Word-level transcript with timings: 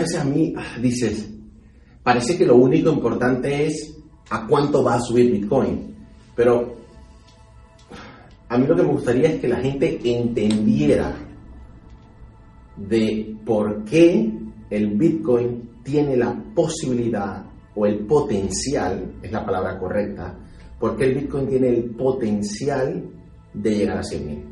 veces 0.00 0.20
a 0.20 0.24
mí 0.24 0.52
ah, 0.56 0.78
dices, 0.80 1.30
parece 2.02 2.36
que 2.36 2.46
lo 2.46 2.56
único 2.56 2.90
importante 2.90 3.66
es 3.66 3.96
a 4.30 4.46
cuánto 4.46 4.82
va 4.82 4.94
a 4.94 5.00
subir 5.00 5.30
Bitcoin, 5.30 5.94
pero 6.34 6.76
a 8.48 8.58
mí 8.58 8.66
lo 8.66 8.76
que 8.76 8.82
me 8.82 8.92
gustaría 8.92 9.30
es 9.30 9.40
que 9.40 9.48
la 9.48 9.60
gente 9.60 10.00
entendiera 10.04 11.14
de 12.76 13.36
por 13.44 13.84
qué 13.84 14.32
el 14.70 14.96
Bitcoin 14.96 15.70
tiene 15.82 16.16
la 16.16 16.34
posibilidad 16.54 17.44
o 17.74 17.86
el 17.86 18.06
potencial, 18.06 19.14
es 19.22 19.30
la 19.30 19.44
palabra 19.44 19.78
correcta, 19.78 20.36
porque 20.78 21.04
el 21.04 21.14
Bitcoin 21.14 21.48
tiene 21.48 21.68
el 21.68 21.84
potencial 21.90 23.04
de 23.52 23.70
llegar 23.70 23.98
a 23.98 24.02
100.000. 24.02 24.44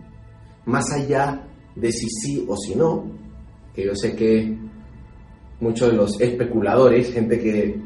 Más 0.67 0.93
allá 0.93 1.47
de 1.75 1.93
si 1.93 2.07
sí 2.09 2.45
o 2.49 2.57
si 2.57 2.75
no, 2.75 3.05
que 3.75 3.87
yo 3.87 3.95
sé 3.95 4.15
que 4.15 4.68
muchos 5.61 5.91
de 5.91 5.97
los 5.97 6.21
especuladores, 6.21 7.13
gente 7.13 7.39
que, 7.39 7.81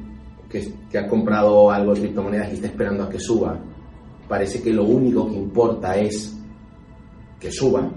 que, 0.91 0.99
ha 0.99 1.09
comprado 1.09 1.71
algo 1.71 1.95
de 1.95 2.01
criptomonedas 2.01 2.51
y 2.51 2.55
está 2.55 2.67
esperando 2.67 3.05
a 3.05 3.09
que 3.09 3.19
suba, 3.19 3.59
parece 4.29 4.63
que 4.63 4.73
lo 4.73 4.85
único 4.85 5.27
que 5.29 5.37
importa 5.37 5.97
es 5.97 6.37
que 7.41 7.51
suba, 7.51 7.91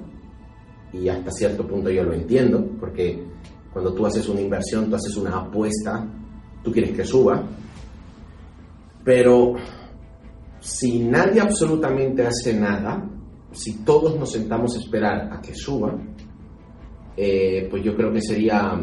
y 0.94 1.10
hasta 1.10 1.32
cierto 1.32 1.68
punto 1.68 1.90
yo 1.90 2.04
lo 2.04 2.14
entiendo, 2.14 2.66
porque 2.80 3.22
cuando 3.74 3.94
tú 3.94 4.06
haces 4.06 4.28
una 4.30 4.42
inversión, 4.42 4.90
tú 4.90 4.96
haces 4.96 5.16
una 5.18 5.38
apuesta, 5.38 6.08
tú 6.64 6.72
quieres 6.72 6.96
que 6.96 7.04
suba, 7.04 7.44
pero 9.04 9.56
si 10.60 11.00
nadie 11.00 11.42
absolutamente 11.42 12.26
hace 12.26 12.54
nada, 12.54 13.08
si 13.52 13.84
todos 13.84 14.18
nos 14.18 14.32
sentamos 14.32 14.76
a 14.76 14.80
esperar 14.80 15.30
a 15.32 15.42
que 15.42 15.54
suba, 15.54 15.96
eh, 17.16 17.68
pues 17.70 17.84
yo 17.84 17.96
creo 17.96 18.12
que 18.12 18.22
sería 18.22 18.74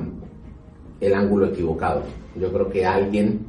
el 1.03 1.15
ángulo 1.15 1.49
equivocado. 1.49 2.05
Yo 2.37 2.51
creo 2.53 2.71
que 2.71 2.87
alguien 2.87 3.41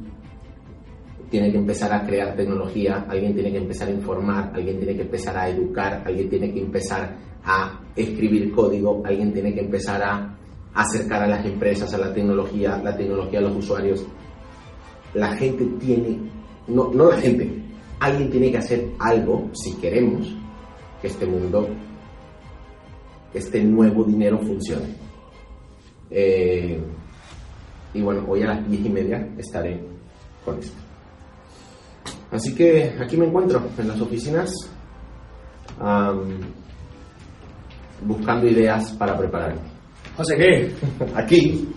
tiene 1.30 1.50
que 1.50 1.58
empezar 1.58 1.92
a 1.92 2.04
crear 2.04 2.34
tecnología, 2.36 3.06
alguien 3.08 3.32
tiene 3.32 3.52
que 3.52 3.58
empezar 3.58 3.88
a 3.88 3.92
informar, 3.92 4.50
alguien 4.54 4.76
tiene 4.78 4.96
que 4.96 5.02
empezar 5.02 5.36
a 5.36 5.48
educar, 5.48 6.02
alguien 6.04 6.28
tiene 6.28 6.52
que 6.52 6.60
empezar 6.60 7.16
a 7.44 7.80
escribir 7.94 8.52
código, 8.52 9.02
alguien 9.04 9.32
tiene 9.32 9.54
que 9.54 9.60
empezar 9.60 10.02
a 10.02 10.36
acercar 10.74 11.22
a 11.22 11.28
las 11.28 11.46
empresas 11.46 11.94
a 11.94 11.98
la 11.98 12.12
tecnología, 12.12 12.80
la 12.82 12.96
tecnología 12.96 13.38
a 13.38 13.42
los 13.42 13.56
usuarios. 13.56 14.04
La 15.14 15.36
gente 15.36 15.64
tiene, 15.78 16.18
no, 16.66 16.92
la 16.92 17.16
gente, 17.18 17.48
alguien 18.00 18.30
tiene 18.30 18.50
que 18.50 18.58
hacer 18.58 18.90
algo 18.98 19.48
si 19.52 19.74
queremos 19.74 20.34
que 21.00 21.06
este 21.06 21.24
mundo, 21.24 21.68
este 23.32 23.62
nuevo 23.62 24.02
dinero 24.02 24.38
funcione. 24.40 24.86
Eh, 26.10 26.80
y 27.94 28.02
bueno, 28.02 28.24
hoy 28.28 28.42
a 28.42 28.48
las 28.48 28.68
diez 28.68 28.84
y 28.84 28.88
media 28.90 29.26
estaré 29.38 29.80
con 30.44 30.58
esto. 30.58 30.76
Así 32.30 32.54
que 32.54 32.92
aquí 33.00 33.16
me 33.16 33.26
encuentro 33.26 33.62
en 33.78 33.88
las 33.88 34.00
oficinas 34.00 34.52
buscando 38.02 38.46
ideas 38.46 38.92
para 38.92 39.16
prepararme. 39.16 39.60
José, 40.16 40.36
¿qué? 40.36 40.70
Aquí 41.14 41.68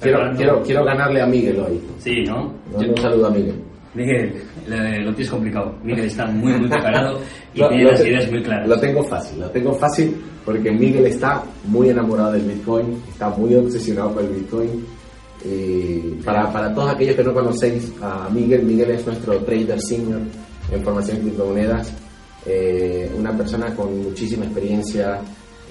quiero, 0.00 0.18
quiero, 0.36 0.62
quiero 0.62 0.84
ganarle 0.84 1.22
a 1.22 1.26
Miguel 1.26 1.60
hoy. 1.60 1.80
Sí, 1.98 2.22
¿no? 2.26 2.54
Un 2.72 2.96
saludo 2.96 3.26
a 3.26 3.30
Miguel. 3.30 3.62
Miguel, 3.94 4.42
lo 4.66 5.12
tienes 5.14 5.30
complicado. 5.30 5.74
Miguel 5.82 6.06
está 6.06 6.26
muy, 6.26 6.52
muy 6.52 6.68
preparado 6.68 7.20
y 7.54 7.58
tiene 7.58 7.84
las 7.84 8.00
ideas 8.00 8.30
muy 8.30 8.42
claras. 8.42 8.68
Lo 8.68 8.78
tengo 8.78 9.02
fácil, 9.04 9.40
lo 9.40 9.50
tengo 9.50 9.74
fácil 9.74 10.16
porque 10.44 10.70
Miguel 10.70 11.06
está 11.06 11.42
muy 11.64 11.88
enamorado 11.88 12.32
del 12.32 12.42
Bitcoin, 12.42 13.02
está 13.08 13.30
muy 13.30 13.54
obsesionado 13.54 14.14
con 14.14 14.24
el 14.24 14.32
Bitcoin. 14.32 14.86
Y 15.44 16.20
para, 16.24 16.52
para 16.52 16.74
todos 16.74 16.90
aquellos 16.90 17.16
que 17.16 17.24
no 17.24 17.32
conocéis 17.32 17.92
a 18.02 18.28
Miguel, 18.30 18.62
Miguel 18.64 18.90
es 18.90 19.06
nuestro 19.06 19.38
trader 19.42 19.80
senior 19.80 20.20
en 20.70 20.82
formación 20.82 21.16
en 21.16 21.22
criptomonedas, 21.22 21.92
eh, 22.46 23.10
una 23.16 23.36
persona 23.36 23.74
con 23.74 24.02
muchísima 24.02 24.44
experiencia 24.44 25.20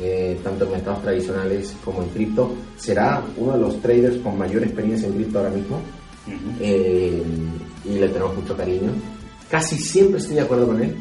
eh, 0.02 0.40
tanto 0.42 0.66
en 0.66 0.72
mercados 0.72 1.02
tradicionales 1.02 1.76
como 1.84 2.04
en 2.04 2.10
cripto. 2.10 2.56
Será 2.78 3.22
uno 3.38 3.54
de 3.54 3.60
los 3.60 3.82
traders 3.82 4.18
con 4.18 4.38
mayor 4.38 4.64
experiencia 4.64 5.08
en 5.08 5.16
cripto 5.16 5.40
ahora 5.40 5.52
mismo 5.52 5.82
eh, 6.60 7.24
y 7.86 7.90
le 7.90 8.08
tenemos 8.08 8.36
mucho 8.36 8.56
cariño. 8.56 8.92
Casi 9.50 9.78
siempre 9.78 10.20
estoy 10.20 10.36
de 10.36 10.42
acuerdo 10.42 10.68
con 10.68 10.82
él, 10.82 10.96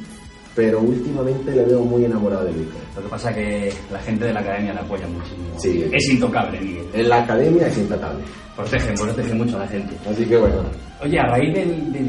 pero 0.58 0.80
últimamente 0.80 1.54
le 1.54 1.64
veo 1.66 1.84
muy 1.84 2.04
enamorado 2.04 2.44
de 2.46 2.50
Bitcoin. 2.50 2.82
Lo 2.96 3.02
que 3.02 3.08
pasa 3.08 3.30
es 3.30 3.36
que 3.36 3.72
la 3.92 4.00
gente 4.00 4.24
de 4.24 4.32
la 4.32 4.40
academia 4.40 4.74
le 4.74 4.80
apoya 4.80 5.06
muchísimo. 5.06 5.94
Es 5.94 6.10
intocable, 6.10 6.60
Miguel. 6.60 6.84
En 6.94 7.08
la 7.08 7.22
academia 7.22 7.68
es 7.68 7.78
intocable. 7.78 8.24
Protege, 8.56 8.92
protege 8.94 9.34
mucho 9.34 9.54
a 9.54 9.60
la 9.60 9.68
gente. 9.68 9.94
Así 10.10 10.24
que 10.24 10.36
bueno. 10.36 10.64
Oye, 11.00 11.16
a 11.16 11.26
raíz 11.28 11.54
del, 11.54 11.92
del, 11.92 12.08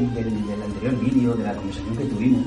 anterior 0.64 1.00
vídeo, 1.00 1.34
de 1.34 1.44
la 1.44 1.54
conversación 1.54 1.96
que 1.96 2.04
tuvimos, 2.06 2.44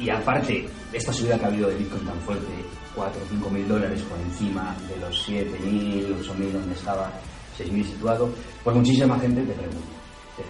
y 0.00 0.10
aparte, 0.10 0.66
esta 0.92 1.12
subida 1.12 1.38
que 1.38 1.44
ha 1.44 1.48
habido 1.48 1.68
de 1.68 1.76
Bitcoin 1.76 2.04
tan 2.06 2.18
fuerte, 2.22 2.52
4 2.96 3.22
o 3.22 3.28
5 3.28 3.50
mil 3.50 3.68
dólares 3.68 4.02
por 4.02 4.18
encima 4.18 4.74
de 4.88 4.98
los 4.98 5.22
7 5.26 5.60
mil, 5.60 6.16
8 6.22 6.34
mil 6.34 6.52
donde 6.52 6.74
estaba 6.74 7.12
6 7.56 7.70
mil 7.70 7.84
situado, 7.84 8.28
pues 8.64 8.74
muchísima 8.74 9.16
gente 9.20 9.42
te 9.42 9.52
pregunta, 9.52 9.95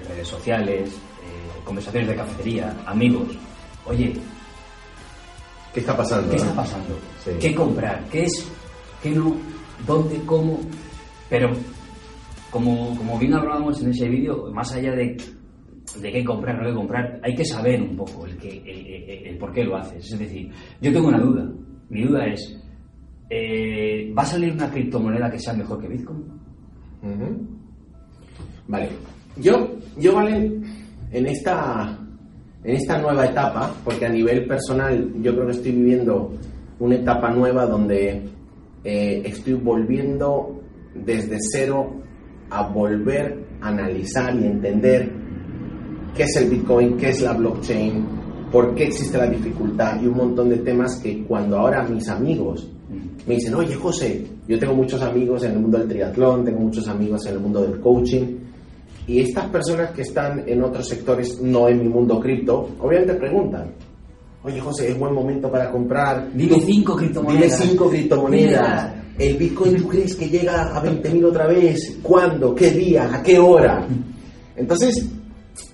redes 0.09 0.29
sociales, 0.29 0.91
eh, 0.91 1.61
conversaciones 1.65 2.09
de 2.09 2.17
cafetería, 2.17 2.77
amigos, 2.87 3.29
oye, 3.85 4.15
¿qué 5.73 5.81
está 5.81 5.97
pasando? 5.97 6.31
¿Qué 6.31 6.37
está 6.37 6.55
pasando? 6.55 6.99
¿Qué 7.41 7.55
comprar? 7.55 8.05
¿Qué 8.11 8.25
es? 8.25 8.51
¿Qué 9.03 9.11
no? 9.11 9.37
¿Dónde? 9.87 10.21
¿Cómo? 10.25 10.61
Pero 11.29 11.51
como, 12.51 12.97
como 12.97 13.19
bien 13.19 13.35
hablábamos 13.35 13.81
en 13.83 13.91
ese 13.91 14.09
vídeo, 14.09 14.51
más 14.53 14.73
allá 14.73 14.93
de 14.93 15.17
de 16.01 16.13
qué 16.13 16.25
comprar, 16.25 16.61
no 16.61 16.69
qué 16.69 16.75
comprar, 16.75 17.21
hay 17.23 17.35
que 17.35 17.45
saber 17.45 17.81
un 17.81 17.97
poco 17.97 18.27
el, 18.27 18.37
que, 18.37 19.23
el 19.25 19.39
por 19.39 19.53
qué 19.53 19.65
lo 19.65 19.77
haces. 19.77 20.13
Es 20.13 20.19
decir, 20.19 20.51
yo 20.81 20.93
tengo 20.93 21.09
una 21.09 21.21
duda. 21.21 21.49
Mi 21.89 22.03
duda 22.03 22.27
es, 22.27 22.63
eh, 23.31 24.13
¿va 24.17 24.23
a 24.23 24.27
salir 24.27 24.53
una 24.53 24.71
criptomoneda 24.71 25.31
que 25.31 25.39
sea 25.39 25.55
mejor 25.55 25.81
que 25.81 25.89
Bitcoin? 25.89 26.25
Vale. 28.69 28.89
Yo, 29.39 29.69
yo, 29.99 30.15
vale, 30.15 30.61
en 31.13 31.27
esta, 31.27 31.99
en 32.65 32.75
esta 32.75 32.99
nueva 32.99 33.27
etapa, 33.27 33.75
porque 33.85 34.07
a 34.07 34.09
nivel 34.09 34.47
personal 34.47 35.13
yo 35.21 35.33
creo 35.35 35.47
que 35.47 35.53
estoy 35.53 35.73
viviendo 35.73 36.33
una 36.79 36.97
etapa 36.97 37.31
nueva 37.31 37.67
donde 37.67 38.23
eh, 38.85 39.23
estoy 39.25 39.55
volviendo 39.55 40.61
desde 40.95 41.39
cero 41.41 41.93
a 42.51 42.69
volver 42.69 43.45
a 43.61 43.69
analizar 43.69 44.35
y 44.37 44.45
entender 44.47 45.13
qué 46.15 46.23
es 46.23 46.37
el 46.37 46.51
Bitcoin, 46.51 46.97
qué 46.97 47.11
es 47.11 47.21
la 47.21 47.35
blockchain, 47.35 48.07
por 48.51 48.75
qué 48.75 48.85
existe 48.85 49.19
la 49.19 49.27
dificultad 49.27 50.01
y 50.01 50.07
un 50.07 50.17
montón 50.17 50.49
de 50.49 50.59
temas 50.59 50.97
que 50.97 51.25
cuando 51.25 51.59
ahora 51.59 51.83
mis 51.83 52.09
amigos 52.09 52.71
me 53.27 53.35
dicen, 53.35 53.55
oye 53.55 53.75
José, 53.75 54.25
yo 54.47 54.59
tengo 54.59 54.75
muchos 54.75 55.03
amigos 55.03 55.43
en 55.43 55.53
el 55.53 55.59
mundo 55.59 55.79
del 55.79 55.89
triatlón, 55.89 56.45
tengo 56.45 56.61
muchos 56.61 56.87
amigos 56.89 57.27
en 57.27 57.35
el 57.35 57.41
mundo 57.41 57.63
del 57.63 57.81
coaching, 57.81 58.25
y 59.06 59.21
estas 59.21 59.47
personas 59.50 59.93
que 59.93 60.03
están 60.03 60.44
en 60.47 60.62
otros 60.62 60.89
sectores, 60.89 61.41
no 61.41 61.69
en 61.69 61.78
mi 61.78 61.89
mundo 61.89 62.19
cripto, 62.19 62.71
obviamente 62.81 63.15
preguntan, 63.15 63.72
oye 64.43 64.61
José, 64.61 64.91
es 64.91 64.99
buen 64.99 65.15
momento 65.15 65.50
para 65.50 65.71
comprar. 65.71 66.28
Dime 66.33 66.61
cinco 66.61 66.97
criptomonedas. 66.97 67.59
Dime 67.59 67.71
cinco 67.71 67.89
criptomonedas. 67.89 68.95
¿El 69.19 69.37
Bitcoin 69.37 69.77
tú 69.77 69.89
crees 69.89 70.15
que 70.15 70.28
llega 70.28 70.77
a 70.77 70.83
20.000 70.83 71.25
otra 71.25 71.47
vez? 71.47 71.99
¿Cuándo? 72.03 72.55
¿Qué 72.55 72.71
día? 72.71 73.09
¿A 73.15 73.22
qué 73.22 73.39
hora? 73.39 73.87
Entonces, 74.55 75.09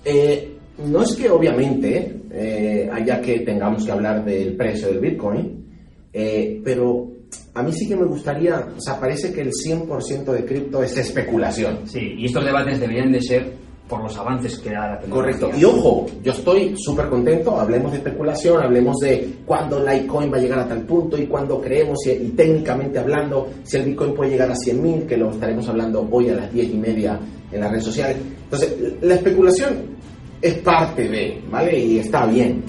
eh, 0.05 0.55
no 0.77 1.01
es 1.01 1.13
que 1.13 1.29
obviamente 1.29 2.21
eh, 2.31 2.89
haya 2.91 3.19
que 3.19 3.41
tengamos 3.41 3.85
que 3.85 3.91
hablar 3.91 4.23
del 4.23 4.55
precio 4.55 4.87
del 4.87 4.99
Bitcoin, 4.99 5.65
eh, 6.13 6.61
pero 6.63 7.12
a 7.55 7.61
mí 7.61 7.71
sí 7.71 7.87
que 7.87 7.95
me 7.95 8.05
gustaría, 8.05 8.67
o 8.75 8.81
sea, 8.81 8.99
parece 8.99 9.31
que 9.31 9.41
el 9.41 9.51
100% 9.51 10.25
de 10.25 10.45
cripto 10.45 10.81
es 10.83 10.97
especulación. 10.97 11.87
Sí, 11.87 12.15
y 12.17 12.25
estos 12.25 12.43
debates 12.43 12.79
deberían 12.79 13.11
de 13.11 13.21
ser 13.21 13.53
por 13.87 14.01
los 14.01 14.17
avances 14.17 14.57
que 14.59 14.71
da 14.71 14.93
la 14.93 14.99
tecnología. 14.99 15.39
Correcto. 15.39 15.59
Y 15.59 15.63
ojo, 15.65 16.05
yo 16.23 16.31
estoy 16.31 16.73
súper 16.77 17.09
contento, 17.09 17.59
hablemos 17.59 17.91
de 17.91 17.97
especulación, 17.97 18.63
hablemos 18.63 18.97
de 18.99 19.35
cuándo 19.45 19.79
Litecoin 19.79 20.31
va 20.31 20.37
a 20.37 20.39
llegar 20.39 20.59
a 20.59 20.67
tal 20.67 20.81
punto 20.81 21.17
y 21.17 21.27
cuándo 21.27 21.61
creemos, 21.61 21.99
y, 22.07 22.11
y 22.11 22.29
técnicamente 22.29 22.97
hablando, 22.97 23.49
si 23.63 23.77
el 23.77 23.83
Bitcoin 23.83 24.15
puede 24.15 24.31
llegar 24.31 24.49
a 24.49 24.55
100.000, 24.55 25.05
que 25.05 25.17
lo 25.17 25.29
estaremos 25.29 25.67
hablando 25.69 26.07
hoy 26.09 26.29
a 26.29 26.35
las 26.35 26.51
10 26.51 26.73
y 26.73 26.77
media 26.77 27.19
en 27.51 27.59
las 27.59 27.69
redes 27.69 27.83
sociales. 27.83 28.17
Entonces, 28.45 28.75
la 29.01 29.15
especulación 29.15 29.93
es 30.41 30.55
parte 30.55 31.07
de, 31.07 31.41
¿vale? 31.49 31.79
Y 31.79 31.99
está 31.99 32.25
bien. 32.25 32.63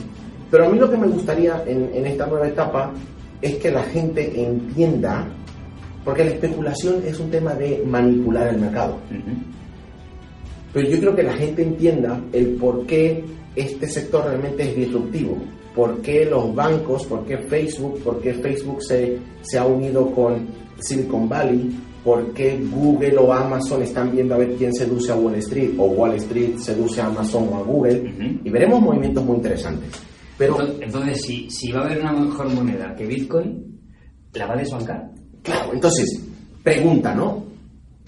Pero 0.50 0.66
a 0.66 0.68
mí 0.68 0.78
lo 0.78 0.88
que 0.88 0.96
me 0.96 1.08
gustaría 1.08 1.62
en, 1.66 2.06
esta 2.06 2.26
nueva 2.26 2.46
etapa 2.46 2.92
es 3.40 3.56
que 3.56 3.70
la 3.70 3.82
gente 3.84 4.40
entienda, 4.40 5.26
porque 6.04 6.24
la 6.24 6.30
especulación 6.30 7.02
es 7.06 7.18
un 7.20 7.30
tema 7.30 7.54
de 7.54 7.82
manipular 7.86 8.48
el 8.48 8.60
mercado. 8.60 8.98
Pero 10.72 10.88
yo 10.88 10.98
creo 10.98 11.14
que 11.14 11.22
la 11.22 11.34
gente 11.34 11.62
entienda 11.62 12.20
el 12.32 12.56
por 12.56 12.84
qué 12.86 13.24
este 13.54 13.88
sector 13.88 14.24
realmente 14.26 14.64
es 14.64 14.76
disruptivo. 14.76 15.38
¿Por 15.74 16.00
qué 16.02 16.24
los 16.24 16.54
bancos, 16.54 17.04
por 17.06 17.24
qué 17.24 17.38
Facebook, 17.38 18.00
por 18.02 18.20
qué 18.20 18.34
Facebook 18.34 18.82
se, 18.82 19.18
se 19.42 19.58
ha 19.58 19.64
unido 19.64 20.10
con 20.12 20.46
Silicon 20.80 21.28
Valley? 21.28 21.70
¿Por 22.04 22.32
qué 22.32 22.58
Google 22.70 23.16
o 23.16 23.32
Amazon 23.32 23.82
están 23.82 24.12
viendo 24.12 24.34
a 24.34 24.38
ver 24.38 24.54
quién 24.56 24.74
seduce 24.74 25.10
a 25.10 25.16
Wall 25.16 25.36
Street 25.36 25.70
o 25.78 25.84
Wall 25.86 26.14
Street 26.16 26.58
seduce 26.58 27.00
a 27.00 27.06
Amazon 27.06 27.48
o 27.50 27.56
a 27.56 27.62
Google? 27.62 28.40
Y 28.44 28.50
veremos 28.50 28.80
movimientos 28.80 29.24
muy 29.24 29.36
interesantes. 29.36 29.90
Pero, 30.36 30.56
entonces, 30.80 31.22
si, 31.22 31.48
si 31.50 31.70
va 31.70 31.82
a 31.82 31.84
haber 31.84 32.00
una 32.00 32.12
mejor 32.12 32.48
moneda 32.52 32.94
que 32.94 33.06
Bitcoin, 33.06 33.80
¿la 34.32 34.46
va 34.46 34.54
a 34.54 34.58
desbancar? 34.58 35.10
Claro, 35.42 35.72
entonces, 35.72 36.20
pregunta, 36.62 37.14
¿no? 37.14 37.44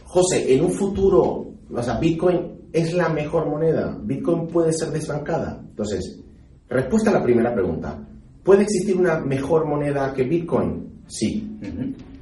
José, 0.02 0.52
en 0.55 0.64
un 0.64 0.73
futuro, 0.73 1.52
o 1.73 1.82
sea, 1.82 1.99
Bitcoin 1.99 2.56
es 2.73 2.93
la 2.94 3.08
mejor 3.08 3.49
moneda. 3.49 3.96
Bitcoin 4.02 4.49
puede 4.49 4.73
ser 4.73 4.90
desbancada. 4.90 5.61
Entonces, 5.69 6.20
respuesta 6.69 7.11
a 7.11 7.14
la 7.14 7.23
primera 7.23 7.55
pregunta. 7.55 7.99
¿Puede 8.43 8.62
existir 8.62 8.96
una 8.96 9.20
mejor 9.20 9.67
moneda 9.67 10.12
que 10.14 10.25
Bitcoin? 10.25 11.02
Sí. 11.06 11.58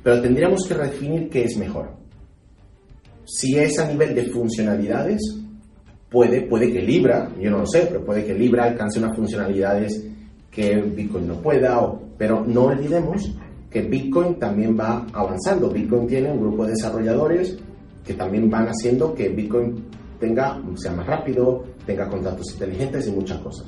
Pero 0.03 0.21
tendríamos 0.21 0.67
que 0.67 0.75
redefinir 0.75 1.29
qué 1.29 1.45
es 1.45 1.57
mejor. 1.57 1.91
Si 3.25 3.57
es 3.57 3.79
a 3.79 3.89
nivel 3.89 4.15
de 4.15 4.25
funcionalidades, 4.27 5.21
puede, 6.15 6.43
puede 6.43 6.73
que 6.73 6.81
Libra, 6.81 7.29
yo 7.41 7.51
no 7.51 7.59
lo 7.59 7.67
sé, 7.67 7.87
pero 7.89 8.05
puede 8.05 8.25
que 8.25 8.33
Libra 8.33 8.67
alcance 8.67 9.01
unas 9.01 9.17
funcionalidades 9.17 10.07
que 10.49 10.81
Bitcoin 10.81 11.27
no 11.27 11.43
pueda, 11.43 11.93
pero 12.17 12.45
no 12.47 12.67
olvidemos 12.67 13.35
que 13.69 13.83
Bitcoin 13.83 14.37
también 14.39 14.79
va 14.79 15.05
avanzando. 15.13 15.69
Bitcoin 15.69 16.07
tiene 16.07 16.31
un 16.31 16.39
grupo 16.39 16.65
de 16.65 16.71
desarrolladores 16.71 17.59
que 18.07 18.15
también 18.15 18.49
van 18.49 18.69
haciendo 18.69 19.13
que 19.13 19.29
Bitcoin 19.31 19.87
tenga, 20.21 20.63
sea 20.77 20.93
más 20.93 21.05
rápido, 21.05 21.65
tenga 21.85 22.09
contratos 22.09 22.53
inteligentes 22.53 23.09
y 23.09 23.11
muchas 23.11 23.41
cosas. 23.41 23.67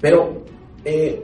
Pero, 0.00 0.42
eh, 0.84 1.22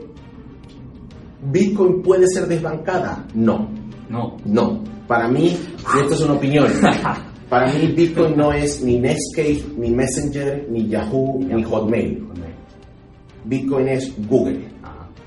¿Bitcoin 1.51 2.03
puede 2.03 2.29
ser 2.29 2.47
desbancada? 2.47 3.27
No. 3.35 3.69
No. 4.09 4.37
No. 4.45 4.85
Para 5.09 5.27
mí, 5.27 5.47
y 5.49 6.01
esto 6.01 6.15
es 6.15 6.21
una 6.21 6.35
opinión, 6.35 6.69
para 7.53 7.71
mí 7.71 7.87
Bitcoin 7.95 8.35
no 8.35 8.51
es 8.51 8.83
ni 8.83 8.99
Netscape, 8.99 9.63
ni 9.77 9.91
Messenger, 9.91 10.67
ni 10.71 10.89
Yahoo, 10.89 11.39
ni 11.39 11.63
Hotmail. 11.63 12.25
Bitcoin 13.45 13.89
es 13.89 14.11
Google. 14.27 14.61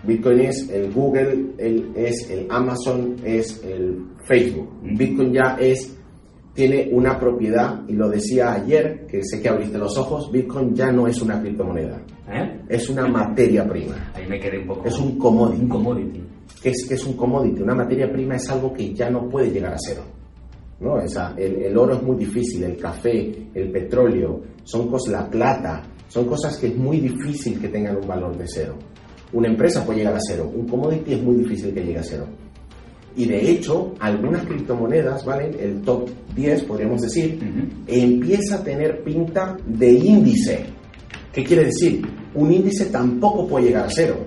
Bitcoin 0.01 0.39
es 0.39 0.67
el 0.71 0.91
Google, 0.91 1.51
el, 1.59 1.91
es 1.95 2.27
el 2.31 2.47
Amazon, 2.49 3.15
es 3.23 3.63
el 3.63 4.07
Facebook. 4.23 4.67
Bitcoin 4.97 5.33
ya 5.33 5.55
es 5.59 5.95
tiene 6.55 6.89
una 6.91 7.19
propiedad, 7.19 7.83
y 7.87 7.93
lo 7.93 8.09
decía 8.09 8.53
ayer, 8.53 9.05
que 9.07 9.21
sé 9.23 9.39
que 9.39 9.49
abriste 9.49 9.77
los 9.77 9.95
ojos, 9.95 10.31
Bitcoin 10.31 10.73
ya 10.73 10.91
no 10.91 11.05
es 11.05 11.21
una 11.21 11.39
criptomoneda. 11.39 12.01
¿Eh? 12.27 12.61
Es 12.69 12.89
una 12.89 13.07
materia 13.07 13.67
prima. 13.69 14.11
Ahí 14.15 14.25
me 14.27 14.39
quedé 14.39 14.57
un 14.61 14.67
poco. 14.67 14.87
Es 14.87 14.97
un 14.97 15.19
commodity. 15.19 15.61
Un 15.61 15.69
commodity. 15.69 16.23
¿Qué 16.63 16.69
es, 16.69 16.87
que 16.87 16.95
es 16.95 17.05
un 17.05 17.13
commodity? 17.13 17.61
Una 17.61 17.75
materia 17.75 18.11
prima 18.11 18.35
es 18.35 18.49
algo 18.49 18.73
que 18.73 18.95
ya 18.95 19.11
no 19.11 19.29
puede 19.29 19.51
llegar 19.51 19.73
a 19.73 19.77
cero. 19.77 20.14
¿No? 20.79 20.99
Esa, 20.99 21.33
el, 21.37 21.63
el, 21.63 21.77
oro 21.77 21.95
es 21.95 22.03
muy 22.03 22.17
difícil, 22.17 22.63
el 22.63 22.77
café, 22.77 23.49
el 23.53 23.71
petróleo, 23.71 24.41
son 24.63 24.89
cosas, 24.89 25.13
la 25.13 25.29
plata, 25.29 25.83
son 26.07 26.25
cosas 26.25 26.57
que 26.57 26.67
es 26.67 26.75
muy 26.75 26.99
difícil 26.99 27.59
que 27.59 27.69
tengan 27.69 27.97
un 27.97 28.07
valor 28.07 28.37
de 28.37 28.45
cero. 28.47 28.77
Una 29.33 29.47
empresa 29.47 29.85
puede 29.85 29.99
llegar 29.99 30.15
a 30.15 30.19
cero, 30.19 30.51
un 30.53 30.67
commodity 30.67 31.13
es 31.13 31.23
muy 31.23 31.35
difícil 31.37 31.73
que 31.73 31.83
llegue 31.83 31.99
a 31.99 32.03
cero. 32.03 32.27
Y 33.17 33.25
de 33.25 33.49
hecho, 33.49 33.93
algunas 33.99 34.45
criptomonedas, 34.45 35.25
¿vale? 35.25 35.49
El 35.57 35.81
top 35.81 36.09
10, 36.35 36.63
podríamos 36.63 37.01
decir, 37.01 37.39
empieza 37.87 38.55
a 38.55 38.63
tener 38.63 39.03
pinta 39.03 39.55
de 39.65 39.91
índice. 39.91 40.65
¿Qué 41.31 41.43
quiere 41.43 41.65
decir? 41.65 42.05
Un 42.33 42.51
índice 42.51 42.87
tampoco 42.87 43.47
puede 43.47 43.67
llegar 43.67 43.85
a 43.85 43.89
cero. 43.89 44.17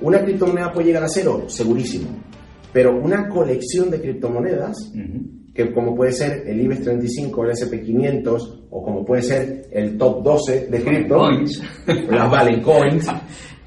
¿Una 0.00 0.22
criptomoneda 0.24 0.72
puede 0.72 0.86
llegar 0.86 1.04
a 1.04 1.08
cero? 1.08 1.44
Segurísimo. 1.48 2.08
Pero 2.72 2.98
una 2.98 3.28
colección 3.28 3.90
de 3.90 4.00
criptomonedas, 4.00 4.92
que 5.58 5.72
como 5.72 5.92
puede 5.92 6.12
ser 6.12 6.44
el 6.46 6.60
IBEX 6.60 6.82
35 6.84 7.40
o 7.40 7.44
el 7.44 7.50
SP500, 7.50 8.68
o 8.70 8.80
como 8.80 9.04
puede 9.04 9.22
ser 9.22 9.66
el 9.72 9.98
top 9.98 10.22
12 10.22 10.68
de 10.68 10.84
cripto, 10.84 11.28
las 12.08 12.30
Valen 12.30 12.62
Coins, 12.62 13.08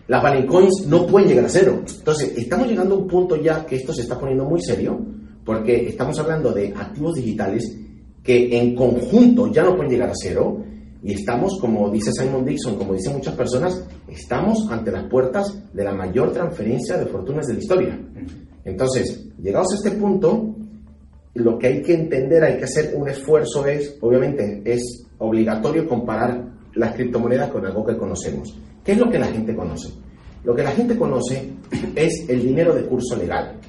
las 0.08 0.24
Valen 0.24 0.48
Coins 0.48 0.86
no 0.88 1.06
pueden 1.06 1.28
llegar 1.28 1.44
a 1.44 1.50
cero. 1.50 1.84
Entonces, 1.86 2.32
estamos 2.38 2.70
llegando 2.70 2.96
a 2.96 2.98
un 3.00 3.08
punto 3.08 3.36
ya 3.36 3.66
que 3.66 3.76
esto 3.76 3.92
se 3.92 4.04
está 4.04 4.18
poniendo 4.18 4.46
muy 4.46 4.62
serio, 4.62 5.06
porque 5.44 5.90
estamos 5.90 6.18
hablando 6.18 6.54
de 6.54 6.70
activos 6.70 7.16
digitales 7.16 7.78
que 8.24 8.58
en 8.58 8.74
conjunto 8.74 9.52
ya 9.52 9.64
no 9.64 9.76
pueden 9.76 9.92
llegar 9.92 10.12
a 10.12 10.16
cero, 10.16 10.64
y 11.04 11.12
estamos, 11.12 11.60
como 11.60 11.90
dice 11.90 12.14
Simon 12.14 12.46
Dixon, 12.46 12.78
como 12.78 12.94
dicen 12.94 13.16
muchas 13.18 13.36
personas, 13.36 13.86
estamos 14.08 14.66
ante 14.72 14.94
las 14.94 15.10
puertas 15.10 15.62
de 15.74 15.84
la 15.84 15.94
mayor 15.94 16.32
transferencia 16.32 16.96
de 16.96 17.08
fortunas 17.08 17.48
de 17.48 17.54
la 17.56 17.60
historia. 17.60 18.00
Entonces, 18.64 19.28
llegados 19.42 19.74
a 19.74 19.76
este 19.76 20.00
punto, 20.00 20.51
lo 21.34 21.58
que 21.58 21.68
hay 21.68 21.82
que 21.82 21.94
entender, 21.94 22.44
hay 22.44 22.58
que 22.58 22.66
hacer 22.66 22.94
un 22.96 23.08
esfuerzo 23.08 23.66
es, 23.66 23.98
obviamente, 24.02 24.62
es 24.66 25.06
obligatorio 25.18 25.88
comparar 25.88 26.44
las 26.76 26.94
criptomonedas 26.94 27.50
con 27.50 27.66
algo 27.66 27.86
que 27.86 27.98
conocemos. 27.98 28.58
¿Qué 28.84 28.94
es 28.94 28.98
lo 28.98 29.10
que 29.10 29.20
la 29.20 29.28
gente 29.28 29.56
conoce? 29.56 29.90
Lo 30.44 30.56
que 30.56 30.64
la 30.64 30.72
gente 30.72 30.98
conoce 30.98 31.54
es 31.96 32.26
el 32.28 32.42
dinero 32.42 32.74
de 32.74 32.84
curso 32.84 33.16
legal. 33.16 33.60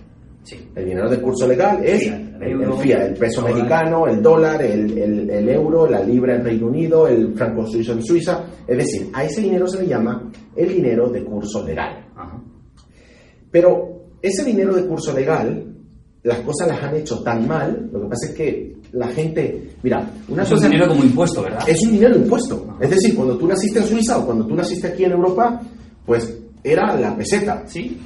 El 0.74 0.84
dinero 0.86 1.08
de 1.08 1.20
curso 1.20 1.46
legal 1.46 1.84
es 1.84 2.08
el, 2.08 2.72
FIA, 2.80 3.06
el 3.06 3.14
peso 3.14 3.42
mexicano, 3.42 4.08
el 4.08 4.20
dólar, 4.20 4.60
el, 4.62 5.48
euro, 5.48 5.88
la 5.88 6.02
libra 6.02 6.34
en 6.34 6.44
Reino 6.44 6.66
Unido, 6.66 7.06
el 7.06 7.34
franco 7.34 7.64
suizo 7.66 7.92
en 7.92 8.02
Suiza. 8.02 8.44
Es 8.66 8.76
decir, 8.76 9.08
a 9.12 9.24
ese 9.24 9.42
dinero 9.42 9.68
se 9.68 9.82
le 9.82 9.88
llama 9.88 10.30
el 10.56 10.68
dinero 10.68 11.08
de 11.10 11.22
curso 11.24 11.64
legal. 11.64 12.06
Pero 13.50 14.06
ese 14.20 14.44
dinero 14.44 14.74
de 14.74 14.86
curso 14.86 15.12
legal, 15.12 15.71
las 16.22 16.38
cosas 16.40 16.68
las 16.68 16.82
han 16.82 16.96
hecho 16.96 17.22
tan 17.22 17.46
mal, 17.46 17.88
lo 17.92 18.02
que 18.02 18.08
pasa 18.08 18.26
es 18.28 18.34
que 18.34 18.76
la 18.92 19.08
gente, 19.08 19.70
mira, 19.82 20.08
una 20.28 20.42
es 20.42 20.52
un 20.52 20.60
dinero 20.60 20.88
como 20.88 21.02
impuesto, 21.02 21.42
¿verdad? 21.42 21.64
Es 21.66 21.82
un 21.82 21.92
dinero 21.92 22.16
impuesto. 22.16 22.76
Es 22.80 22.90
decir, 22.90 23.14
cuando 23.14 23.36
tú 23.36 23.46
naciste 23.46 23.80
en 23.80 23.86
Suiza 23.86 24.18
o 24.18 24.26
cuando 24.26 24.46
tú 24.46 24.54
naciste 24.54 24.88
aquí 24.88 25.04
en 25.04 25.12
Europa, 25.12 25.60
pues 26.04 26.38
era 26.62 26.94
la 26.96 27.16
peseta. 27.16 27.64
Sí. 27.66 27.98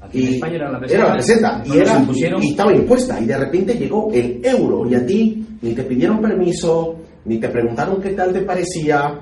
Aquí 0.00 0.18
y 0.18 0.26
en 0.26 0.34
España 0.34 0.56
era 0.56 0.72
la 0.72 0.80
peseta. 0.80 1.00
Era 1.00 1.08
la 1.08 1.16
peseta. 1.16 1.62
Y, 1.64 1.78
era, 1.78 2.06
y 2.40 2.48
estaba 2.50 2.74
impuesta. 2.74 3.20
Y 3.20 3.24
de 3.24 3.38
repente 3.38 3.74
llegó 3.74 4.12
el 4.12 4.40
euro. 4.44 4.88
Y 4.88 4.94
a 4.94 5.06
ti 5.06 5.46
ni 5.62 5.72
te 5.72 5.82
pidieron 5.84 6.20
permiso, 6.20 6.96
ni 7.24 7.38
te 7.38 7.48
preguntaron 7.48 8.00
qué 8.00 8.10
tal 8.10 8.32
te 8.32 8.42
parecía. 8.42 9.18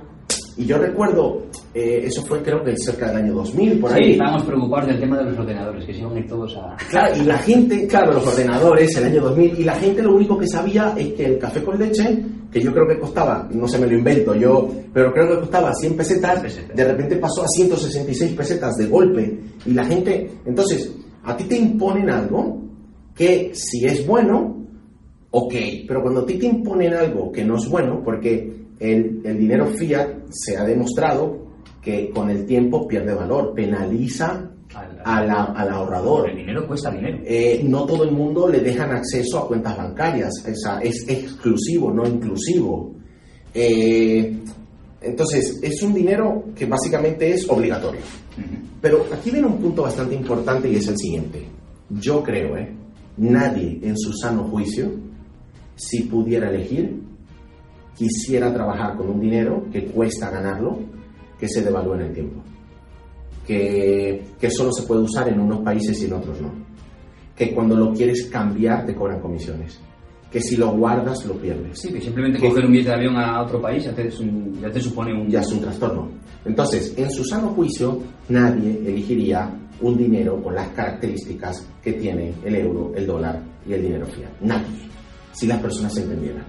Y 0.56 0.67
yo 0.67 0.79
recuerdo, 0.79 1.46
eh, 1.75 2.02
eso 2.05 2.23
fue 2.23 2.43
creo 2.43 2.62
que 2.62 2.76
cerca 2.76 3.08
del 3.08 3.25
año 3.25 3.34
2000, 3.34 3.81
por 3.81 3.93
ahí. 3.93 4.04
Sí, 4.04 4.11
estábamos 4.12 4.45
preocupados 4.45 4.88
del 4.88 5.00
tema 5.00 5.18
de 5.18 5.25
los 5.25 5.38
ordenadores, 5.38 5.85
que 5.85 5.95
se 5.95 6.00
iban 6.00 6.16
a 6.16 6.18
ir 6.18 6.26
todos 6.26 6.56
a... 6.56 6.76
Claro, 6.90 7.16
y 7.16 7.25
la 7.25 7.38
gente, 7.38 7.87
claro, 7.87 8.12
los 8.12 8.26
ordenadores, 8.26 8.97
el 8.97 9.04
año 9.04 9.23
2000, 9.23 9.61
y 9.61 9.64
la 9.64 9.75
gente 9.75 10.02
lo 10.02 10.14
único 10.14 10.38
que 10.38 10.47
sabía 10.47 10.95
es 10.97 11.14
que 11.14 11.25
el 11.25 11.38
café 11.38 11.62
con 11.62 11.78
leche, 11.78 12.23
que 12.50 12.61
yo 12.61 12.73
creo 12.73 12.87
que 12.87 12.99
costaba, 12.99 13.49
no 13.50 13.66
se 13.66 13.78
me 13.78 13.87
lo 13.87 13.97
invento 13.97 14.35
yo, 14.35 14.68
pero 14.92 15.12
creo 15.12 15.30
que 15.30 15.40
costaba 15.40 15.73
100 15.73 15.97
pesetas, 15.97 16.42
de 16.75 16.85
repente 16.85 17.16
pasó 17.16 17.42
a 17.42 17.49
166 17.49 18.33
pesetas 18.33 18.76
de 18.76 18.87
golpe. 18.87 19.40
Y 19.64 19.73
la 19.73 19.87
gente, 19.87 20.30
entonces, 20.45 20.95
a 21.25 21.37
ti 21.37 21.45
te 21.45 21.56
imponen 21.56 22.11
algo 22.11 22.61
que 23.14 23.52
si 23.54 23.87
es 23.87 24.06
bueno, 24.06 24.66
ok, 25.30 25.54
pero 25.88 26.02
cuando 26.02 26.21
a 26.21 26.26
ti 26.26 26.35
te 26.35 26.47
imponen 26.47 26.92
algo 26.92 27.33
que 27.33 27.45
no 27.45 27.56
es 27.56 27.68
bueno, 27.68 28.02
porque 28.04 28.62
el, 28.82 29.38
dinero 29.38 29.66
fiat 29.66 30.26
se 30.30 30.56
ha 30.56 30.64
demostrado 30.64 31.46
que 31.80 32.10
con 32.10 32.30
el 32.30 32.44
tiempo 32.46 32.86
pierde 32.86 33.14
valor, 33.14 33.54
penaliza 33.54 34.50
al, 35.04 35.30
ahorrador. 35.30 36.30
El 36.30 36.36
dinero 36.36 36.66
cuesta 36.66 36.90
dinero. 36.90 37.18
Eh, 37.24 37.60
no 37.64 37.84
todo 37.84 38.04
el 38.04 38.12
mundo 38.12 38.48
le 38.48 38.60
dejan 38.60 38.90
acceso 38.92 39.38
a 39.38 39.46
cuentas 39.46 39.76
bancarias, 39.76 40.32
es 40.46 41.08
exclusivo, 41.08 41.92
no 41.92 42.06
inclusivo. 42.06 42.94
Eh, 43.54 44.38
entonces, 45.00 45.58
es 45.62 45.82
un 45.82 45.92
dinero 45.92 46.44
que 46.54 46.66
básicamente 46.66 47.32
es 47.32 47.48
obligatorio. 47.48 48.00
Pero 48.80 49.06
aquí 49.12 49.30
viene 49.30 49.46
un 49.46 49.58
punto 49.58 49.82
bastante 49.82 50.14
importante 50.14 50.68
y 50.68 50.76
es 50.76 50.88
el 50.88 50.96
siguiente. 50.96 51.42
Yo 51.90 52.22
creo, 52.22 52.56
¿eh? 52.56 52.72
nadie 53.16 53.78
en 53.82 53.96
su 53.96 54.12
sano 54.12 54.44
juicio, 54.44 54.90
si 55.76 56.02
pudiera 56.04 56.48
elegir, 56.48 57.00
quisiera 57.96 58.52
trabajar 58.52 58.96
con 58.96 59.11
un 59.11 59.20
dinero 59.20 59.66
que 59.72 59.87
cuesta 59.87 60.30
ganarlo, 60.30 60.78
que 61.38 61.49
se 61.49 61.62
devalúa 61.62 61.96
en 61.96 62.02
el 62.02 62.12
tiempo. 62.12 62.42
Que, 63.46 64.25
que 64.38 64.50
solo 64.50 64.72
se 64.72 64.87
puede 64.87 65.02
usar 65.02 65.28
en 65.28 65.40
unos 65.40 65.61
países 65.61 66.00
y 66.02 66.06
en 66.06 66.12
otros 66.12 66.40
no. 66.40 66.52
Que 67.37 67.52
cuando 67.52 67.76
lo 67.76 67.92
quieres 67.92 68.26
cambiar 68.26 68.87
te 68.87 68.94
cobran 68.94 69.20
comisiones. 69.20 69.80
Que 70.30 70.40
si 70.40 70.56
lo 70.56 70.70
guardas 70.72 71.26
lo 71.26 71.34
pierdes. 71.34 71.80
Sí, 71.80 71.92
que 71.92 72.00
simplemente 72.00 72.38
coger 72.40 72.64
un 72.64 72.72
billete 72.72 72.90
de 72.90 72.96
avión 72.96 73.16
a 73.16 73.42
otro 73.42 73.61
país 73.61 73.84
ya 73.84 73.92
te, 73.92 74.08
ya 74.08 74.70
te 74.70 74.80
supone 74.80 75.12
un... 75.12 75.28
Ya 75.28 75.40
es 75.40 75.52
un 75.52 75.61
trastorno. 75.61 76.08
Entonces, 76.44 76.94
en 76.96 77.11
su 77.11 77.25
sano 77.25 77.49
juicio, 77.49 78.00
nadie 78.28 78.80
elegiría 78.87 79.50
un 79.80 79.96
dinero 79.99 80.40
con 80.42 80.54
las 80.54 80.68
características 80.68 81.66
que 81.82 81.92
tiene 81.94 82.32
el 82.44 82.54
euro, 82.54 82.92
el 82.94 83.06
dólar 83.06 83.42
y 83.66 83.72
el 83.72 83.82
dinero 83.82 84.06
fiat. 84.06 84.30
Nadie. 84.40 84.88
Si 85.32 85.46
las 85.46 85.61
personas 85.61 85.92
se 85.92 86.02
entendieran. 86.02 86.44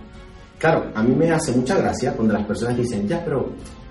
Claro, 0.63 0.85
a 0.95 1.03
mí 1.03 1.13
me 1.13 1.29
hace 1.29 1.51
mucha 1.51 1.77
gracia 1.77 2.13
cuando 2.13 2.35
las 2.35 2.45
personas 2.45 2.77
dicen, 2.77 3.05
ya, 3.05 3.21
pero 3.25 3.49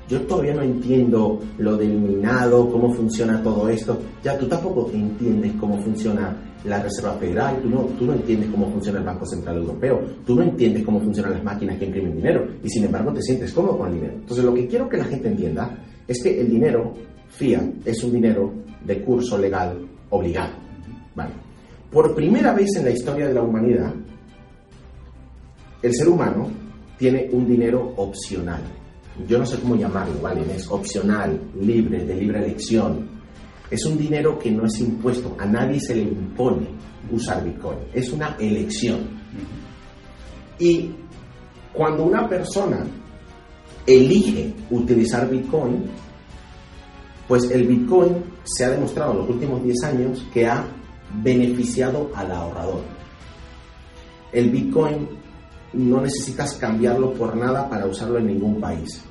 yo 0.09 0.23
todavía 0.23 0.55
no 0.55 0.63
entiendo 0.63 1.39
lo 1.59 1.77
del 1.77 1.99
minado, 2.01 2.71
cómo 2.71 2.95
funciona 2.95 3.43
todo 3.43 3.69
esto. 3.69 4.01
Ya 4.25 4.39
tú 4.39 4.49
tampoco 4.49 4.91
entiendes 4.91 5.53
cómo 5.61 5.77
funciona 5.83 6.35
la 6.65 6.83
Reserva 6.83 7.13
Federal, 7.19 7.61
tú 7.61 7.69
no, 7.69 7.81
tú 7.99 8.07
no 8.07 8.15
entiendes 8.15 8.49
cómo 8.49 8.71
funciona 8.71 9.01
el 9.01 9.05
Banco 9.05 9.27
Central 9.27 9.59
Europeo, 9.59 10.01
tú 10.25 10.35
no 10.35 10.45
entiendes 10.45 10.83
cómo 10.83 10.99
funcionan 10.99 11.35
las 11.35 11.45
máquinas 11.45 11.77
que 11.77 11.85
imprimen 11.85 12.17
dinero 12.17 12.49
y 12.65 12.71
sin 12.71 12.87
embargo 12.87 13.13
te 13.13 13.21
sientes 13.21 13.53
cómodo 13.53 13.77
con 13.77 13.89
el 13.89 13.95
dinero. 13.97 14.15
Entonces 14.15 14.43
lo 14.43 14.55
que 14.55 14.67
quiero 14.67 14.89
que 14.89 14.97
la 14.97 15.05
gente 15.05 15.29
entienda 15.29 15.79
es 16.09 16.23
que 16.23 16.41
el 16.41 16.49
dinero 16.49 16.95
fiat 17.29 17.65
es 17.85 18.03
un 18.03 18.13
dinero 18.13 18.51
de 18.83 19.05
curso 19.05 19.37
legal 19.37 19.77
obligado. 20.09 20.55
Vale. 21.15 21.33
Por 21.91 22.15
primera 22.15 22.55
vez 22.55 22.75
en 22.77 22.87
la 22.87 22.93
historia 22.93 23.29
de 23.29 23.35
la 23.35 23.43
humanidad, 23.43 23.93
el 25.83 25.95
ser 25.95 26.09
humano 26.09 26.62
tiene 26.99 27.29
un 27.33 27.47
dinero 27.47 27.93
opcional. 27.97 28.61
Yo 29.27 29.39
no 29.39 29.47
sé 29.47 29.59
cómo 29.59 29.77
llamarlo, 29.77 30.21
¿vale? 30.21 30.43
Es 30.55 30.71
opcional, 30.71 31.41
libre, 31.61 32.05
de 32.05 32.15
libre 32.15 32.39
elección. 32.39 33.09
Es 33.71 33.85
un 33.85 33.99
dinero 33.99 34.39
que 34.39 34.51
no 34.51 34.67
es 34.67 34.79
impuesto, 34.81 35.35
a 35.39 35.47
nadie 35.47 35.81
se 35.81 35.95
le 35.95 36.03
impone 36.03 36.69
usar 37.11 37.45
Bitcoin. 37.45 37.79
Es 37.93 38.11
una 38.11 38.37
elección. 38.39 39.01
Y 40.59 40.91
cuando 41.73 42.05
una 42.05 42.29
persona 42.29 42.85
elige 43.87 44.53
utilizar 44.71 45.29
Bitcoin, 45.29 45.85
pues 47.27 47.51
el 47.51 47.67
Bitcoin 47.67 48.25
se 48.45 48.65
ha 48.65 48.71
demostrado 48.71 49.13
en 49.13 49.19
los 49.19 49.31
últimos 49.31 49.63
10 49.65 49.85
años 49.85 50.27
que 50.33 50.47
ha 50.47 50.65
beneficiado 51.23 52.11
al 52.15 52.31
ahorrador. 52.31 52.83
El 54.33 54.51
Bitcoin 54.51 55.09
no 55.75 56.01
necesitas 56.01 56.55
cambiarlo 56.55 57.13
por 57.15 57.37
nada 57.37 57.69
para 57.69 57.87
usarlo 57.87 58.19
en 58.19 58.27
ningún 58.27 58.61
país. 58.61 59.03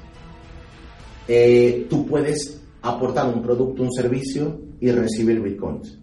Eh, 1.28 1.88
tú 1.90 2.06
puedes 2.06 2.62
aportar 2.82 3.34
un 3.34 3.42
producto, 3.42 3.84
un 3.84 3.92
servicio 3.92 4.60
y 4.80 4.92
recibir 4.92 5.42
bitcoins. 5.42 5.98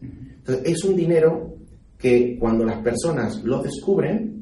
Entonces, 0.00 0.64
es 0.64 0.84
un 0.84 0.96
dinero 0.96 1.56
que 1.98 2.36
cuando 2.38 2.64
las 2.64 2.78
personas 2.82 3.42
lo 3.44 3.62
descubren 3.62 4.32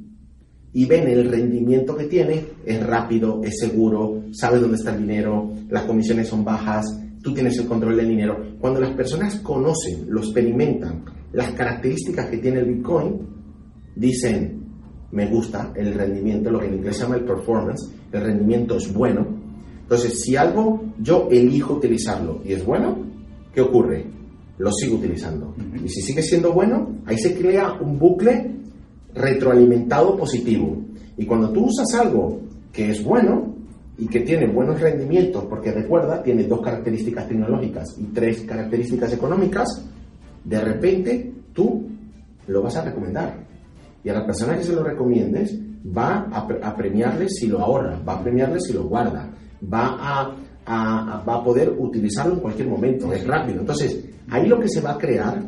y 0.72 0.86
ven 0.86 1.08
el 1.08 1.30
rendimiento 1.30 1.96
que 1.96 2.04
tiene, 2.04 2.44
es 2.64 2.86
rápido, 2.86 3.40
es 3.42 3.58
seguro, 3.58 4.22
sabe 4.32 4.60
dónde 4.60 4.76
está 4.76 4.94
el 4.94 5.00
dinero, 5.00 5.52
las 5.68 5.82
comisiones 5.82 6.28
son 6.28 6.44
bajas, 6.44 6.86
tú 7.22 7.34
tienes 7.34 7.58
el 7.58 7.66
control 7.66 7.96
del 7.96 8.08
dinero. 8.08 8.56
Cuando 8.60 8.80
las 8.80 8.94
personas 8.94 9.40
conocen, 9.40 10.06
lo 10.08 10.20
experimentan, 10.20 11.04
las 11.32 11.52
características 11.52 12.30
que 12.30 12.38
tiene 12.38 12.60
el 12.60 12.66
Bitcoin, 12.66 13.18
dicen, 13.94 14.59
me 15.12 15.26
gusta 15.26 15.72
el 15.74 15.94
rendimiento, 15.94 16.50
lo 16.50 16.60
que 16.60 16.66
en 16.66 16.74
inglés 16.74 16.96
se 16.96 17.02
llama 17.02 17.16
el 17.16 17.24
performance, 17.24 17.90
el 18.12 18.20
rendimiento 18.20 18.76
es 18.76 18.92
bueno. 18.92 19.26
Entonces, 19.82 20.20
si 20.20 20.36
algo 20.36 20.84
yo 21.00 21.28
elijo 21.30 21.74
utilizarlo 21.74 22.40
y 22.44 22.52
es 22.52 22.64
bueno, 22.64 22.96
¿qué 23.52 23.60
ocurre? 23.60 24.06
Lo 24.58 24.70
sigo 24.72 24.96
utilizando. 24.96 25.54
Y 25.82 25.88
si 25.88 26.02
sigue 26.02 26.22
siendo 26.22 26.52
bueno, 26.52 27.00
ahí 27.06 27.18
se 27.18 27.34
crea 27.34 27.72
un 27.80 27.98
bucle 27.98 28.56
retroalimentado 29.14 30.16
positivo. 30.16 30.76
Y 31.16 31.26
cuando 31.26 31.50
tú 31.50 31.66
usas 31.66 31.92
algo 31.94 32.40
que 32.72 32.90
es 32.90 33.02
bueno 33.02 33.54
y 33.98 34.06
que 34.06 34.20
tiene 34.20 34.46
buenos 34.46 34.80
rendimientos, 34.80 35.44
porque 35.46 35.72
recuerda, 35.72 36.22
tiene 36.22 36.44
dos 36.44 36.60
características 36.60 37.26
tecnológicas 37.26 37.96
y 37.98 38.04
tres 38.04 38.42
características 38.42 39.12
económicas, 39.12 39.66
de 40.44 40.60
repente 40.60 41.32
tú 41.52 41.88
lo 42.46 42.62
vas 42.62 42.76
a 42.76 42.84
recomendar. 42.84 43.49
Y 44.02 44.08
a 44.08 44.14
la 44.14 44.26
persona 44.26 44.56
que 44.56 44.64
se 44.64 44.72
lo 44.72 44.82
recomiendes 44.82 45.58
va 45.86 46.28
a, 46.30 46.76
premiarle 46.76 47.28
si 47.28 47.46
lo 47.46 47.60
ahorra, 47.60 47.98
va 48.06 48.14
a 48.14 48.22
premiarle 48.22 48.60
si 48.60 48.72
lo 48.72 48.84
guarda, 48.84 49.30
va 49.62 49.96
a, 50.66 51.22
va 51.22 51.34
a 51.34 51.44
poder 51.44 51.74
utilizarlo 51.78 52.34
en 52.34 52.40
cualquier 52.40 52.68
momento, 52.68 53.12
es 53.12 53.26
rápido. 53.26 53.60
Entonces, 53.60 54.04
ahí 54.30 54.46
lo 54.46 54.60
que 54.60 54.68
se 54.68 54.80
va 54.80 54.92
a 54.92 54.98
crear 54.98 55.42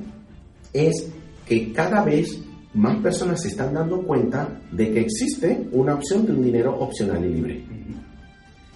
es 0.73 1.11
que 1.47 1.73
cada 1.73 2.03
vez 2.03 2.39
más 2.75 3.03
personas 3.03 3.43
se 3.43 3.49
están 3.49 3.75
dando 3.75 4.03
cuenta 4.03 4.61
de 4.71 4.93
que 4.93 5.01
existe 5.01 5.69
una 5.73 5.95
opción 5.95 6.25
de 6.27 6.33
un 6.33 6.43
dinero 6.43 6.79
opcional 6.79 7.25
y 7.25 7.35
libre. 7.35 7.65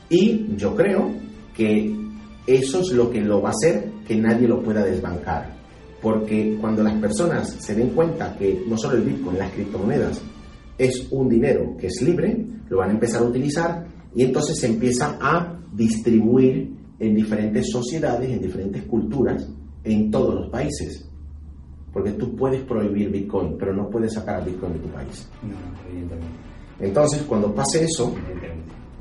Y 0.09 0.55
yo 0.57 0.75
creo 0.77 1.11
que 1.57 1.95
eso 2.47 2.81
es 2.81 2.93
lo 2.93 3.11
que 3.11 3.21
lo 3.21 3.41
va 3.41 3.49
a 3.49 3.53
hacer 3.53 3.91
que 4.07 4.17
nadie 4.17 4.47
lo 4.47 4.63
pueda 4.63 4.85
desbancar. 4.85 5.56
Porque 6.07 6.57
cuando 6.61 6.85
las 6.85 6.95
personas 7.01 7.49
se 7.59 7.75
den 7.75 7.91
cuenta 7.91 8.37
que 8.39 8.63
no 8.69 8.79
solo 8.79 8.97
el 8.97 9.03
Bitcoin, 9.03 9.41
las 9.41 9.51
criptomonedas, 9.51 10.23
es 10.79 11.09
un 11.11 11.29
dinero 11.29 11.77
que 11.77 11.89
es 11.89 12.01
libre, 12.01 12.47
lo 12.69 12.77
van 12.77 12.91
a 12.91 12.93
empezar 12.93 13.23
a 13.23 13.25
utilizar 13.25 13.85
y 14.15 14.23
entonces 14.23 14.57
se 14.57 14.69
empieza 14.69 15.19
a 15.21 15.59
distribuir 15.73 16.77
en 17.01 17.13
diferentes 17.13 17.73
sociedades, 17.73 18.31
en 18.31 18.41
diferentes 18.41 18.85
culturas, 18.85 19.51
en 19.83 20.09
todos 20.09 20.37
los 20.37 20.49
países. 20.49 21.11
Porque 21.93 22.13
tú 22.13 22.37
puedes 22.37 22.63
prohibir 22.63 23.11
Bitcoin, 23.11 23.57
pero 23.59 23.75
no 23.75 23.91
puedes 23.91 24.15
sacar 24.15 24.37
a 24.37 24.45
Bitcoin 24.45 24.75
de 24.75 24.79
tu 24.79 24.89
país. 24.91 25.29
Entonces, 26.79 27.23
cuando 27.23 27.53
pase 27.53 27.83
eso, 27.83 28.15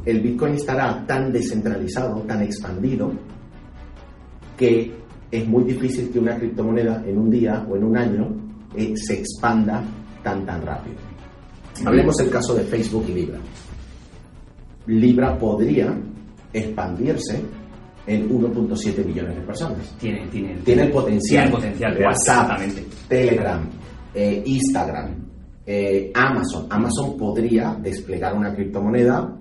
el 0.03 0.21
Bitcoin 0.21 0.55
estará 0.55 1.05
tan 1.05 1.31
descentralizado, 1.31 2.21
tan 2.21 2.41
expandido, 2.41 3.11
que 4.57 5.04
es 5.31 5.47
muy 5.47 5.63
difícil 5.63 6.09
que 6.11 6.19
una 6.19 6.37
criptomoneda 6.37 7.03
en 7.05 7.17
un 7.17 7.29
día 7.29 7.65
o 7.69 7.75
en 7.75 7.83
un 7.83 7.97
año 7.97 8.27
eh, 8.75 8.93
se 8.95 9.19
expanda 9.19 9.83
tan 10.23 10.45
tan 10.45 10.61
rápido. 10.65 10.97
Hablemos 11.85 12.15
del 12.17 12.29
caso 12.29 12.55
de 12.55 12.63
Facebook 12.63 13.05
y 13.09 13.13
Libra. 13.13 13.39
Libra 14.87 15.37
podría 15.37 15.97
expandirse 16.53 17.41
en 18.07 18.29
1.7 18.29 19.03
billones 19.05 19.35
de 19.35 19.41
personas. 19.41 19.95
Tiene, 19.99 20.27
tiene, 20.27 20.55
tiene 20.63 20.83
el 20.83 20.91
potencial. 20.91 21.43
Tiene 21.43 21.45
el 21.45 21.51
potencial 21.51 22.05
WhatsApp, 22.05 22.61
Telegram, 23.07 23.69
eh, 24.13 24.43
Instagram, 24.45 25.15
eh, 25.65 26.11
Amazon. 26.13 26.67
Amazon 26.69 27.17
podría 27.17 27.75
desplegar 27.81 28.35
una 28.35 28.53
criptomoneda 28.53 29.35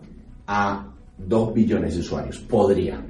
a 0.46 0.92
2 1.18 1.54
billones 1.54 1.94
de 1.94 2.00
usuarios. 2.00 2.38
Podría. 2.40 3.04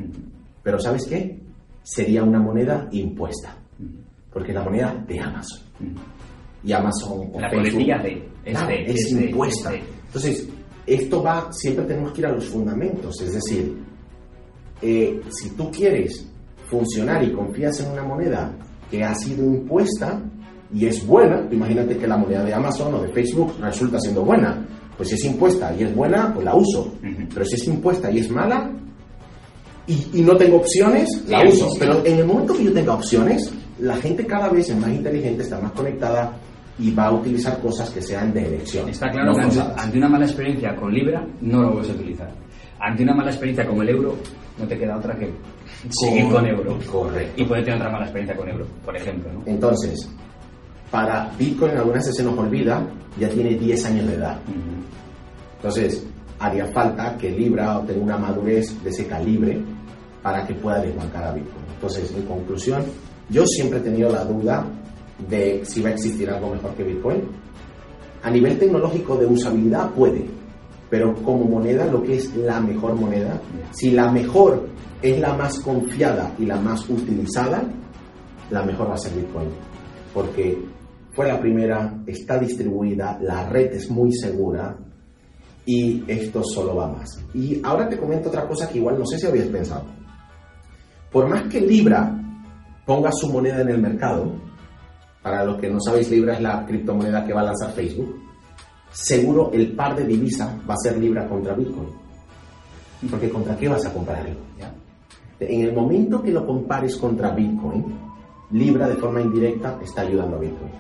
Pero 0.63 0.79
¿sabes 0.79 1.07
qué? 1.07 1.44
Sería 1.85 2.25
una 2.25 2.41
moneda 2.41 2.89
impuesta. 2.91 3.57
Porque 4.33 4.51
es 4.51 4.55
la 4.57 4.65
moneda 4.65 5.05
de 5.07 5.21
Amazon. 5.21 5.61
Y 6.65 6.73
Amazon 6.73 7.31
o 7.33 7.41
la 7.41 7.49
Facebook, 7.49 7.87
de, 8.03 8.29
es, 8.45 9.13
impuesta. 9.13 9.71
Entonces, 10.07 10.49
esto 10.87 11.23
va, 11.23 11.53
siempre 11.53 11.85
tenemos 11.85 12.13
que 12.13 12.23
ir 12.23 12.27
a 12.27 12.33
los 12.33 12.47
fundamentos. 12.47 13.21
Es 13.21 13.35
decir, 13.35 13.77
eh, 14.83 15.21
si 15.31 15.51
tú 15.51 15.71
quieres 15.71 16.29
funcionar 16.69 17.23
y 17.23 17.33
confías 17.33 17.79
en 17.81 17.93
una 17.93 18.03
moneda 18.03 18.53
que 18.91 19.05
ha 19.05 19.15
sido 19.15 19.45
impuesta 19.45 20.21
y 20.73 20.87
es 20.87 21.07
buena, 21.07 21.47
imagínate 21.53 21.97
que 21.97 22.09
la 22.09 22.17
moneda 22.17 22.43
de 22.43 22.55
Amazon 22.55 22.95
o 22.95 23.03
de 23.03 23.13
Facebook 23.13 23.55
resulta 23.61 24.01
siendo 24.01 24.25
buena 24.25 24.67
pues 24.97 25.09
si 25.09 25.15
es 25.17 25.25
impuesta 25.25 25.75
y 25.79 25.83
es 25.83 25.95
buena, 25.95 26.33
pues 26.33 26.45
la 26.45 26.55
uso. 26.55 26.95
Pero 27.33 27.45
si 27.45 27.57
es 27.57 27.67
impuesta 27.67 28.11
y 28.11 28.19
es 28.19 28.31
mala 28.31 28.71
y, 29.87 30.23
no 30.23 30.37
tengo 30.37 30.57
opciones, 30.57 31.09
la 31.29 31.43
uso. 31.47 31.69
Pero 31.79 32.05
en 32.05 32.19
el 32.19 32.25
momento 32.25 32.55
que 32.55 32.65
yo 32.65 32.73
tenga 32.73 32.95
opciones, 32.95 33.53
la 33.79 33.97
gente 33.97 34.27
cada 34.27 34.49
vez 34.49 34.71
es 34.71 34.77
más 34.77 34.91
inteligente, 34.91 35.43
está 35.43 35.61
más 35.61 35.73
conectada 35.73 36.33
y 36.79 36.93
va 36.93 37.07
a 37.07 37.13
utilizar 37.13 37.61
cosas 37.61 37.91
que 37.91 38.01
sean 38.01 38.33
de 38.33 38.47
elección. 38.47 38.89
Está 38.89 39.11
claro 39.11 39.35
que 39.35 39.61
ante, 39.77 39.99
una 39.99 40.09
mala 40.09 40.25
experiencia 40.25 40.75
con 40.75 40.93
Libra 40.93 41.27
no 41.41 41.63
lo 41.63 41.73
puedes 41.73 41.91
utilizar. 41.91 42.33
Ante 42.81 43.03
una 43.03 43.15
mala 43.15 43.31
experiencia 43.31 43.67
con 43.67 43.81
el 43.83 43.89
euro, 43.91 44.17
no 44.59 44.67
te 44.67 44.79
queda 44.79 44.97
otra 44.97 45.17
que 45.17 45.31
seguir 45.91 46.31
con 46.31 46.47
euro. 46.47 46.79
Correcto. 46.91 47.43
Y 47.43 47.47
puede 47.47 47.63
tener 47.63 47.79
otra 47.79 47.91
mala 47.91 48.05
experiencia 48.05 48.37
con 48.37 48.49
euro, 48.49 48.67
por 48.85 48.97
ejemplo. 48.97 49.31
Entonces, 49.47 50.09
para 50.91 51.31
Bitcoin, 51.39 51.77
algunas 51.77 52.05
veces 52.05 52.17
se 52.17 52.25
nos 52.25 52.39
olvida, 52.39 52.87
ya 53.19 53.29
tiene 53.29 53.55
10 53.55 53.87
años 53.87 54.07
de 54.09 54.15
edad. 54.15 54.39
Entonces, 55.57 56.07
haría 56.45 56.67
falta 56.67 57.17
que 57.17 57.31
Libra 57.31 57.83
tenga 57.87 58.03
una 58.03 58.19
madurez 58.19 58.83
de 58.83 58.91
ese 58.91 59.07
calibre 59.07 59.63
para 60.23 60.47
que 60.47 60.55
pueda 60.55 60.81
desbancar 60.81 61.25
a 61.25 61.33
Bitcoin. 61.33 61.65
Entonces, 61.75 62.13
en 62.15 62.27
conclusión, 62.27 62.83
yo 63.31 63.47
siempre 63.47 63.79
he 63.79 63.83
tenido 63.83 64.11
la 64.11 64.25
duda 64.25 64.67
de 65.29 65.63
si 65.65 65.81
va 65.81 65.89
a 65.89 65.93
existir 65.93 66.29
algo 66.29 66.51
mejor 66.51 66.75
que 66.75 66.85
Bitcoin. 66.85 67.23
A 68.23 68.31
nivel 68.31 68.59
tecnológico 68.59 69.17
de 69.17 69.27
usabilidad 69.27 69.91
puede, 69.91 70.27
pero 70.91 71.15
como 71.23 71.45
moneda, 71.45 71.87
lo 71.87 72.03
que 72.03 72.17
es 72.17 72.35
la 72.37 72.61
mejor 72.61 72.95
moneda, 72.95 73.41
si 73.73 73.91
la 73.91 74.11
mejor 74.11 74.69
es 75.01 75.19
la 75.21 75.35
más 75.35 75.59
confiada 75.61 76.35
y 76.39 76.47
la 76.47 76.57
más 76.57 76.89
utilizada, 76.89 77.63
la 78.51 78.63
mejor 78.63 78.91
va 78.91 78.95
a 78.95 78.99
ser 78.99 79.15
Bitcoin. 79.15 79.49
Porque 80.13 80.59
fue 81.13 81.27
la 81.27 81.41
primera, 81.41 82.03
está 82.07 82.39
distribuida, 82.39 83.19
la 83.21 83.49
red 83.49 83.73
es 83.73 83.91
muy 83.91 84.13
segura 84.13 84.77
y 85.67 86.05
esto 86.07 86.43
solo 86.43 86.77
va 86.77 86.89
más. 86.89 87.21
Y 87.33 87.61
ahora 87.65 87.89
te 87.89 87.99
comento 87.99 88.29
otra 88.29 88.47
cosa 88.47 88.69
que 88.69 88.79
igual 88.79 88.99
no 88.99 89.07
sé 89.07 89.19
si 89.19 89.27
habías 89.27 89.49
pensado. 89.49 89.85
Por 91.11 91.29
más 91.29 91.45
que 91.45 91.61
Libra 91.61 92.13
ponga 92.85 93.11
su 93.13 93.33
moneda 93.33 93.61
en 93.61 93.69
el 93.69 93.79
mercado, 93.79 94.33
para 95.23 95.45
los 95.45 95.59
que 95.59 95.71
no 95.71 95.81
sabéis, 95.81 96.11
Libra 96.11 96.35
es 96.35 96.43
la 96.43 96.67
criptomoneda 96.67 97.25
que 97.25 97.33
va 97.33 97.41
a 97.41 97.45
lanzar 97.45 97.73
Facebook, 97.73 98.15
seguro 98.91 99.51
el 99.53 99.75
par 99.75 99.97
de 99.97 100.05
divisa 100.05 100.61
va 100.69 100.75
a 100.75 100.79
ser 100.83 100.99
Libra 100.99 101.27
contra 101.27 101.55
Bitcoin. 101.55 101.89
Porque 103.11 103.31
¿contra 103.31 103.57
qué 103.57 103.69
vas 103.69 103.85
a 103.87 103.93
compararlo? 103.93 104.35
En 105.41 105.63
el 105.63 105.75
momento 105.75 106.23
que 106.23 106.31
lo 106.31 106.47
compares 106.47 106.97
contra 106.97 107.31
Bitcoin, 107.31 107.85
Libra 108.53 108.89
de 108.89 108.95
forma 108.95 109.21
indirecta 109.21 109.79
está 109.83 110.03
ayudando 110.03 110.37
a 110.37 110.41
Bitcoin. 110.41 110.71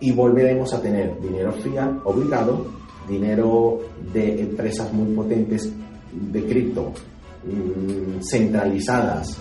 Y 0.00 0.12
volveremos 0.12 0.74
a 0.74 0.80
tener 0.80 1.18
dinero 1.20 1.52
fiat 1.52 1.90
obligado, 2.04 2.66
dinero 3.08 3.80
de 4.12 4.40
empresas 4.40 4.92
muy 4.92 5.14
potentes 5.14 5.72
de 6.12 6.44
cripto, 6.44 6.92
mm, 7.44 8.22
centralizadas, 8.22 9.38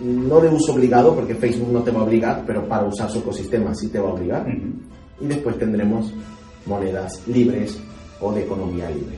no 0.00 0.40
de 0.40 0.48
uso 0.48 0.72
obligado, 0.72 1.14
porque 1.14 1.34
Facebook 1.34 1.72
no 1.72 1.82
te 1.82 1.90
va 1.90 2.00
a 2.00 2.04
obligar, 2.04 2.44
pero 2.46 2.66
para 2.66 2.84
usar 2.84 3.10
su 3.10 3.18
ecosistema 3.18 3.74
sí 3.74 3.88
te 3.88 4.00
va 4.00 4.10
a 4.10 4.14
obligar. 4.14 4.46
Y 5.20 5.26
después 5.26 5.58
tendremos 5.58 6.12
monedas 6.66 7.22
libres 7.28 7.80
o 8.20 8.32
de 8.32 8.42
economía 8.42 8.90
libre. 8.90 9.16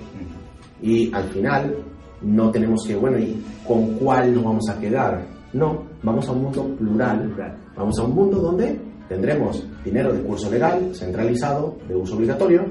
Y 0.83 1.13
al 1.15 1.25
final 1.31 1.75
no 2.23 2.51
tenemos 2.51 2.85
que, 2.87 2.97
bueno, 2.97 3.19
¿y 3.19 3.43
con 3.67 3.95
cuál 3.95 4.35
nos 4.35 4.45
vamos 4.45 4.69
a 4.69 4.79
quedar? 4.79 5.25
No, 5.53 5.85
vamos 6.03 6.29
a 6.29 6.33
un 6.33 6.43
mundo 6.43 6.65
plural. 6.77 7.35
Vamos 7.77 7.99
a 7.99 8.03
un 8.03 8.15
mundo 8.15 8.39
donde 8.39 8.79
tendremos 9.09 9.67
dinero 9.85 10.13
de 10.13 10.21
curso 10.21 10.51
legal, 10.51 10.91
centralizado, 10.95 11.77
de 11.89 11.95
uso 11.95 12.17
obligatorio, 12.17 12.65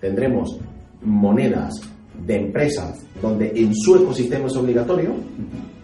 tendremos 0.00 0.58
monedas 1.02 1.80
de 2.26 2.36
empresas 2.36 3.04
donde 3.22 3.52
en 3.54 3.74
su 3.74 3.96
ecosistema 3.96 4.46
es 4.46 4.56
obligatorio 4.56 5.14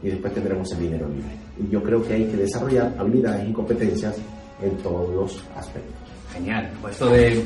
y 0.03 0.09
después 0.09 0.33
tendremos 0.35 0.71
el 0.73 0.81
dinero 0.81 1.09
libre. 1.09 1.31
Y 1.59 1.71
yo 1.71 1.83
creo 1.83 2.03
que 2.03 2.15
hay 2.15 2.25
que 2.25 2.37
desarrollar 2.37 2.95
habilidades 2.99 3.49
y 3.49 3.53
competencias 3.53 4.17
en 4.63 4.77
todos 4.79 5.15
los 5.15 5.45
aspectos. 5.57 5.95
Genial. 6.33 6.71
Pues 6.81 6.93
esto 6.95 7.11
de, 7.11 7.43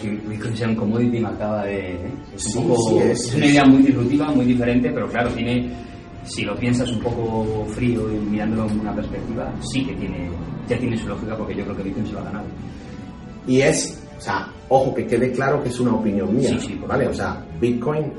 que 0.00 0.10
Bitcoin 0.28 0.56
sea 0.56 0.68
un 0.68 0.76
commodity 0.76 1.20
me 1.20 1.28
acaba 1.28 1.64
de... 1.64 1.92
¿eh? 1.92 2.10
Es, 2.34 2.56
un 2.56 2.68
poco, 2.68 3.00
es, 3.00 3.34
una 3.34 3.46
idea 3.46 3.64
muy 3.64 3.82
disruptiva, 3.82 4.32
muy 4.32 4.46
diferente, 4.46 4.90
pero 4.90 5.08
claro, 5.08 5.30
tiene, 5.30 5.70
si 6.24 6.42
lo 6.42 6.56
piensas 6.56 6.90
un 6.90 7.00
poco 7.00 7.64
frío 7.66 8.12
y 8.12 8.18
mirándolo 8.18 8.68
en 8.68 8.80
una 8.80 8.94
perspectiva, 8.94 9.52
sí 9.60 9.84
que 9.84 9.94
tiene, 9.94 10.28
ya 10.68 10.78
tiene 10.78 10.96
su 10.96 11.06
lógica 11.06 11.36
porque 11.36 11.54
yo 11.54 11.64
creo 11.64 11.76
que 11.76 11.82
Bitcoin 11.84 12.06
se 12.06 12.12
lo 12.12 12.18
ha 12.20 12.24
ganado. 12.24 12.46
Y 13.46 13.60
es, 13.60 14.05
o 14.16 14.20
sea, 14.20 14.48
ojo, 14.68 14.94
que 14.94 15.06
quede 15.06 15.32
claro 15.32 15.62
que 15.62 15.68
es 15.68 15.80
una 15.80 15.94
opinión 15.94 16.34
mía, 16.34 16.48
sí, 16.48 16.58
sí, 16.60 16.80
¿vale? 16.86 17.08
O 17.08 17.14
sea, 17.14 17.44
Bitcoin 17.60 18.12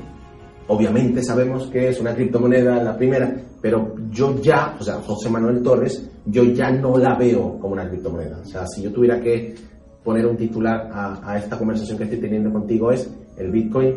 Obviamente 0.68 1.22
sabemos 1.22 1.66
que 1.68 1.88
es 1.88 1.98
una 1.98 2.14
criptomoneda 2.14 2.82
la 2.82 2.94
primera, 2.94 3.34
pero 3.60 3.94
yo 4.10 4.38
ya, 4.40 4.76
o 4.78 4.82
sea, 4.82 4.96
José 4.96 5.30
Manuel 5.30 5.62
Torres, 5.62 6.10
yo 6.26 6.44
ya 6.44 6.70
no 6.70 6.98
la 6.98 7.14
veo 7.14 7.58
como 7.58 7.72
una 7.72 7.88
criptomoneda. 7.88 8.40
O 8.40 8.44
sea, 8.44 8.66
si 8.66 8.82
yo 8.82 8.92
tuviera 8.92 9.18
que 9.18 9.54
poner 10.04 10.26
un 10.26 10.36
titular 10.36 10.90
a, 10.92 11.38
esta 11.38 11.56
conversación 11.56 11.96
que 11.96 12.04
estoy 12.04 12.20
teniendo 12.20 12.52
contigo 12.52 12.92
es 12.92 13.10
el 13.36 13.50
Bitcoin 13.50 13.94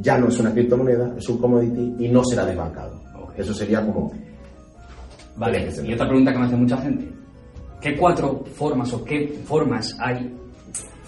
ya 0.00 0.18
no 0.18 0.28
es 0.28 0.38
una 0.38 0.52
criptomoneda, 0.52 1.14
es 1.16 1.28
un 1.28 1.38
commodity 1.38 2.04
y 2.04 2.08
no 2.08 2.22
será 2.24 2.44
desbancado. 2.44 3.00
Eso 3.36 3.52
sería 3.52 3.84
como... 3.84 4.12
Vale, 5.36 5.68
y 5.84 5.92
otra 5.92 6.06
pregunta 6.06 6.32
que 6.32 6.38
me 6.38 6.44
hace 6.46 6.56
mucha 6.56 6.76
gente. 6.76 7.08
¿Qué 7.80 7.96
cuatro 7.96 8.44
formas 8.54 8.92
o 8.92 9.04
qué 9.04 9.36
formas 9.44 9.96
hay 9.98 10.32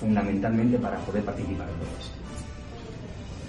fundamentalmente 0.01 0.79
para 0.79 0.97
poder 1.01 1.23
participar 1.23 1.69
en 1.69 1.75
todo 1.77 1.91
esto? 2.01 2.15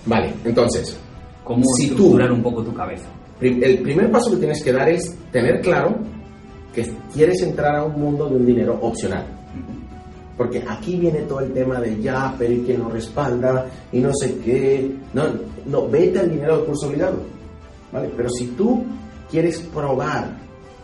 Vale, 0.05 0.33
entonces, 0.43 0.97
cómo 1.43 1.63
si 1.77 1.85
estructurar 1.85 2.31
un 2.31 2.43
poco 2.43 2.63
tu 2.63 2.73
cabeza. 2.73 3.07
El 3.39 3.79
primer 3.79 4.11
paso 4.11 4.31
que 4.31 4.37
tienes 4.37 4.63
que 4.63 4.71
dar 4.71 4.87
es 4.89 5.15
tener 5.31 5.61
claro 5.61 5.97
que 6.73 6.87
quieres 7.13 7.41
entrar 7.41 7.75
a 7.75 7.83
un 7.83 7.99
mundo 7.99 8.29
de 8.29 8.35
un 8.35 8.45
dinero 8.45 8.77
opcional. 8.81 9.25
Porque 10.37 10.63
aquí 10.67 10.95
viene 10.97 11.21
todo 11.21 11.41
el 11.41 11.51
tema 11.51 11.79
de 11.79 11.99
ya, 12.01 12.33
pero 12.37 12.53
¿y 12.53 12.61
quién 12.61 12.79
lo 12.79 12.89
respalda? 12.89 13.65
Y 13.91 13.99
no 13.99 14.11
sé 14.13 14.37
qué. 14.39 14.91
No, 15.13 15.23
no, 15.65 15.87
vete 15.87 16.19
al 16.19 16.31
dinero 16.31 16.59
de 16.59 16.65
curso 16.65 16.87
obligado. 16.87 17.17
¿Vale? 17.91 18.09
Pero 18.15 18.29
si 18.29 18.47
tú 18.47 18.83
quieres 19.29 19.59
probar 19.59 20.37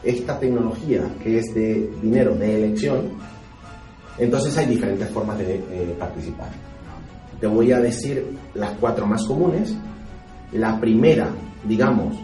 esta 0.03 0.39
tecnología 0.39 1.03
que 1.23 1.39
es 1.39 1.45
de 1.53 1.89
dinero 2.01 2.35
de 2.35 2.65
elección, 2.65 3.09
entonces 4.17 4.57
hay 4.57 4.65
diferentes 4.65 5.09
formas 5.09 5.37
de 5.37 5.55
eh, 5.55 5.95
participar. 5.97 6.49
Te 7.39 7.47
voy 7.47 7.71
a 7.71 7.79
decir 7.79 8.25
las 8.55 8.71
cuatro 8.79 9.05
más 9.05 9.23
comunes 9.25 9.75
la 10.53 10.79
primera, 10.79 11.29
digamos, 11.65 12.15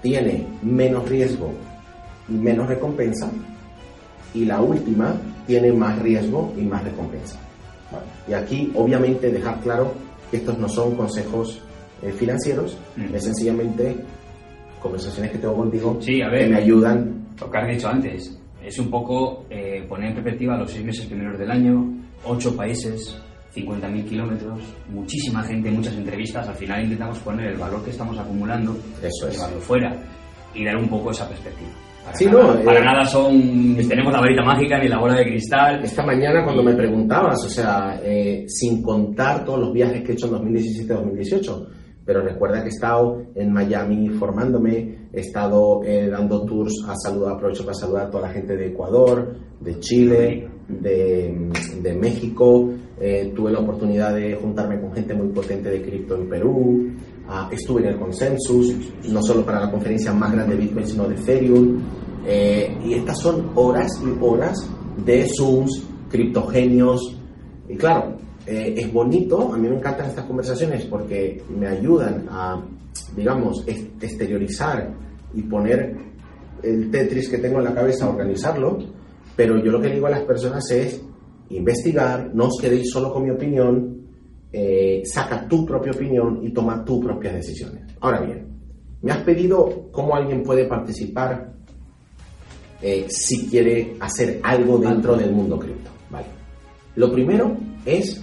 tiene 0.00 0.46
menos 0.62 1.08
riesgo 1.08 1.52
y 2.28 2.32
menos 2.32 2.68
recompensa, 2.68 3.30
y 4.32 4.44
la 4.44 4.60
última 4.60 5.14
tiene 5.46 5.72
más 5.72 5.98
riesgo 6.00 6.52
y 6.56 6.62
más 6.62 6.84
recompensa. 6.84 7.38
Y 8.28 8.32
aquí, 8.32 8.72
obviamente, 8.74 9.30
dejar 9.30 9.60
claro 9.60 9.92
que 10.30 10.38
estos 10.38 10.58
no 10.58 10.68
son 10.68 10.96
consejos 10.96 11.60
eh, 12.02 12.12
financieros, 12.12 12.76
mm. 12.96 13.14
es 13.14 13.24
sencillamente 13.24 13.96
conversaciones 14.80 15.32
que 15.32 15.38
tengo 15.38 15.54
contigo 15.54 15.98
que 15.98 16.46
me 16.48 16.56
ayudan. 16.56 17.24
Lo 17.40 17.50
que 17.50 17.58
has 17.58 17.68
dicho 17.68 17.88
antes, 17.88 18.38
es 18.64 18.78
un 18.78 18.90
poco 18.90 19.44
eh, 19.50 19.84
poner 19.88 20.08
en 20.08 20.14
perspectiva 20.14 20.56
los 20.56 20.70
seis 20.70 20.84
meses 20.84 21.06
primeros 21.06 21.38
del 21.38 21.50
año, 21.50 21.92
ocho 22.24 22.56
países, 22.56 23.20
50.000 23.54 24.08
kilómetros, 24.08 24.60
muchísima 24.88 25.42
gente, 25.42 25.70
muchas 25.70 25.94
entrevistas, 25.94 26.48
al 26.48 26.56
final 26.56 26.82
intentamos 26.82 27.18
poner 27.20 27.52
el 27.52 27.58
valor 27.58 27.84
que 27.84 27.90
estamos 27.90 28.18
acumulando, 28.18 28.76
Eso 29.00 29.30
llevarlo 29.30 29.60
fuera 29.60 29.94
y 30.54 30.64
dar 30.64 30.76
un 30.76 30.88
poco 30.88 31.10
esa 31.10 31.28
perspectiva. 31.28 31.70
Para, 32.04 32.16
sí, 32.16 32.26
nada, 32.26 32.54
no, 32.54 32.64
para 32.64 32.80
eh, 32.80 32.84
nada 32.84 33.04
son, 33.06 33.76
tenemos 33.88 34.12
la 34.12 34.20
varita 34.20 34.42
mágica 34.42 34.78
ni 34.78 34.88
la 34.88 34.98
bola 34.98 35.14
de 35.14 35.24
cristal. 35.24 35.82
Esta 35.82 36.04
mañana 36.04 36.44
cuando 36.44 36.62
me 36.62 36.74
preguntabas, 36.74 37.44
o 37.44 37.48
sea, 37.48 37.98
eh, 38.02 38.44
sin 38.46 38.82
contar 38.82 39.44
todos 39.44 39.60
los 39.60 39.72
viajes 39.72 40.02
que 40.02 40.12
he 40.12 40.14
hecho 40.14 40.26
en 40.26 40.52
2017-2018, 40.52 41.68
pero 42.04 42.20
recuerda 42.22 42.60
que 42.60 42.66
he 42.66 42.68
estado 42.68 43.22
en 43.34 43.52
Miami 43.52 44.10
formándome, 44.10 45.03
he 45.14 45.20
estado 45.20 45.82
eh, 45.84 46.08
dando 46.08 46.44
tours 46.44 46.84
a 46.88 46.94
saludar, 46.96 47.34
aprovecho 47.34 47.64
para 47.64 47.74
saludar 47.74 48.06
a 48.06 48.10
toda 48.10 48.28
la 48.28 48.32
gente 48.34 48.56
de 48.56 48.68
Ecuador, 48.68 49.36
de 49.60 49.78
Chile, 49.78 50.48
de, 50.68 51.50
de 51.82 51.94
México, 51.94 52.70
eh, 53.00 53.32
tuve 53.34 53.52
la 53.52 53.60
oportunidad 53.60 54.14
de 54.14 54.34
juntarme 54.36 54.80
con 54.80 54.92
gente 54.92 55.14
muy 55.14 55.28
potente 55.28 55.68
de 55.70 55.82
cripto 55.82 56.16
en 56.16 56.28
Perú, 56.28 56.92
ah, 57.28 57.48
estuve 57.52 57.82
en 57.82 57.88
el 57.88 57.98
Consensus, 57.98 58.74
no 59.08 59.22
solo 59.22 59.44
para 59.44 59.60
la 59.60 59.70
conferencia 59.70 60.12
más 60.12 60.32
grande 60.32 60.56
de 60.56 60.62
Bitcoin, 60.62 60.86
sino 60.86 61.08
de 61.08 61.14
Ethereum, 61.14 61.80
eh, 62.26 62.76
y 62.84 62.94
estas 62.94 63.18
son 63.18 63.50
horas 63.54 63.90
y 64.02 64.24
horas 64.24 64.68
de 65.04 65.26
Zooms, 65.36 65.86
criptogenios, 66.08 67.16
y 67.68 67.76
claro, 67.76 68.16
eh, 68.46 68.74
es 68.76 68.92
bonito, 68.92 69.52
a 69.52 69.56
mí 69.56 69.68
me 69.68 69.76
encantan 69.76 70.06
estas 70.06 70.26
conversaciones 70.26 70.84
porque 70.84 71.42
me 71.48 71.66
ayudan 71.66 72.26
a, 72.30 72.62
digamos, 73.16 73.64
exteriorizar 73.66 75.03
y 75.34 75.42
poner 75.42 75.96
el 76.62 76.90
Tetris 76.90 77.28
que 77.28 77.38
tengo 77.38 77.58
en 77.58 77.64
la 77.64 77.74
cabeza, 77.74 78.08
organizarlo, 78.08 78.78
pero 79.36 79.62
yo 79.62 79.72
lo 79.72 79.80
que 79.80 79.90
digo 79.90 80.06
a 80.06 80.10
las 80.10 80.22
personas 80.22 80.70
es 80.70 81.02
investigar, 81.50 82.34
no 82.34 82.46
os 82.46 82.58
quedéis 82.60 82.90
solo 82.90 83.12
con 83.12 83.24
mi 83.24 83.30
opinión, 83.30 83.94
eh, 84.52 85.02
saca 85.04 85.46
tu 85.48 85.66
propia 85.66 85.92
opinión 85.92 86.40
y 86.42 86.52
toma 86.52 86.84
tus 86.84 87.04
propias 87.04 87.34
decisiones. 87.34 87.82
Ahora 88.00 88.20
bien, 88.20 88.46
me 89.02 89.12
has 89.12 89.22
pedido 89.22 89.88
cómo 89.90 90.14
alguien 90.14 90.42
puede 90.42 90.66
participar 90.66 91.52
eh, 92.80 93.06
si 93.08 93.48
quiere 93.48 93.96
hacer 94.00 94.40
algo 94.42 94.78
dentro 94.78 95.16
del 95.16 95.32
mundo 95.32 95.58
cripto. 95.58 95.90
Vale. 96.10 96.26
Lo 96.96 97.12
primero 97.12 97.56
es 97.84 98.22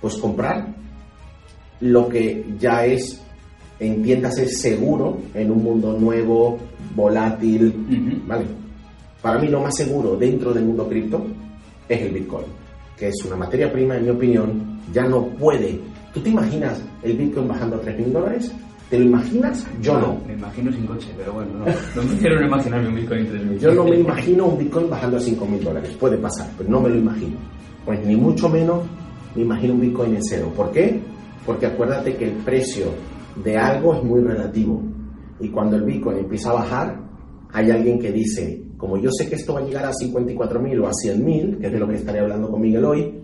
pues 0.00 0.16
comprar 0.16 0.74
lo 1.80 2.08
que 2.08 2.44
ya 2.58 2.84
es, 2.84 3.22
entiéndase, 3.78 4.46
seguro 4.48 5.18
en 5.34 5.50
un 5.50 5.62
mundo 5.62 5.98
nuevo, 5.98 6.58
volátil, 6.94 8.22
¿vale? 8.26 8.44
Para 9.20 9.38
mí 9.38 9.48
lo 9.48 9.60
más 9.60 9.74
seguro 9.74 10.16
dentro 10.16 10.52
del 10.52 10.64
mundo 10.64 10.88
cripto 10.88 11.24
es 11.88 12.00
el 12.02 12.12
Bitcoin, 12.12 12.46
que 12.96 13.08
es 13.08 13.24
una 13.24 13.36
materia 13.36 13.72
prima, 13.72 13.96
en 13.96 14.04
mi 14.04 14.10
opinión, 14.10 14.80
ya 14.92 15.04
no 15.04 15.26
puede. 15.26 15.78
¿Tú 16.12 16.20
te 16.20 16.30
imaginas 16.30 16.80
el 17.02 17.16
Bitcoin 17.16 17.48
bajando 17.48 17.76
a 17.76 17.82
3.000 17.82 18.04
dólares? 18.12 18.52
¿Te 18.90 18.98
lo 18.98 19.06
imaginas? 19.06 19.66
Yo 19.80 19.98
no. 19.98 20.20
Me 20.26 20.34
imagino 20.34 20.70
sin 20.70 20.86
coche, 20.86 21.08
pero 21.16 21.32
bueno, 21.32 21.50
no, 21.58 21.64
no 21.64 22.08
me 22.08 22.18
quiero 22.18 22.46
imaginarme 22.46 22.88
un 22.88 22.94
Bitcoin 22.96 23.20
en 23.20 23.32
3.000. 23.32 23.58
Yo 23.58 23.74
no 23.74 23.84
me 23.84 23.96
imagino 23.96 24.46
un 24.46 24.58
Bitcoin 24.58 24.90
bajando 24.90 25.16
a 25.16 25.20
5.000 25.20 25.58
dólares. 25.60 25.90
Puede 25.98 26.18
pasar, 26.18 26.48
pero 26.56 26.70
no 26.70 26.80
me 26.80 26.90
lo 26.90 26.96
imagino. 26.96 27.36
Pues 27.84 28.04
ni 28.06 28.14
mucho 28.14 28.48
menos 28.48 28.82
me 29.34 29.42
imagino 29.42 29.74
un 29.74 29.80
Bitcoin 29.80 30.14
en 30.16 30.22
cero. 30.22 30.52
¿Por 30.54 30.70
qué? 30.70 31.00
Porque 31.44 31.66
acuérdate 31.66 32.14
que 32.16 32.26
el 32.26 32.32
precio 32.44 32.86
de 33.42 33.56
algo 33.56 33.94
es 33.94 34.02
muy 34.02 34.20
relativo. 34.20 34.82
Y 35.40 35.48
cuando 35.48 35.76
el 35.76 35.82
Bitcoin 35.82 36.18
empieza 36.18 36.50
a 36.50 36.54
bajar, 36.54 37.00
hay 37.52 37.70
alguien 37.70 37.98
que 37.98 38.12
dice, 38.12 38.62
como 38.76 38.96
yo 38.98 39.10
sé 39.10 39.28
que 39.28 39.36
esto 39.36 39.54
va 39.54 39.60
a 39.60 39.64
llegar 39.64 39.84
a 39.84 39.92
54.000 39.92 40.82
o 40.82 40.86
a 40.86 40.90
100.000, 40.90 41.58
que 41.58 41.66
es 41.66 41.72
de 41.72 41.78
lo 41.78 41.88
que 41.88 41.96
estaré 41.96 42.20
hablando 42.20 42.50
con 42.50 42.60
Miguel 42.60 42.84
hoy, 42.84 43.20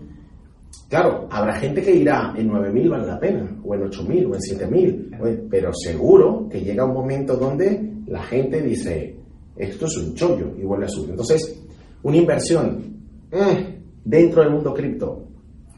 claro, 0.89 1.27
habrá 1.29 1.53
gente 1.55 1.81
que 1.81 1.95
irá 1.95 2.33
en 2.35 2.49
9.000 2.49 2.89
vale 2.89 3.07
la 3.07 3.19
pena, 3.19 3.59
o 3.63 3.75
en 3.75 3.81
8.000, 3.81 4.29
o 4.29 4.35
en 4.35 4.41
7.000, 4.41 5.47
pero 5.49 5.71
seguro 5.73 6.47
que 6.49 6.61
llega 6.61 6.85
un 6.85 6.93
momento 6.93 7.35
donde 7.35 7.91
la 8.07 8.23
gente 8.23 8.61
dice, 8.61 9.15
esto 9.55 9.85
es 9.85 9.97
un 9.97 10.13
chollo 10.15 10.53
y 10.57 10.63
vuelve 10.63 10.85
a 10.85 10.89
subir. 10.89 11.11
Entonces, 11.11 11.61
una 12.03 12.17
inversión 12.17 12.81
eh, 13.31 13.79
dentro 14.03 14.43
del 14.43 14.51
mundo 14.51 14.73
cripto, 14.73 15.27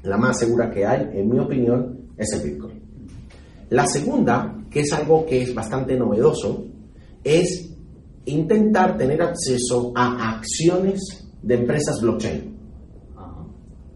la 0.04 0.18
más 0.18 0.40
segura 0.40 0.70
que 0.70 0.86
hay, 0.86 1.10
en 1.14 1.30
mi 1.30 1.40
opinión, 1.40 2.10
es 2.18 2.34
el 2.34 2.52
Bitcoin. 2.52 2.73
La 3.70 3.86
segunda, 3.88 4.56
que 4.70 4.82
es 4.82 4.94
algo 4.94 5.26
que 5.26 5.42
es 5.42 5.54
bastante 5.54 5.96
novedoso, 5.98 6.66
es 7.24 7.70
intentar 8.26 8.98
tener 8.98 9.22
acceso 9.22 9.92
a 9.96 10.38
acciones 10.38 11.02
de 11.42 11.56
empresas 11.56 12.00
blockchain. 12.02 12.54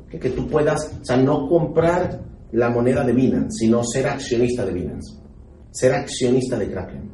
Que, 0.09 0.19
que 0.19 0.29
tú 0.29 0.47
puedas, 0.47 0.99
o 1.01 1.05
sea, 1.05 1.17
no 1.17 1.47
comprar 1.49 2.21
la 2.53 2.69
moneda 2.69 3.03
de 3.03 3.13
Binance, 3.13 3.59
sino 3.59 3.83
ser 3.83 4.07
accionista 4.07 4.65
de 4.65 4.73
Binance, 4.73 5.19
ser 5.71 5.93
accionista 5.93 6.57
de 6.57 6.71
Kraken, 6.71 7.11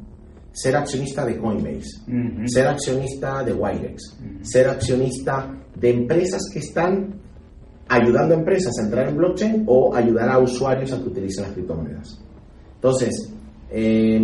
ser 0.52 0.76
accionista 0.76 1.26
de 1.26 1.36
Coinbase, 1.36 2.00
ser 2.46 2.68
accionista 2.68 3.42
de 3.42 3.52
Wirex, 3.52 4.16
ser 4.42 4.68
accionista 4.68 5.52
de 5.74 5.90
empresas 5.90 6.42
que 6.52 6.60
están 6.60 7.20
ayudando 7.88 8.34
a 8.34 8.38
empresas 8.38 8.72
a 8.78 8.84
entrar 8.84 9.08
en 9.08 9.16
blockchain 9.16 9.64
o 9.66 9.94
ayudar 9.94 10.28
a 10.28 10.38
usuarios 10.38 10.92
a 10.92 11.02
que 11.02 11.08
utilicen 11.08 11.44
las 11.44 11.52
criptomonedas. 11.52 12.20
Entonces, 12.88 13.32
eh, 13.70 14.20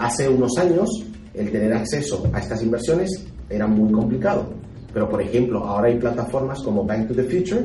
hace 0.00 0.28
unos 0.28 0.58
años 0.58 0.88
el 1.34 1.52
tener 1.52 1.72
acceso 1.72 2.28
a 2.32 2.40
estas 2.40 2.60
inversiones 2.64 3.08
era 3.48 3.68
muy 3.68 3.92
complicado. 3.92 4.48
Pero, 4.92 5.08
por 5.08 5.22
ejemplo, 5.22 5.60
ahora 5.60 5.86
hay 5.86 5.96
plataformas 5.96 6.60
como 6.64 6.84
Bank 6.84 7.06
to 7.06 7.14
the 7.14 7.22
Future 7.22 7.62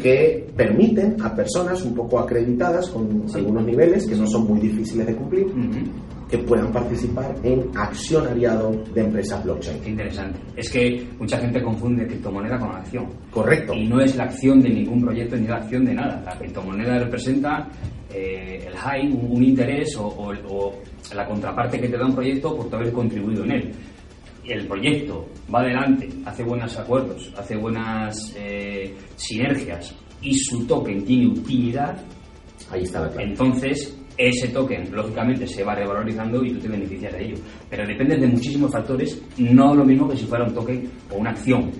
que 0.00 0.48
permiten 0.56 1.16
a 1.24 1.34
personas 1.34 1.82
un 1.82 1.92
poco 1.92 2.20
acreditadas 2.20 2.88
con 2.90 3.28
Sí. 3.28 3.38
algunos 3.38 3.64
niveles 3.64 4.06
que 4.06 4.14
no 4.14 4.28
son 4.28 4.46
muy 4.46 4.60
difíciles 4.60 5.08
de 5.08 5.16
cumplir. 5.16 5.46
Que 6.30 6.38
puedan 6.38 6.70
participar 6.72 7.34
en 7.42 7.70
accionariado 7.76 8.70
de 8.94 9.00
empresas 9.00 9.42
blockchain. 9.44 9.80
Qué 9.80 9.90
interesante. 9.90 10.38
Es 10.56 10.70
que 10.70 11.06
mucha 11.18 11.38
gente 11.38 11.62
confunde 11.62 12.06
criptomoneda 12.06 12.58
con 12.58 12.70
acción. 12.70 13.06
Correcto. 13.30 13.72
Y 13.74 13.86
no 13.86 14.00
es 14.00 14.14
la 14.16 14.24
acción 14.24 14.60
de 14.60 14.68
ningún 14.70 15.00
proyecto 15.00 15.36
ni 15.36 15.46
la 15.46 15.56
acción 15.56 15.84
de 15.84 15.94
nada. 15.94 16.22
La 16.24 16.36
criptomoneda 16.38 16.98
representa 16.98 17.68
eh, 18.12 18.64
el 18.66 18.74
high, 18.76 19.06
un, 19.12 19.36
un 19.36 19.42
interés 19.42 19.96
o, 19.96 20.06
o- 20.06 20.32
o 20.50 20.82
la 21.14 21.26
contraparte 21.26 21.80
que 21.80 21.88
te 21.88 21.96
da 21.96 22.06
un 22.06 22.14
proyecto 22.14 22.54
por 22.56 22.74
haber 22.74 22.92
contribuido 22.92 23.44
en 23.44 23.50
él. 23.52 23.72
El 24.44 24.66
proyecto 24.66 25.26
va 25.54 25.60
adelante, 25.60 26.08
hace 26.24 26.42
buenos 26.42 26.74
acuerdos, 26.78 27.32
hace 27.36 27.54
buenas 27.56 28.34
eh, 28.38 28.94
sinergias 29.16 29.94
y 30.22 30.34
su 30.38 30.66
token 30.66 31.04
tiene 31.04 31.26
utilidad, 31.28 31.96
Ahí 32.70 32.82
está 32.84 33.00
la 33.02 33.08
clave. 33.08 33.24
entonces 33.30 33.97
ese 34.18 34.48
token 34.48 34.90
lógicamente 34.92 35.46
se 35.46 35.62
va 35.62 35.76
revalorizando 35.76 36.44
y 36.44 36.52
tú 36.52 36.60
te 36.60 36.68
beneficias 36.68 37.12
de 37.12 37.24
ello. 37.24 37.36
Pero 37.70 37.86
depende 37.86 38.16
de 38.16 38.26
muchísimos 38.26 38.72
factores, 38.72 39.22
no 39.38 39.74
lo 39.74 39.84
mismo 39.84 40.08
que 40.08 40.16
si 40.16 40.26
fuera 40.26 40.44
un 40.44 40.52
token 40.52 40.90
o 41.12 41.18
una 41.18 41.30
acción, 41.30 41.70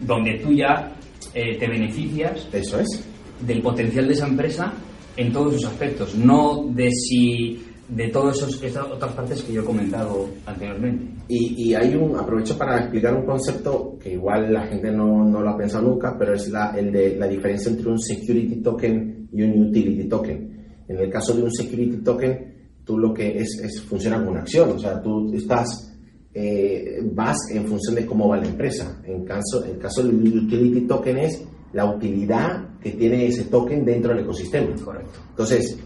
donde 0.00 0.38
tú 0.38 0.52
ya 0.52 0.92
eh, 1.34 1.56
te 1.58 1.68
beneficias 1.68 2.48
Eso 2.52 2.80
es. 2.80 3.06
del 3.46 3.60
potencial 3.60 4.06
de 4.06 4.14
esa 4.14 4.26
empresa 4.26 4.72
en 5.16 5.32
todos 5.32 5.54
sus 5.54 5.66
aspectos, 5.66 6.14
no 6.16 6.64
de 6.70 6.90
si 6.90 7.62
de 7.88 8.08
todas 8.08 8.36
esas 8.62 8.84
otras 8.90 9.12
partes 9.12 9.42
que 9.42 9.52
yo 9.52 9.60
he 9.60 9.64
comentado 9.64 10.28
anteriormente. 10.46 11.04
Y, 11.28 11.68
y 11.68 11.74
hay 11.74 11.94
un, 11.94 12.16
aprovecho 12.16 12.56
para 12.56 12.78
explicar 12.78 13.14
un 13.14 13.26
concepto 13.26 13.98
que 14.00 14.14
igual 14.14 14.52
la 14.52 14.66
gente 14.66 14.90
no, 14.90 15.24
no 15.24 15.40
lo 15.42 15.50
ha 15.50 15.56
pensado 15.56 15.88
nunca, 15.88 16.16
pero 16.18 16.34
es 16.34 16.48
la, 16.48 16.72
el 16.76 16.90
de 16.90 17.16
la 17.16 17.28
diferencia 17.28 17.70
entre 17.70 17.90
un 17.90 17.98
security 17.98 18.62
token 18.62 19.28
y 19.32 19.42
un 19.42 19.68
utility 19.68 20.08
token. 20.08 20.53
En 20.88 20.98
el 20.98 21.10
caso 21.10 21.34
de 21.34 21.42
un 21.42 21.50
security 21.52 21.98
token, 21.98 22.54
tú 22.84 22.98
lo 22.98 23.12
que 23.14 23.38
es, 23.38 23.60
es 23.62 23.80
funciona 23.82 24.18
como 24.18 24.32
una 24.32 24.40
acción, 24.40 24.70
o 24.72 24.78
sea, 24.78 25.00
tú 25.00 25.32
estás, 25.34 25.92
eh, 26.34 27.00
vas 27.12 27.36
en 27.50 27.64
función 27.66 27.94
de 27.94 28.04
cómo 28.06 28.28
va 28.28 28.36
la 28.38 28.46
empresa. 28.46 29.00
En 29.04 29.24
caso, 29.24 29.64
en 29.64 29.78
caso 29.78 30.02
del 30.02 30.16
utility 30.16 30.82
token 30.86 31.18
es 31.18 31.42
la 31.72 31.86
utilidad 31.94 32.78
que 32.80 32.90
tiene 32.92 33.26
ese 33.26 33.44
token 33.44 33.84
dentro 33.84 34.14
del 34.14 34.24
ecosistema. 34.24 34.74
Correcto. 34.84 35.18
Entonces, 35.30 35.78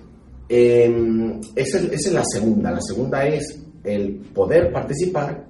eh, 0.48 1.40
esa, 1.54 1.78
es- 1.78 1.92
esa 1.92 2.08
es 2.08 2.12
la 2.14 2.24
segunda. 2.24 2.70
La 2.72 2.80
segunda 2.80 3.26
es 3.26 3.62
el 3.84 4.16
poder 4.34 4.72
participar 4.72 5.46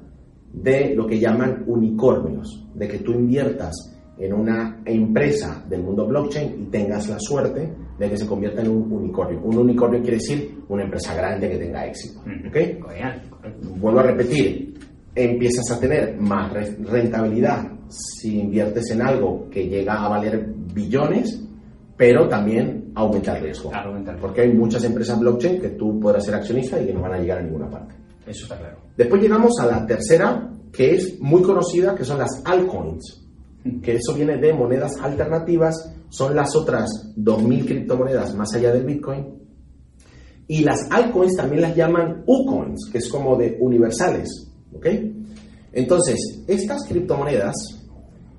de 0.52 0.94
lo 0.94 1.06
que 1.06 1.18
llaman 1.18 1.64
unicornios, 1.66 2.66
de 2.74 2.88
que 2.88 2.98
tú 2.98 3.12
inviertas 3.12 3.72
en 4.18 4.32
una 4.32 4.82
empresa 4.84 5.64
del 5.68 5.82
mundo 5.82 6.06
blockchain 6.06 6.62
y 6.62 6.64
tengas 6.70 7.08
la 7.08 7.18
suerte 7.20 7.72
de 7.98 8.08
que 8.10 8.16
se 8.16 8.26
convierta 8.26 8.62
en 8.62 8.68
un 8.68 8.92
unicornio. 8.92 9.40
Un 9.42 9.58
unicornio 9.58 10.00
quiere 10.00 10.16
decir 10.18 10.58
una 10.68 10.84
empresa 10.84 11.14
grande 11.14 11.50
que 11.50 11.58
tenga 11.58 11.86
éxito. 11.86 12.20
Ujú. 12.20 12.48
¿ok? 12.48 12.54
Genial, 12.90 13.22
correcto. 13.30 13.68
Vuelvo 13.76 14.00
a 14.00 14.02
repetir, 14.04 14.74
empiezas 15.14 15.70
a 15.72 15.80
tener 15.80 16.16
más 16.20 16.52
re- 16.52 16.76
rentabilidad 16.84 17.72
si 17.88 18.38
inviertes 18.40 18.90
en 18.90 19.02
algo 19.02 19.48
que 19.50 19.66
llega 19.68 19.94
a 20.04 20.08
valer 20.08 20.46
billones, 20.74 21.42
pero 21.96 22.28
también 22.28 22.92
aumenta 22.94 23.36
el 23.36 23.42
riesgo. 23.44 23.70
Claro, 23.70 23.88
aumenta 23.88 24.10
el 24.12 24.16
riesgo. 24.16 24.28
Porque 24.28 24.42
hay 24.42 24.52
muchas 24.52 24.84
empresas 24.84 25.18
blockchain 25.18 25.60
que 25.60 25.70
tú 25.70 25.98
podrás 25.98 26.24
ser 26.24 26.34
accionista 26.34 26.80
y 26.80 26.86
que 26.86 26.92
no 26.94 27.00
van 27.00 27.14
a 27.14 27.18
llegar 27.18 27.38
a 27.38 27.42
ninguna 27.42 27.68
parte. 27.68 27.94
Eso 28.26 28.44
está 28.44 28.58
claro. 28.58 28.76
Después 28.96 29.20
llegamos 29.22 29.52
a 29.60 29.66
la 29.66 29.86
tercera, 29.86 30.50
que 30.70 30.94
es 30.94 31.18
muy 31.20 31.42
conocida, 31.42 31.94
que 31.94 32.04
son 32.04 32.18
las 32.18 32.42
altcoins. 32.44 33.24
Que 33.82 33.96
eso 33.96 34.14
viene 34.14 34.36
de 34.36 34.52
monedas 34.52 34.92
alternativas, 35.02 35.94
son 36.10 36.34
las 36.34 36.54
otras 36.56 36.88
2.000 37.16 37.64
criptomonedas 37.66 38.34
más 38.34 38.54
allá 38.54 38.72
del 38.72 38.84
Bitcoin. 38.84 39.26
Y 40.46 40.64
las 40.64 40.90
altcoins 40.90 41.36
también 41.36 41.60
las 41.62 41.76
llaman 41.76 42.22
ucoins, 42.26 42.88
que 42.90 42.98
es 42.98 43.08
como 43.10 43.36
de 43.36 43.56
universales. 43.60 44.50
¿ok? 44.74 44.86
Entonces, 45.72 46.18
estas 46.46 46.86
criptomonedas, 46.88 47.54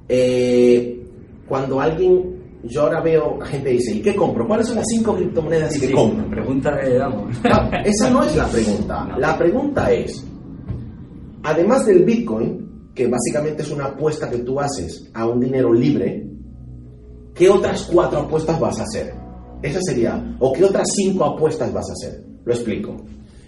eh, 0.07 1.03
cuando 1.47 1.79
alguien, 1.79 2.39
yo 2.63 2.81
ahora 2.81 3.01
veo, 3.01 3.39
gente 3.41 3.69
dice, 3.69 3.95
¿y 3.95 4.01
qué 4.01 4.15
compro? 4.15 4.47
¿Cuáles 4.47 4.67
son 4.67 4.77
las 4.77 4.85
cinco 4.89 5.15
criptomonedas 5.15 5.73
que 5.77 5.87
Sí, 5.87 5.93
compro? 5.93 6.29
pregunta 6.29 6.77
que 6.79 6.89
le 6.89 6.97
damos. 6.97 7.35
No, 7.43 7.71
esa 7.85 8.09
no 8.09 8.23
es 8.23 8.35
la 8.35 8.47
pregunta. 8.47 9.05
No. 9.05 9.17
La 9.19 9.37
pregunta 9.37 9.91
es, 9.91 10.25
además 11.43 11.85
del 11.85 12.03
Bitcoin, 12.03 12.89
que 12.93 13.07
básicamente 13.07 13.61
es 13.61 13.71
una 13.71 13.85
apuesta 13.85 14.29
que 14.29 14.39
tú 14.39 14.59
haces 14.59 15.09
a 15.13 15.27
un 15.27 15.39
dinero 15.39 15.71
libre, 15.73 16.25
¿qué 17.39 17.49
otras 17.49 17.89
cuatro 17.91 18.19
apuestas 18.19 18.59
vas 18.59 18.77
a 18.81 18.83
hacer? 18.83 19.13
Esa 19.63 19.79
sería, 19.81 20.35
o 20.39 20.51
qué 20.51 20.65
otras 20.65 20.87
cinco 20.93 21.23
apuestas 21.23 21.73
vas 21.73 21.89
a 21.89 21.93
hacer. 21.93 22.21
Lo 22.43 22.53
explico. 22.53 22.97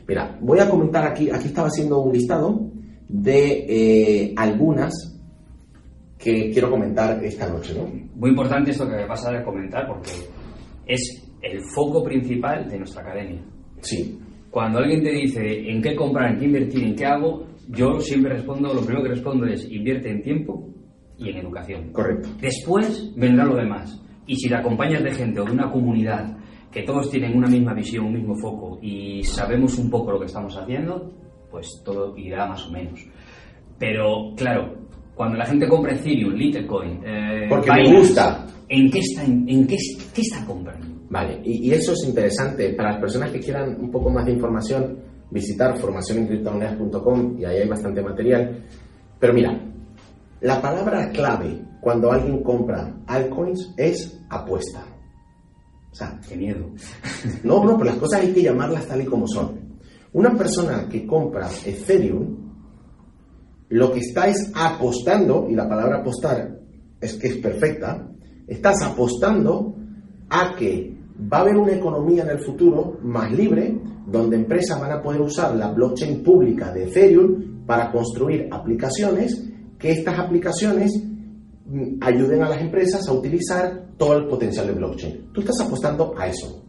Mira, 0.08 0.38
voy 0.42 0.60
a 0.60 0.70
comentar 0.70 1.06
aquí, 1.06 1.30
aquí 1.30 1.48
estaba 1.48 1.68
haciendo 1.68 2.00
un 2.00 2.14
listado 2.14 2.72
de 3.10 3.66
eh, 3.68 4.34
algunas 4.38 4.94
que 6.18 6.52
quiero 6.52 6.70
comentar 6.70 7.22
esta 7.24 7.50
noche, 7.50 7.74
¿no? 7.76 7.88
Muy 8.16 8.30
importante 8.30 8.72
esto 8.72 8.88
que 8.88 9.06
pasa 9.08 9.32
de 9.32 9.44
comentar 9.44 9.86
porque 9.88 10.12
es 10.88 11.28
el 11.42 11.60
foco 11.76 12.02
principal 12.04 12.70
de 12.70 12.78
nuestra 12.78 13.02
academia. 13.02 13.44
Sí, 13.82 14.18
Cuando 14.50 14.80
alguien 14.80 15.04
te 15.04 15.12
dice 15.12 15.70
en 15.70 15.82
qué 15.82 15.96
comprar, 15.96 16.32
en 16.32 16.40
qué 16.40 16.46
invertir, 16.46 16.84
en 16.84 16.96
qué 16.96 17.06
hago, 17.06 17.46
yo 17.70 18.00
siempre 18.00 18.34
respondo, 18.34 18.74
lo 18.74 18.82
primero 18.82 19.04
que 19.04 19.10
respondo 19.10 19.46
es 19.48 19.70
invierte 19.70 20.10
en 20.10 20.22
tiempo 20.22 20.70
y 21.22 21.30
en 21.30 21.38
educación. 21.38 21.92
correcto. 21.92 22.30
Después 22.40 23.14
vendrá 23.16 23.46
lo 23.46 23.56
demás. 23.56 24.02
Y 24.26 24.36
si 24.36 24.50
te 24.50 24.56
acompañas 24.56 25.04
de 25.04 25.12
gente 25.12 25.40
o 25.40 25.46
de 25.46 25.52
una 25.52 25.70
comunidad 25.72 26.38
que 26.72 26.84
todos 26.84 27.10
tienen 27.10 27.36
una 27.38 27.48
misma 27.48 27.74
visión, 27.74 28.06
un 28.06 28.14
mismo 28.14 28.36
foco 28.36 28.80
y 28.82 29.24
sabemos 29.24 29.78
un 29.78 29.90
poco 29.90 30.12
lo 30.12 30.20
que 30.20 30.26
estamos 30.26 30.56
haciendo, 30.56 31.12
pues 31.50 31.68
todo 31.84 32.18
irá 32.18 32.48
más 32.48 32.66
o 32.68 32.72
menos. 32.72 33.06
Pero 33.78 34.34
claro, 34.38 34.76
cuando 35.16 35.38
la 35.38 35.46
gente 35.46 35.68
compra 35.68 35.94
Ethereum, 35.94 36.34
Litecoin, 36.34 37.02
eh, 37.06 37.48
Porque 37.50 37.72
me 37.72 37.98
gusta. 37.98 38.48
¿en 38.70 38.90
qué 38.90 39.00
está, 39.00 39.26
en, 39.26 39.48
en 39.50 39.68
qué, 39.68 39.76
qué 40.16 40.22
está 40.22 40.46
comprando? 40.46 40.88
Vale, 41.10 41.42
y, 41.44 41.68
y 41.68 41.72
eso 41.72 41.92
es 41.92 42.08
interesante. 42.08 42.74
Para 42.74 42.92
las 42.92 43.02
personas 43.02 43.32
que 43.32 43.40
quieran 43.40 43.76
un 43.82 43.92
poco 43.92 44.10
más 44.10 44.26
de 44.26 44.32
información, 44.32 44.98
visitar 45.30 45.78
formacionencriptomonedas.com 45.78 47.38
y 47.38 47.46
ahí 47.46 47.58
hay 47.58 47.68
bastante 47.68 48.02
material. 48.02 48.64
Pero 49.20 49.34
mira, 49.34 49.60
la 50.42 50.62
palabra 50.62 51.10
clave 51.12 51.62
cuando 51.80 52.12
alguien 52.12 52.44
compra 52.44 52.94
altcoins 53.08 53.74
es 53.78 54.20
apuesta. 54.30 54.86
O 55.92 55.96
sea, 55.96 56.20
Qué 56.28 56.36
miedo. 56.36 56.68
no, 57.44 57.64
no, 57.64 57.78
pero 57.78 57.92
las 57.92 58.00
cosas 58.00 58.22
hay 58.22 58.34
que 58.34 58.44
llamarlas 58.44 58.88
tal 58.88 59.02
y 59.02 59.06
como 59.06 59.28
son. 59.28 59.60
Una 60.14 60.36
persona 60.36 60.88
que 60.90 61.06
compra 61.06 61.50
Ethereum, 61.66 62.38
lo 63.70 63.92
que 63.92 64.00
está 64.00 64.28
es 64.28 64.52
apostando, 64.54 65.48
y 65.50 65.56
la 65.56 65.68
palabra 65.68 66.00
apostar 66.00 66.60
es 67.00 67.14
que 67.16 67.28
es 67.28 67.38
perfecta, 67.38 68.10
estás 68.48 68.82
apostando 68.84 69.76
a 70.30 70.56
que 70.56 70.98
va 71.32 71.38
a 71.38 71.42
haber 71.42 71.58
una 71.58 71.74
economía 71.74 72.24
en 72.24 72.30
el 72.30 72.40
futuro 72.40 72.98
más 73.04 73.32
libre, 73.32 73.80
donde 74.08 74.38
empresas 74.38 74.80
van 74.80 74.92
a 74.92 75.02
poder 75.02 75.22
usar 75.22 75.56
la 75.56 75.72
blockchain 75.72 76.24
pública 76.24 76.72
de 76.74 76.86
Ethereum 76.86 77.66
para 77.66 77.92
construir 77.92 78.48
aplicaciones, 78.52 79.48
que 79.82 79.92
estas 79.92 80.20
aplicaciones 80.20 80.92
mm, 81.66 81.98
ayuden 82.02 82.44
a 82.44 82.50
las 82.50 82.62
empresas 82.62 83.08
a 83.08 83.14
utilizar 83.14 83.88
todo 83.98 84.18
el 84.18 84.28
potencial 84.28 84.68
de 84.68 84.74
blockchain. 84.74 85.32
Tú 85.34 85.42
estás 85.42 85.60
apostando 85.62 86.14
a 86.18 86.28
eso. 86.28 86.64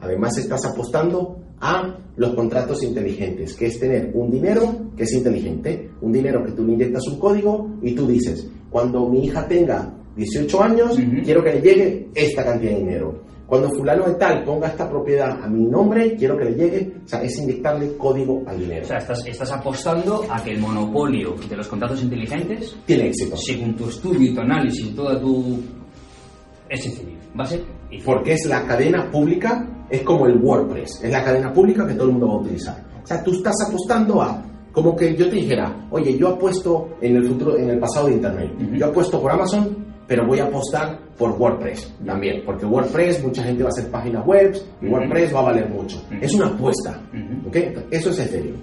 Además 0.00 0.36
estás 0.38 0.64
apostando 0.64 1.38
a 1.60 1.96
los 2.16 2.34
contratos 2.34 2.82
inteligentes, 2.82 3.54
que 3.54 3.66
es 3.66 3.78
tener 3.78 4.10
un 4.14 4.30
dinero 4.30 4.90
que 4.96 5.04
es 5.04 5.12
inteligente, 5.12 5.90
un 6.00 6.12
dinero 6.12 6.44
que 6.44 6.52
tú 6.52 6.64
le 6.64 6.72
inyectas 6.72 7.06
un 7.08 7.18
código 7.18 7.70
y 7.82 7.94
tú 7.94 8.06
dices, 8.06 8.48
cuando 8.68 9.08
mi 9.08 9.26
hija 9.26 9.46
tenga 9.46 9.94
18 10.16 10.62
años, 10.62 10.98
quiero 11.24 11.42
que 11.42 11.52
le 11.52 11.60
llegue 11.60 12.08
esta 12.14 12.44
cantidad 12.44 12.72
de 12.72 12.78
dinero. 12.78 13.22
Cuando 13.52 13.68
fulano 13.68 14.06
de 14.06 14.14
tal 14.14 14.42
ponga 14.44 14.68
esta 14.68 14.88
propiedad 14.88 15.42
a 15.42 15.46
mi 15.46 15.66
nombre, 15.66 16.16
quiero 16.16 16.38
que 16.38 16.46
le 16.46 16.54
llegue, 16.54 16.90
o 17.04 17.06
sea, 17.06 17.22
es 17.22 17.38
inyectarle 17.38 17.98
código 17.98 18.42
al 18.46 18.58
dinero. 18.58 18.80
O 18.82 18.88
sea, 18.88 18.96
estás, 18.96 19.26
estás 19.26 19.52
apostando 19.52 20.24
a 20.30 20.42
que 20.42 20.52
el 20.52 20.58
monopolio 20.58 21.34
de 21.50 21.56
los 21.58 21.68
contratos 21.68 22.02
inteligentes, 22.02 22.74
Tiene 22.86 23.08
éxito. 23.08 23.36
según 23.36 23.76
tu 23.76 23.90
estudio 23.90 24.30
y 24.30 24.34
tu 24.34 24.40
análisis 24.40 24.94
toda 24.96 25.20
tu... 25.20 25.60
es 26.70 26.82
sencillo. 26.82 27.18
Va 27.38 27.44
a 27.44 27.46
ser... 27.46 27.62
Porque 28.06 28.32
es 28.32 28.46
la 28.48 28.66
cadena 28.66 29.10
pública, 29.10 29.84
es 29.90 30.00
como 30.00 30.24
el 30.28 30.38
WordPress, 30.42 31.04
es 31.04 31.12
la 31.12 31.22
cadena 31.22 31.52
pública 31.52 31.86
que 31.86 31.92
todo 31.92 32.06
el 32.06 32.12
mundo 32.12 32.28
va 32.28 32.34
a 32.36 32.38
utilizar. 32.38 32.82
O 33.04 33.06
sea, 33.06 33.22
tú 33.22 33.32
estás 33.32 33.54
apostando 33.68 34.22
a, 34.22 34.42
como 34.72 34.96
que 34.96 35.14
yo 35.14 35.28
te 35.28 35.36
dijera, 35.36 35.88
oye, 35.90 36.16
yo 36.16 36.28
apuesto 36.28 36.88
en 37.02 37.16
el 37.16 37.26
futuro, 37.28 37.58
en 37.58 37.68
el 37.68 37.78
pasado 37.78 38.06
de 38.06 38.14
Internet, 38.14 38.50
Ujú. 38.62 38.76
yo 38.76 38.86
apuesto 38.86 39.20
por 39.20 39.30
Amazon, 39.30 39.91
pero 40.06 40.26
voy 40.26 40.38
a 40.40 40.44
apostar 40.44 40.98
por 41.16 41.32
WordPress 41.32 41.94
también, 42.04 42.42
porque 42.44 42.66
WordPress, 42.66 43.22
mucha 43.22 43.42
gente 43.42 43.62
va 43.62 43.68
a 43.68 43.72
hacer 43.78 43.90
páginas 43.90 44.26
web 44.26 44.54
y. 44.80 44.86
WordPress 44.88 45.34
va 45.34 45.38
a 45.40 45.42
valer 45.42 45.68
mucho. 45.68 46.02
Es 46.20 46.32
una 46.34 46.46
apuesta. 46.48 47.00
¿ok? 47.46 47.56
Eso 47.90 48.10
es 48.10 48.18
Ethereum. 48.18 48.56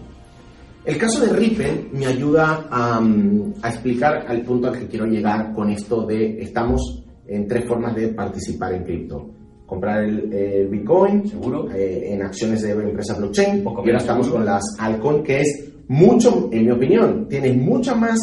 El 0.85 0.97
caso 0.97 1.25
de 1.25 1.33
Ripple 1.33 1.89
me 1.91 2.05
ayuda 2.05 2.67
a, 2.69 2.99
mm, 2.99 3.53
a 3.61 3.69
explicar 3.69 4.25
al 4.27 4.41
punto 4.41 4.69
al 4.69 4.79
que 4.79 4.87
quiero 4.87 5.05
llegar 5.05 5.53
con 5.53 5.69
esto 5.69 6.05
de 6.05 6.41
estamos 6.41 7.03
en 7.27 7.47
tres 7.47 7.65
formas 7.67 7.95
de 7.95 8.07
participar 8.09 8.73
en 8.73 8.83
cripto. 8.83 9.29
Comprar 9.65 10.03
el, 10.03 10.33
el 10.33 10.67
Bitcoin, 10.67 11.27
Seguro. 11.27 11.69
eh, 11.71 12.13
en 12.13 12.23
acciones 12.23 12.63
de 12.63 12.71
empresas 12.71 13.17
blockchain, 13.19 13.63
poco 13.63 13.83
y 13.85 13.89
ahora 13.89 13.97
estamos 13.99 14.25
seguro. 14.25 14.43
con 14.45 14.53
las 14.53 14.63
altcoin, 14.79 15.21
que 15.23 15.41
es 15.41 15.69
mucho, 15.89 16.49
en 16.51 16.65
mi 16.65 16.71
opinión, 16.71 17.27
tienes 17.29 17.55
mucha 17.55 17.93
más 17.93 18.17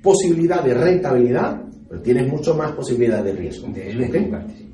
posibilidad 0.00 0.62
de 0.62 0.74
rentabilidad, 0.74 1.60
pero 1.92 2.00
tienes 2.02 2.26
mucho 2.32 2.54
más 2.54 2.72
posibilidad 2.72 3.22
de 3.22 3.32
riesgo. 3.34 3.68
De 3.68 3.82
¿ok? 3.94 4.14
equivocarte, 4.14 4.54
sí. 4.56 4.66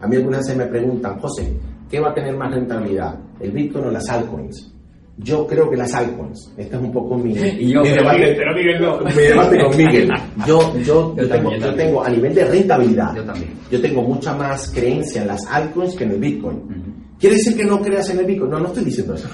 A 0.00 0.06
mí 0.06 0.16
algunas 0.16 0.40
veces 0.40 0.56
me 0.56 0.64
preguntan, 0.64 1.18
José, 1.20 1.52
¿qué 1.90 2.00
va 2.00 2.12
a 2.12 2.14
tener 2.14 2.34
más 2.34 2.50
rentabilidad? 2.54 3.14
¿El 3.40 3.50
Bitcoin 3.50 3.84
o 3.84 3.90
las 3.90 4.08
altcoins? 4.08 4.72
Yo 5.18 5.46
creo 5.46 5.68
que 5.68 5.76
las 5.76 5.92
altcoins. 5.92 6.54
Este 6.56 6.74
es 6.74 6.82
un 6.82 6.90
poco 6.90 7.18
mi, 7.18 7.32
Y 7.60 7.72
yo, 7.72 7.82
mi 7.82 7.90
pero 7.90 7.96
debate, 8.02 8.18
Miguel- 8.20 8.36
pero 8.38 8.54
Miguel 8.54 8.80
no. 8.80 9.00
mi 9.04 9.22
debate 9.22 9.58
con 9.62 9.76
Miguel. 9.76 10.10
Yo, 10.46 10.76
yo, 10.78 11.14
Yo 11.14 11.28
tengo, 11.28 11.54
yo 11.56 11.74
tengo, 11.74 12.02
a 12.02 12.08
nivel 12.08 12.34
de 12.34 12.44
rentabilidad, 12.46 13.14
Yo 13.16 13.24
también. 13.24 13.50
yo 13.70 13.80
tengo 13.82 14.02
mucha 14.02 14.34
más 14.34 14.70
creencia 14.70 15.20
en 15.20 15.28
las 15.28 15.46
altcoins 15.50 15.94
que 15.94 16.04
en 16.04 16.10
el 16.12 16.18
Bitcoin. 16.20 16.56
Ujú. 16.56 16.92
¿Quiere 17.20 17.36
decir 17.36 17.54
que 17.54 17.64
no 17.66 17.82
creas 17.82 18.08
en 18.10 18.20
el 18.20 18.24
Bitcoin? 18.24 18.50
No, 18.50 18.58
no 18.60 18.68
estoy 18.68 18.84
diciendo 18.84 19.12
eso. 19.14 19.28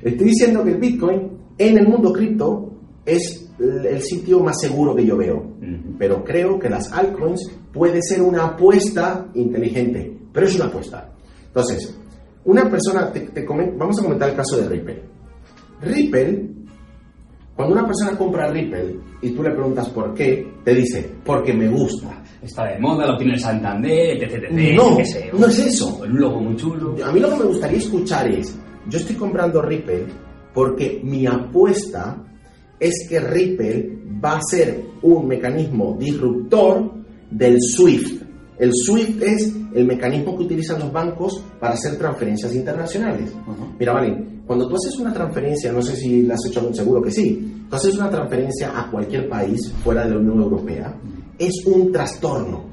Estoy 0.00 0.28
diciendo 0.28 0.62
que 0.62 0.70
el 0.70 0.78
Bitcoin 0.78 1.28
en 1.58 1.76
el 1.78 1.88
mundo 1.88 2.12
cripto 2.12 2.70
es 3.04 3.43
el 3.58 4.02
sitio 4.02 4.40
más 4.40 4.60
seguro 4.60 4.94
que 4.94 5.04
yo 5.06 5.16
veo. 5.16 5.54
Pero 5.98 6.24
creo 6.24 6.58
que 6.58 6.68
las 6.68 6.92
altcoins 6.92 7.50
puede 7.72 8.00
ser 8.02 8.20
una 8.22 8.44
apuesta 8.46 9.26
inteligente, 9.34 10.16
pero 10.32 10.46
es 10.46 10.56
una 10.56 10.66
apuesta. 10.66 11.10
Entonces, 11.46 11.96
una 12.44 12.68
persona, 12.68 13.10
te- 13.12 13.20
te 13.20 13.44
vamos 13.46 13.98
a 13.98 14.02
comentar 14.02 14.28
el 14.30 14.36
caso 14.36 14.56
de 14.60 14.68
Ripple. 14.68 15.02
Ripple, 15.82 16.50
cuando 17.56 17.74
una 17.74 17.86
persona 17.86 18.16
compra 18.18 18.50
Ripple 18.50 18.96
y 19.22 19.30
tú 19.30 19.42
le 19.42 19.50
preguntas 19.50 19.88
por 19.90 20.12
qué, 20.14 20.46
te 20.64 20.74
dice, 20.74 21.08
porque 21.24 21.52
me 21.54 21.68
gusta. 21.68 22.22
Está 22.42 22.64
de 22.66 22.78
moda, 22.80 23.06
lo 23.06 23.16
tiene 23.16 23.34
el 23.34 23.40
Santander, 23.40 24.16
etc, 24.22 24.34
etc, 24.34 24.50
No, 24.76 24.98
no 25.38 25.46
es 25.46 25.58
eso. 25.60 25.98
Un 26.02 26.18
logo 26.20 26.40
muy 26.40 26.56
chulo. 26.56 26.94
A 27.04 27.12
mí 27.12 27.20
lo 27.20 27.30
que 27.30 27.36
me 27.36 27.44
gustaría 27.44 27.78
escuchar 27.78 28.28
es, 28.30 28.54
yo 28.88 28.98
estoy 28.98 29.16
comprando 29.16 29.62
Ripple 29.62 30.04
porque 30.52 31.00
mi 31.04 31.26
apuesta 31.26 32.22
es 32.84 33.06
que 33.08 33.18
Ripple 33.18 33.98
va 34.22 34.36
a 34.36 34.42
ser 34.42 34.84
un 35.00 35.26
mecanismo 35.26 35.96
disruptor 35.98 36.92
del 37.30 37.56
SWIFT. 37.60 38.22
El 38.58 38.72
SWIFT 38.74 39.22
es 39.22 39.52
el 39.74 39.86
mecanismo 39.86 40.36
que 40.36 40.44
utilizan 40.44 40.80
los 40.80 40.92
bancos 40.92 41.42
para 41.58 41.74
hacer 41.74 41.96
transferencias 41.96 42.54
internacionales. 42.54 43.32
Mira, 43.78 43.94
vale, 43.94 44.42
cuando 44.46 44.68
tú 44.68 44.76
haces 44.76 44.98
una 44.98 45.14
transferencia, 45.14 45.72
no 45.72 45.80
sé 45.80 45.96
si 45.96 46.22
la 46.22 46.34
has 46.34 46.46
hecho, 46.46 46.72
seguro 46.74 47.00
que 47.00 47.10
sí, 47.10 47.64
tú 47.70 47.74
haces 47.74 47.96
una 47.96 48.10
transferencia 48.10 48.78
a 48.78 48.90
cualquier 48.90 49.30
país 49.30 49.72
fuera 49.82 50.04
de 50.04 50.10
la 50.10 50.20
Unión 50.20 50.42
Europea, 50.42 50.94
es 51.38 51.64
un 51.66 51.90
trastorno, 51.90 52.66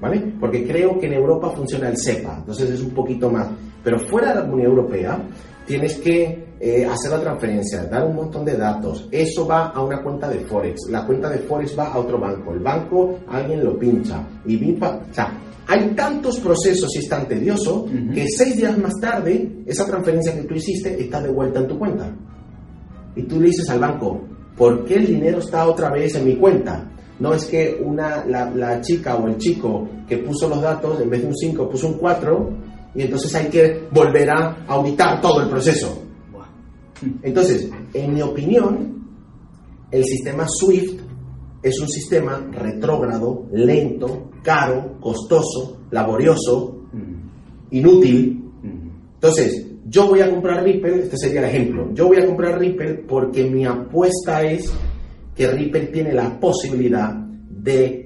¿vale? 0.00 0.32
Porque 0.38 0.64
creo 0.64 0.98
que 1.00 1.06
en 1.06 1.14
Europa 1.14 1.50
funciona 1.50 1.88
el 1.88 1.96
SEPA, 1.96 2.36
entonces 2.38 2.70
es 2.70 2.80
un 2.80 2.90
poquito 2.90 3.30
más. 3.30 3.48
Pero 3.82 3.98
fuera 3.98 4.28
de 4.28 4.42
la 4.42 4.52
Unión 4.52 4.70
Europea, 4.70 5.20
tienes 5.66 5.96
que 5.98 6.46
eh, 6.58 6.86
hacer 6.86 7.10
la 7.10 7.20
transferencia, 7.20 7.84
dar 7.84 8.04
un 8.04 8.16
montón 8.16 8.44
de 8.44 8.56
datos. 8.56 9.08
Eso 9.10 9.46
va 9.46 9.68
a 9.68 9.82
una 9.82 10.02
cuenta 10.02 10.28
de 10.28 10.40
Forex. 10.40 10.88
La 10.90 11.04
cuenta 11.06 11.28
de 11.28 11.38
Forex 11.38 11.78
va 11.78 11.88
a 11.92 11.98
otro 11.98 12.18
banco. 12.18 12.52
El 12.52 12.60
banco, 12.60 13.18
alguien 13.28 13.64
lo 13.64 13.78
pincha. 13.78 14.26
Y 14.46 14.56
pincha. 14.56 15.00
O 15.10 15.14
sea, 15.14 15.32
hay 15.66 15.88
tantos 15.94 16.38
procesos 16.38 16.94
y 16.94 17.00
es 17.00 17.08
tan 17.08 17.26
tedioso 17.26 17.82
Ujú. 17.84 18.14
que 18.14 18.26
seis 18.28 18.56
días 18.56 18.78
más 18.78 18.94
tarde, 19.00 19.62
esa 19.66 19.84
transferencia 19.84 20.34
que 20.34 20.44
tú 20.44 20.54
hiciste 20.54 21.00
está 21.00 21.20
de 21.20 21.30
vuelta 21.30 21.60
en 21.60 21.68
tu 21.68 21.78
cuenta. 21.78 22.10
Y 23.14 23.22
tú 23.22 23.40
le 23.40 23.48
dices 23.48 23.68
al 23.70 23.80
banco, 23.80 24.22
¿por 24.56 24.84
qué 24.84 24.94
el 24.94 25.06
dinero 25.06 25.38
está 25.38 25.66
otra 25.66 25.90
vez 25.90 26.14
en 26.14 26.24
mi 26.24 26.36
cuenta? 26.36 26.88
No 27.18 27.32
es 27.32 27.46
que 27.46 27.80
una, 27.82 28.24
la, 28.26 28.50
la 28.50 28.80
chica 28.82 29.16
o 29.16 29.26
el 29.26 29.38
chico 29.38 29.88
que 30.06 30.18
puso 30.18 30.48
los 30.48 30.60
datos, 30.60 31.00
en 31.00 31.08
vez 31.08 31.22
de 31.22 31.28
un 31.28 31.34
5, 31.34 31.68
puso 31.70 31.88
un 31.88 31.94
4, 31.94 32.50
y 32.96 33.02
entonces 33.02 33.34
hay 33.34 33.48
que 33.48 33.88
volver 33.90 34.30
a 34.30 34.64
auditar 34.66 35.20
todo 35.20 35.42
el 35.42 35.48
proceso. 35.48 36.02
Entonces, 37.22 37.70
en 37.92 38.14
mi 38.14 38.22
opinión, 38.22 39.06
el 39.90 40.04
sistema 40.04 40.46
SWIFT 40.48 41.00
es 41.62 41.80
un 41.80 41.88
sistema 41.88 42.48
retrógrado, 42.52 43.46
lento, 43.52 44.30
caro, 44.42 44.98
costoso, 45.00 45.82
laborioso, 45.90 46.76
Mm, 46.96 47.76
inútil, 47.76 48.42
mm. 48.62 48.88
entonces, 49.14 49.66
yo 49.88 50.08
voy 50.08 50.20
a 50.20 50.30
comprar 50.30 50.64
Ripple, 50.64 51.02
este 51.02 51.16
sería 51.16 51.40
el 51.40 51.46
ejemplo. 51.46 51.92
Yo 51.92 52.08
voy 52.08 52.18
a 52.18 52.26
comprar 52.26 52.58
Ripple 52.58 53.04
porque 53.06 53.48
mi 53.48 53.64
apuesta 53.64 54.42
es 54.42 54.72
que 55.34 55.46
Ripple 55.48 55.86
tiene 55.86 56.12
la 56.12 56.40
posibilidad 56.40 57.14
de 57.14 58.05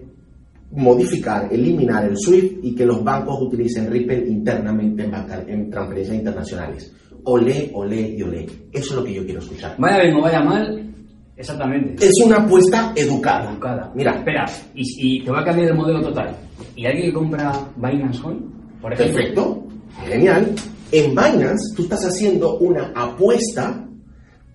modificar, 0.73 1.49
eliminar 1.53 2.05
el 2.05 2.17
SWIFT 2.17 2.65
y 2.65 2.75
que 2.75 2.87
los 2.87 3.03
bancos 3.03 3.37
utilicen 3.43 3.91
Ripple 3.91 4.25
internamente 4.29 5.05
en, 5.05 5.11
banca- 5.11 5.45
en 5.47 5.71
transferencias 5.71 6.17
internacionales. 6.17 6.93
Olé, 7.25 7.71
olé 7.75 8.15
y 8.17 8.23
olé. 8.23 8.47
Eso 8.73 8.91
es 8.91 8.97
lo 8.97 9.05
que 9.05 9.15
yo 9.15 9.25
quiero 9.25 9.41
escuchar. 9.41 9.75
Vaya 9.79 10.03
bien 10.03 10.15
o 10.17 10.23
vaya 10.23 10.41
mal, 10.41 10.95
exactamente. 11.37 12.07
Es 12.07 12.13
una 12.25 12.37
apuesta 12.39 12.93
educada. 12.97 13.51
Educada. 13.53 13.93
Mira, 13.95 14.15
Espera, 14.17 14.47
y, 14.75 15.19
y 15.19 15.25
te 15.25 15.31
voy 15.31 15.41
a 15.41 15.45
cambiar 15.45 15.69
el 15.69 15.75
modelo 15.77 16.01
total. 16.03 16.35
¿Y 16.77 16.87
alguien 16.87 17.07
que 17.07 17.13
compra 17.13 17.53
Binance 17.77 18.21
Coin? 18.23 18.39
Por 18.81 18.93
ejemplo. 18.93 19.15
Perfecto, 19.17 19.67
genial. 20.09 20.55
En 20.93 21.11
Binance 21.11 21.75
tú 21.77 21.83
estás 21.83 22.05
haciendo 22.07 22.59
una 22.59 22.93
apuesta 22.95 23.87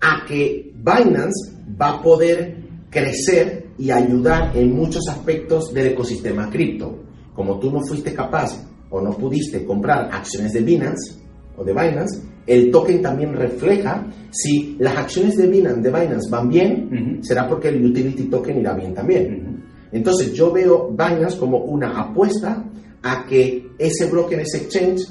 a 0.00 0.24
que 0.26 0.72
Binance 0.74 1.52
va 1.80 1.90
a 1.90 2.02
poder 2.02 2.56
crecer 2.90 3.65
y 3.78 3.90
ayudar 3.90 4.56
en 4.56 4.74
muchos 4.74 5.06
aspectos 5.08 5.72
del 5.72 5.88
ecosistema 5.88 6.48
cripto. 6.50 6.98
Como 7.34 7.58
tú 7.58 7.70
no 7.70 7.80
fuiste 7.86 8.14
capaz 8.14 8.64
o 8.90 9.00
no 9.00 9.10
pudiste 9.12 9.64
comprar 9.64 10.08
acciones 10.12 10.52
de 10.52 10.60
Binance 10.60 11.14
o 11.56 11.64
de 11.64 11.72
Binance, 11.72 12.22
el 12.46 12.70
token 12.70 13.02
también 13.02 13.34
refleja 13.34 14.06
si 14.30 14.76
las 14.78 14.96
acciones 14.96 15.36
de 15.36 15.46
Binance, 15.48 15.80
de 15.80 15.88
Binance 15.90 16.30
van 16.30 16.48
bien, 16.48 16.88
Ujú. 16.92 17.22
será 17.24 17.48
porque 17.48 17.68
el 17.68 17.84
utility 17.84 18.24
token 18.24 18.58
irá 18.60 18.72
bien 18.74 18.94
también. 18.94 19.42
Ujú. 19.42 19.56
Entonces 19.92 20.32
yo 20.32 20.52
veo 20.52 20.88
Binance 20.90 21.38
como 21.38 21.58
una 21.58 21.98
apuesta 22.00 22.64
a 23.02 23.26
que 23.26 23.66
ese 23.78 24.06
broker, 24.10 24.38
ese 24.40 24.58
exchange, 24.58 25.02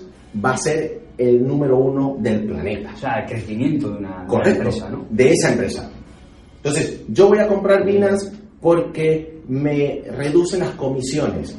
va 0.43 0.51
a 0.53 0.57
ser 0.57 1.01
el 1.17 1.45
número 1.47 1.77
uno 1.77 2.17
del 2.19 2.45
planeta. 2.45 2.91
O 2.93 2.97
sea, 2.97 3.19
el 3.21 3.29
crecimiento 3.29 3.89
de 3.91 3.97
una, 3.99 4.09
de 4.09 4.15
una 4.15 4.27
Correcto. 4.27 4.61
empresa, 4.63 4.89
¿no? 4.89 5.05
De 5.09 5.29
esa 5.31 5.51
empresa. 5.51 5.91
Entonces, 6.57 7.01
yo 7.09 7.27
voy 7.29 7.39
a 7.39 7.47
comprar 7.47 7.85
Binance 7.85 8.31
porque 8.65 9.43
me 9.47 10.01
reduce 10.09 10.57
las 10.57 10.71
comisiones. 10.71 11.55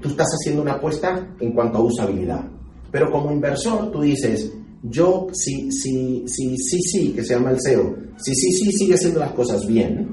Tú 0.00 0.08
estás 0.08 0.28
haciendo 0.28 0.62
una 0.62 0.76
apuesta 0.76 1.28
en 1.38 1.52
cuanto 1.52 1.76
a 1.76 1.82
usabilidad. 1.82 2.42
Pero 2.90 3.10
como 3.10 3.30
inversor, 3.30 3.90
tú 3.90 4.00
dices, 4.00 4.50
yo, 4.82 5.26
si, 5.34 5.70
si, 5.70 6.24
si, 6.26 6.56
sí, 6.56 6.80
sí, 6.80 7.12
que 7.12 7.22
se 7.22 7.34
llama 7.34 7.50
el 7.50 7.60
SEO, 7.60 7.94
si 8.16 8.34
sí, 8.34 8.50
sí 8.52 8.72
sigue 8.72 8.94
haciendo 8.94 9.20
las 9.20 9.32
cosas 9.32 9.66
bien, 9.66 10.08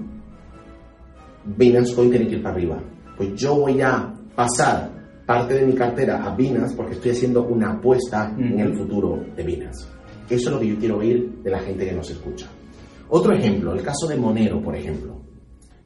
Binance 1.55 1.95
Coin 1.95 2.09
tiene 2.09 2.27
que 2.27 2.35
ir 2.35 2.43
para 2.43 2.55
arriba. 2.55 2.83
Pues 3.15 3.33
yo 3.35 3.55
voy 3.55 3.79
a 3.79 4.13
pasar 4.35 4.91
parte 5.25 5.53
de 5.53 5.65
mi 5.65 5.73
cartera 5.73 6.21
a 6.21 6.35
Binance 6.35 6.75
porque 6.75 6.95
estoy 6.95 7.11
haciendo 7.11 7.43
una 7.43 7.75
apuesta 7.75 8.35
en 8.37 8.59
el 8.59 8.77
futuro 8.77 9.23
de 9.37 9.41
Binance. 9.41 9.87
Eso 10.29 10.49
es 10.49 10.53
lo 10.53 10.59
que 10.59 10.67
yo 10.67 10.77
quiero 10.79 10.97
oír 10.97 11.31
de 11.41 11.49
la 11.49 11.59
gente 11.59 11.85
que 11.85 11.93
nos 11.93 12.09
escucha. 12.09 12.47
Otro 13.07 13.33
ejemplo, 13.33 13.73
el 13.73 13.81
caso 13.81 14.05
de 14.05 14.17
Monero, 14.17 14.61
por 14.61 14.75
ejemplo. 14.75 15.24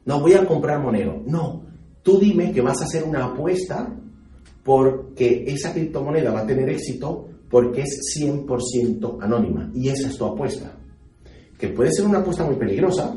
No 0.04 0.20
voy 0.20 0.34
a 0.34 0.46
comprar 0.46 0.80
Monero. 0.80 1.22
No, 1.26 1.64
tú 2.02 2.18
dime 2.18 2.52
que 2.52 2.60
vas 2.60 2.80
a 2.80 2.84
hacer 2.84 3.04
una 3.04 3.26
apuesta 3.26 3.96
porque 4.62 5.44
esa 5.46 5.72
criptomoneda 5.72 6.32
va 6.32 6.40
a 6.40 6.46
tener 6.46 6.68
éxito 6.68 7.28
porque 7.50 7.82
es 7.82 8.00
100% 8.16 9.18
anónima. 9.20 9.70
Y 9.74 9.88
esa 9.88 10.08
es 10.08 10.16
tu 10.16 10.24
apuesta. 10.24 10.72
Que 11.58 11.68
puede 11.68 11.92
ser 11.92 12.06
una 12.06 12.20
apuesta 12.20 12.44
muy 12.44 12.56
peligrosa, 12.56 13.14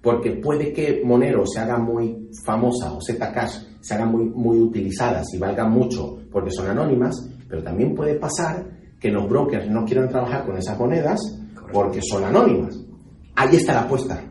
porque 0.00 0.32
puede 0.32 0.72
que 0.72 1.02
Monero 1.04 1.44
se 1.46 1.60
haga 1.60 1.78
muy 1.78 2.28
famosa 2.44 2.92
o 2.92 3.00
Zcash 3.00 3.58
se 3.80 3.94
haga 3.94 4.06
muy, 4.06 4.24
muy 4.24 4.58
utilizadas 4.60 5.26
y 5.34 5.38
valga 5.38 5.68
mucho 5.68 6.18
porque 6.30 6.50
son 6.50 6.68
anónimas, 6.68 7.28
Pero 7.48 7.62
también 7.62 7.94
puede 7.94 8.14
pasar 8.14 8.66
que 8.98 9.10
los 9.10 9.28
brokers 9.28 9.68
no 9.68 9.84
quieran 9.84 10.08
trabajar 10.08 10.46
con 10.46 10.56
esas 10.56 10.78
monedas 10.78 11.20
porque 11.72 12.00
son 12.02 12.24
anónimas. 12.24 12.78
Ahí 13.34 13.56
está 13.56 13.74
la 13.74 13.82
apuesta. 13.82 14.22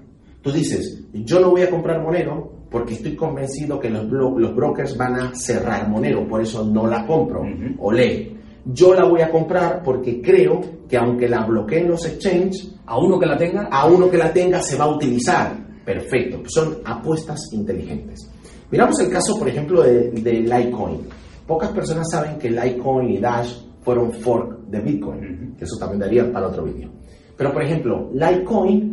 Tú 0.42 0.52
dices, 0.52 1.01
yo 1.14 1.40
no 1.40 1.50
voy 1.50 1.62
a 1.62 1.70
comprar 1.70 2.02
Monero 2.02 2.52
porque 2.70 2.94
estoy 2.94 3.16
convencido 3.16 3.80
que 3.80 3.90
los, 3.90 4.06
los 4.10 4.56
brokers 4.56 4.96
van 4.96 5.16
a 5.16 5.36
cerrar 5.36 5.90
Monero, 5.90 6.28
por 6.28 6.42
eso 6.42 6.66
no 6.66 6.88
la 6.88 7.06
compro. 7.06 7.44
O 7.80 7.92
lee. 7.92 8.38
Yo 8.64 8.94
la 8.94 9.06
voy 9.06 9.22
a 9.22 9.32
comprar 9.32 9.82
porque 9.84 10.22
creo 10.22 10.62
que 10.88 10.96
aunque 10.98 11.28
la 11.28 11.46
bloqueen 11.46 11.88
los 11.90 12.06
exchanges, 12.06 12.76
a 12.86 12.98
uno 12.98 13.20
que 13.20 13.26
la 13.26 13.38
tenga, 13.38 13.68
a 13.72 13.86
uno 13.88 14.10
que 14.10 14.18
la 14.18 14.32
tenga 14.32 14.62
se 14.62 14.78
va 14.78 14.86
a 14.86 14.96
utilizar. 14.96 15.58
Perfecto. 15.84 16.44
Son 16.48 16.78
apuestas 16.86 17.40
inteligentes. 17.54 18.30
Miramos 18.70 19.00
el 19.00 19.10
caso, 19.10 19.38
por 19.38 19.50
ejemplo, 19.50 19.84
de, 19.84 20.12
de 20.12 20.34
Litecoin. 20.34 21.08
Pocas 21.46 21.72
personas 21.72 22.08
saben 22.10 22.38
que 22.38 22.50
Litecoin 22.50 23.10
y 23.10 23.18
Dash 23.18 23.54
fueron 23.82 24.14
fork 24.14 24.60
de 24.68 24.80
Bitcoin, 24.80 25.56
que 25.58 25.66
eso 25.66 25.78
también 25.78 26.00
daría 26.00 26.32
para 26.32 26.48
otro 26.48 26.64
vídeo. 26.64 26.90
Pero, 27.36 27.52
por 27.52 27.64
ejemplo, 27.64 28.10
Litecoin, 28.14 28.91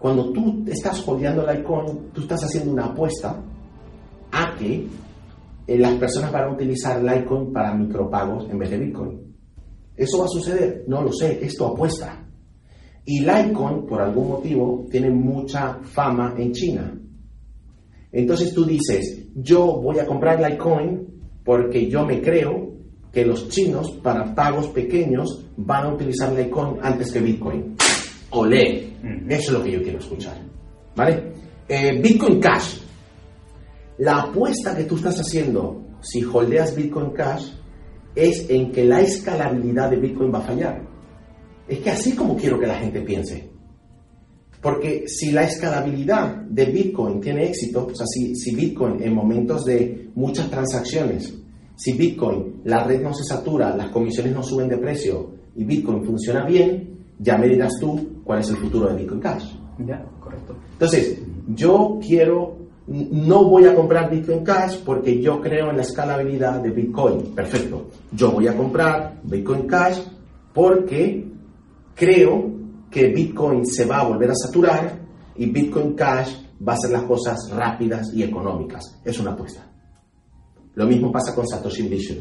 cuando 0.00 0.32
tú 0.32 0.64
estás 0.66 1.06
holdeando 1.06 1.46
Litecoin, 1.46 2.10
tú 2.14 2.22
estás 2.22 2.42
haciendo 2.42 2.72
una 2.72 2.86
apuesta 2.86 3.38
a 4.32 4.56
que 4.58 4.86
eh, 5.66 5.78
las 5.78 5.94
personas 5.96 6.32
van 6.32 6.44
a 6.44 6.52
utilizar 6.54 7.02
Litecoin 7.02 7.52
para 7.52 7.74
micropagos 7.74 8.48
en 8.50 8.58
vez 8.58 8.70
de 8.70 8.78
Bitcoin. 8.78 9.36
¿Eso 9.94 10.18
va 10.18 10.24
a 10.24 10.28
suceder? 10.28 10.84
No 10.88 11.02
lo 11.02 11.12
sé, 11.12 11.44
esto 11.44 11.66
apuesta. 11.66 12.26
Y 13.04 13.20
Litecoin, 13.20 13.86
por 13.86 14.00
algún 14.00 14.28
motivo, 14.28 14.86
tiene 14.90 15.10
mucha 15.10 15.78
fama 15.82 16.34
en 16.38 16.52
China. 16.52 16.98
Entonces 18.10 18.54
tú 18.54 18.64
dices, 18.64 19.28
yo 19.34 19.80
voy 19.82 19.98
a 19.98 20.06
comprar 20.06 20.40
Litecoin 20.40 21.08
porque 21.44 21.90
yo 21.90 22.06
me 22.06 22.22
creo 22.22 22.70
que 23.12 23.26
los 23.26 23.50
chinos 23.50 23.90
para 24.02 24.34
pagos 24.34 24.68
pequeños 24.68 25.44
van 25.58 25.84
a 25.84 25.94
utilizar 25.94 26.32
Litecoin 26.32 26.78
antes 26.80 27.12
que 27.12 27.20
Bitcoin. 27.20 27.76
Olé, 28.30 28.92
eso 29.28 29.42
es 29.42 29.50
lo 29.50 29.62
que 29.62 29.72
yo 29.72 29.82
quiero 29.82 29.98
escuchar. 29.98 30.36
¿Vale? 30.94 31.32
Eh, 31.68 32.00
Bitcoin 32.00 32.40
Cash. 32.40 32.78
La 33.98 34.22
apuesta 34.22 34.76
que 34.76 34.84
tú 34.84 34.96
estás 34.96 35.18
haciendo 35.20 35.82
si 36.00 36.24
holdeas 36.24 36.74
Bitcoin 36.74 37.10
Cash 37.10 37.52
es 38.14 38.48
en 38.48 38.72
que 38.72 38.84
la 38.84 39.00
escalabilidad 39.00 39.90
de 39.90 39.96
Bitcoin 39.96 40.32
va 40.32 40.38
a 40.38 40.42
fallar. 40.42 40.82
Es 41.68 41.78
que 41.80 41.90
así 41.90 42.14
como 42.14 42.36
quiero 42.36 42.58
que 42.58 42.66
la 42.66 42.78
gente 42.78 43.00
piense. 43.02 43.48
Porque 44.60 45.04
si 45.06 45.32
la 45.32 45.44
escalabilidad 45.44 46.36
de 46.36 46.66
Bitcoin 46.66 47.20
tiene 47.20 47.46
éxito, 47.46 47.86
o 47.86 47.94
sea, 47.94 48.06
si, 48.06 48.34
si 48.34 48.54
Bitcoin 48.54 49.02
en 49.02 49.14
momentos 49.14 49.64
de 49.64 50.10
muchas 50.14 50.50
transacciones, 50.50 51.34
si 51.76 51.94
Bitcoin, 51.94 52.60
la 52.64 52.84
red 52.84 53.00
no 53.00 53.14
se 53.14 53.24
satura, 53.24 53.74
las 53.74 53.90
comisiones 53.90 54.34
no 54.34 54.42
suben 54.42 54.68
de 54.68 54.76
precio 54.76 55.30
y 55.56 55.64
Bitcoin 55.64 56.04
funciona 56.04 56.44
bien, 56.44 56.89
ya 57.22 57.36
me 57.36 57.48
dirás 57.48 57.72
tú 57.78 58.22
cuál 58.24 58.40
es 58.40 58.48
el 58.48 58.56
futuro 58.56 58.88
de 58.88 58.96
Bitcoin 58.96 59.20
Cash. 59.20 59.54
Ya, 59.86 60.02
correcto. 60.20 60.56
Entonces, 60.72 61.20
yo 61.48 61.98
quiero, 62.00 62.56
no 62.86 63.44
voy 63.44 63.66
a 63.66 63.74
comprar 63.74 64.10
Bitcoin 64.10 64.42
Cash 64.42 64.78
porque 64.84 65.20
yo 65.20 65.40
creo 65.40 65.70
en 65.70 65.76
la 65.76 65.82
escalabilidad 65.82 66.60
de 66.62 66.70
Bitcoin. 66.70 67.34
Perfecto. 67.34 67.88
Yo 68.12 68.32
voy 68.32 68.48
a 68.48 68.56
comprar 68.56 69.20
Bitcoin 69.22 69.66
Cash 69.66 70.00
porque 70.54 71.28
creo 71.94 72.50
que 72.90 73.08
Bitcoin 73.08 73.66
se 73.66 73.84
va 73.84 74.00
a 74.00 74.08
volver 74.08 74.30
a 74.30 74.34
saturar 74.34 74.98
y 75.36 75.46
Bitcoin 75.46 75.94
Cash 75.94 76.36
va 76.66 76.72
a 76.72 76.76
hacer 76.76 76.90
las 76.90 77.02
cosas 77.02 77.50
rápidas 77.52 78.12
y 78.14 78.22
económicas. 78.22 79.00
Es 79.04 79.18
una 79.20 79.32
apuesta. 79.32 79.70
Lo 80.74 80.86
mismo 80.86 81.12
pasa 81.12 81.34
con 81.34 81.46
Satoshi 81.46 81.86
Vision. 81.86 82.18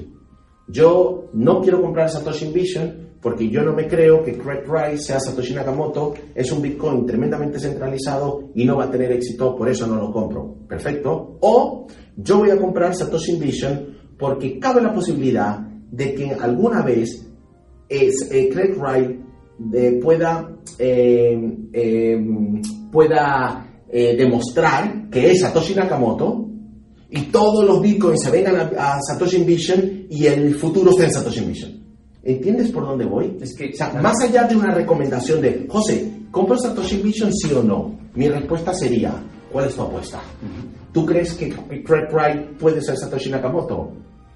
Yo 0.68 1.30
no 1.34 1.62
quiero 1.62 1.82
comprar 1.82 2.10
Satoshi 2.10 2.52
Vision 2.52 3.09
porque 3.22 3.50
yo 3.50 3.64
no 3.64 3.74
me 3.74 3.88
creo 3.88 4.24
que 4.24 4.38
Craig 4.38 4.64
Wright 4.68 4.98
sea 4.98 5.20
Satoshi 5.20 5.54
Nakamoto, 5.54 6.14
es 6.34 6.52
un 6.52 6.62
Bitcoin 6.62 7.06
tremendamente 7.06 7.60
centralizado 7.60 8.50
y 8.56 8.66
no 8.66 8.78
va 8.78 8.86
a 8.86 8.92
tener 8.92 9.12
éxito, 9.12 9.56
por 9.56 9.70
eso 9.70 9.86
no 9.88 9.96
lo 9.96 10.12
compro. 10.12 10.56
Perfecto. 10.68 11.38
O 11.42 11.88
yo 12.16 12.38
voy 12.40 12.50
a 12.52 12.58
comprar 12.58 12.96
Satoshi 12.96 13.36
Vision 13.38 13.98
porque 14.18 14.60
cabe 14.60 14.82
la 14.82 14.94
posibilidad 14.94 15.60
de 15.60 16.14
que 16.14 16.32
alguna 16.34 16.82
vez 16.82 17.26
es, 17.90 18.30
eh, 18.32 18.50
Craig 18.50 18.76
Wright 18.78 19.20
eh, 19.74 20.00
pueda, 20.02 20.58
eh, 20.78 22.62
pueda 22.92 23.66
demostrar 23.92 25.10
que 25.10 25.32
es 25.32 25.42
Satoshi 25.42 25.74
Nakamoto 25.74 26.48
y 27.10 27.24
todos 27.24 27.66
los 27.66 27.82
bitcoins 27.82 28.22
se 28.24 28.30
vengan 28.30 28.72
a, 28.78 29.00
Satoshi 29.02 29.44
Vision 29.44 30.06
y 30.12 30.28
el 30.28 30.54
futuro 30.54 30.92
está 30.92 31.06
en 31.06 31.12
Satoshi 31.12 31.42
Vision. 31.42 31.79
¿Entiendes 32.24 32.72
por 32.72 32.86
dónde 32.86 33.06
voy? 33.06 33.38
Es 33.42 33.56
que, 33.56 33.72
más 34.02 34.16
allá 34.24 34.44
de 34.44 34.56
una 34.56 34.74
recomendación 34.74 35.42
de, 35.42 35.66
José, 35.70 36.12
¿compro 36.32 36.58
Satoshi 36.58 36.98
Vision 36.98 37.32
sí 37.34 37.54
o 37.54 37.64
no? 37.64 37.98
Mi 38.16 38.28
respuesta 38.28 38.74
sería, 38.74 39.14
¿cuál 39.52 39.68
es 39.68 39.76
tu 39.76 39.84
apuesta? 39.84 40.20
¿Tú 40.92 41.06
crees 41.06 41.34
que 41.36 41.50
Craig 41.50 42.08
Wright 42.12 42.58
puede 42.58 42.82
ser 42.82 42.98
Satoshi 42.98 43.30
Nakamoto? 43.30 43.92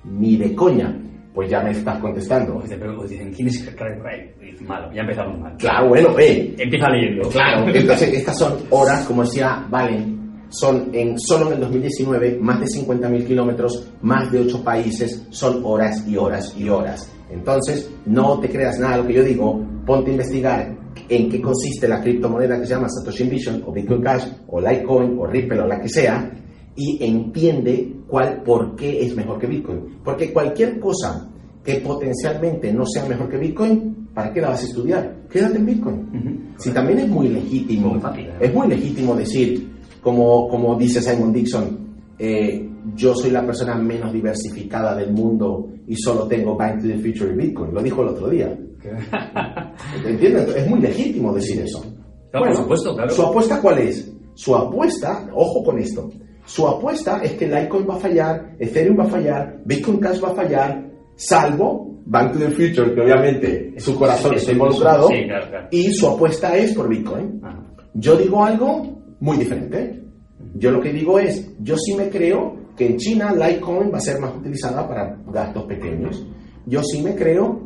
Ni 0.05 0.37
de 0.37 0.55
coña. 0.55 0.97
Pues 1.33 1.49
ya 1.49 1.61
me 1.61 1.71
estás 1.71 1.99
contestando. 1.99 2.61
Pero 2.69 3.03
dicen, 3.07 3.33
¿quién 3.33 3.47
es 3.47 3.67
Craig 3.75 3.99
Wright? 3.99 4.61
Malo, 4.61 4.93
ya 4.93 5.01
empezamos 5.01 5.39
mal. 5.39 5.57
Claro, 5.57 5.89
bueno, 5.89 6.17
eh. 6.19 6.53
Empieza 6.57 6.89
leyendo. 6.89 7.27
Claro, 7.29 7.67
entonces 7.73 8.13
estas 8.13 8.37
son 8.37 8.59
horas, 8.69 9.03
como 9.05 9.23
decía 9.23 9.65
Valen, 9.67 10.12
son 10.53 10.89
en, 10.93 11.19
solo 11.19 11.47
en 11.47 11.53
el 11.53 11.59
2019 11.61 12.37
más 12.39 12.59
de 12.59 12.65
50.000 12.67 13.25
kilómetros, 13.25 13.87
más 14.01 14.31
de 14.31 14.41
8 14.41 14.63
países, 14.63 15.25
son 15.29 15.61
horas 15.63 16.07
y 16.07 16.15
horas 16.15 16.53
y 16.57 16.69
horas. 16.69 17.11
Entonces, 17.29 17.89
no 18.05 18.39
te 18.39 18.49
creas 18.49 18.79
nada 18.79 18.97
de 18.97 19.01
lo 19.01 19.07
que 19.07 19.13
yo 19.13 19.23
digo, 19.23 19.65
ponte 19.85 20.11
a 20.11 20.13
investigar 20.13 20.77
en 21.09 21.29
qué 21.29 21.41
consiste 21.41 21.87
la 21.87 22.01
criptomoneda 22.01 22.59
que 22.59 22.65
se 22.65 22.75
llama 22.75 22.87
Satoshi 22.89 23.23
Vision 23.23 23.63
o 23.65 23.71
Bitcoin 23.71 24.01
Cash 24.01 24.27
o 24.47 24.61
Litecoin 24.61 25.17
o 25.19 25.25
Ripple 25.25 25.61
o 25.61 25.67
la 25.67 25.81
que 25.81 25.89
sea 25.89 26.31
y 26.75 27.03
entiende 27.03 27.93
cuál, 28.07 28.41
por 28.43 28.75
qué 28.75 29.05
es 29.05 29.15
mejor 29.15 29.39
que 29.39 29.47
Bitcoin. 29.47 29.99
Porque 30.03 30.31
cualquier 30.31 30.79
cosa 30.79 31.29
que 31.63 31.75
potencialmente 31.75 32.71
no 32.71 32.85
sea 32.85 33.05
mejor 33.05 33.29
que 33.29 33.37
Bitcoin, 33.37 34.09
¿para 34.13 34.31
qué 34.31 34.41
la 34.41 34.49
vas 34.49 34.61
a 34.61 34.65
estudiar? 34.65 35.23
Quédate 35.29 35.57
en 35.57 35.65
Bitcoin. 35.65 36.53
Si 36.57 36.71
también 36.71 36.99
es 36.99 37.07
muy 37.09 37.29
legítimo, 37.29 37.99
es 38.39 38.53
muy 38.53 38.67
legítimo 38.67 39.15
decir, 39.15 39.72
como, 40.03 40.47
como 40.47 40.75
dice 40.75 41.01
Simon 41.01 41.31
Dixon, 41.31 41.95
eh, 42.19 42.69
yo 42.95 43.15
soy 43.15 43.31
la 43.31 43.45
persona 43.45 43.75
menos 43.75 44.11
diversificada 44.11 44.95
del 44.95 45.13
mundo 45.13 45.69
y 45.87 45.95
solo 45.95 46.27
tengo 46.27 46.55
Bank 46.55 46.81
to 46.81 46.87
the 46.87 46.97
Future 46.97 47.33
y 47.33 47.37
Bitcoin. 47.37 47.73
Lo 47.73 47.81
dijo 47.81 48.01
el 48.01 48.09
otro 48.09 48.29
día. 48.29 48.55
¿Entiendes? 50.05 50.55
Es 50.55 50.69
muy 50.69 50.79
legítimo 50.79 51.33
decir 51.33 51.61
eso. 51.61 51.83
por 52.31 52.55
supuesto, 52.55 52.93
claro. 52.93 53.09
¿Su 53.09 53.23
apuesta 53.23 53.61
cuál 53.61 53.79
es? 53.79 54.13
Su 54.35 54.55
apuesta, 54.55 55.29
ojo 55.33 55.63
con 55.63 55.79
esto, 55.79 56.09
su 56.45 56.67
apuesta 56.67 57.21
es 57.23 57.33
que 57.33 57.47
Litecoin 57.47 57.87
va 57.89 57.95
a 57.95 57.99
fallar, 57.99 58.55
Ethereum 58.59 58.99
va 58.99 59.03
a 59.03 59.09
fallar, 59.09 59.61
Bitcoin 59.63 59.99
Cash 59.99 60.21
va 60.21 60.29
a 60.29 60.33
fallar, 60.33 60.91
salvo 61.15 61.93
Bank 62.05 62.33
to 62.33 62.39
the 62.39 62.49
Future, 62.49 62.93
que 62.93 63.01
obviamente 63.01 63.73
su 63.77 63.95
corazón 63.95 64.35
está 64.35 64.51
involucrado, 64.51 65.07
y 65.71 65.93
su 65.93 66.07
apuesta 66.07 66.57
es 66.57 66.73
por 66.73 66.89
Bitcoin. 66.89 67.41
Yo 67.93 68.17
digo 68.17 68.43
algo 68.43 69.02
muy 69.23 69.37
diferente. 69.37 70.03
Yo 70.55 70.69
lo 70.69 70.81
que 70.81 70.91
digo 70.91 71.17
es, 71.17 71.49
yo 71.59 71.77
sí 71.77 71.95
me 71.95 72.09
creo 72.09 72.57
que 72.75 72.87
en 72.87 72.97
China 72.97 73.31
Litecoin 73.31 73.89
va 73.91 73.97
a 73.97 74.01
ser 74.01 74.19
más 74.19 74.35
utilizada 74.35 74.85
para 74.85 75.17
gastos 75.31 75.63
pequeños. 75.63 76.27
Yo 76.65 76.83
sí 76.83 77.01
me 77.01 77.15
creo 77.15 77.61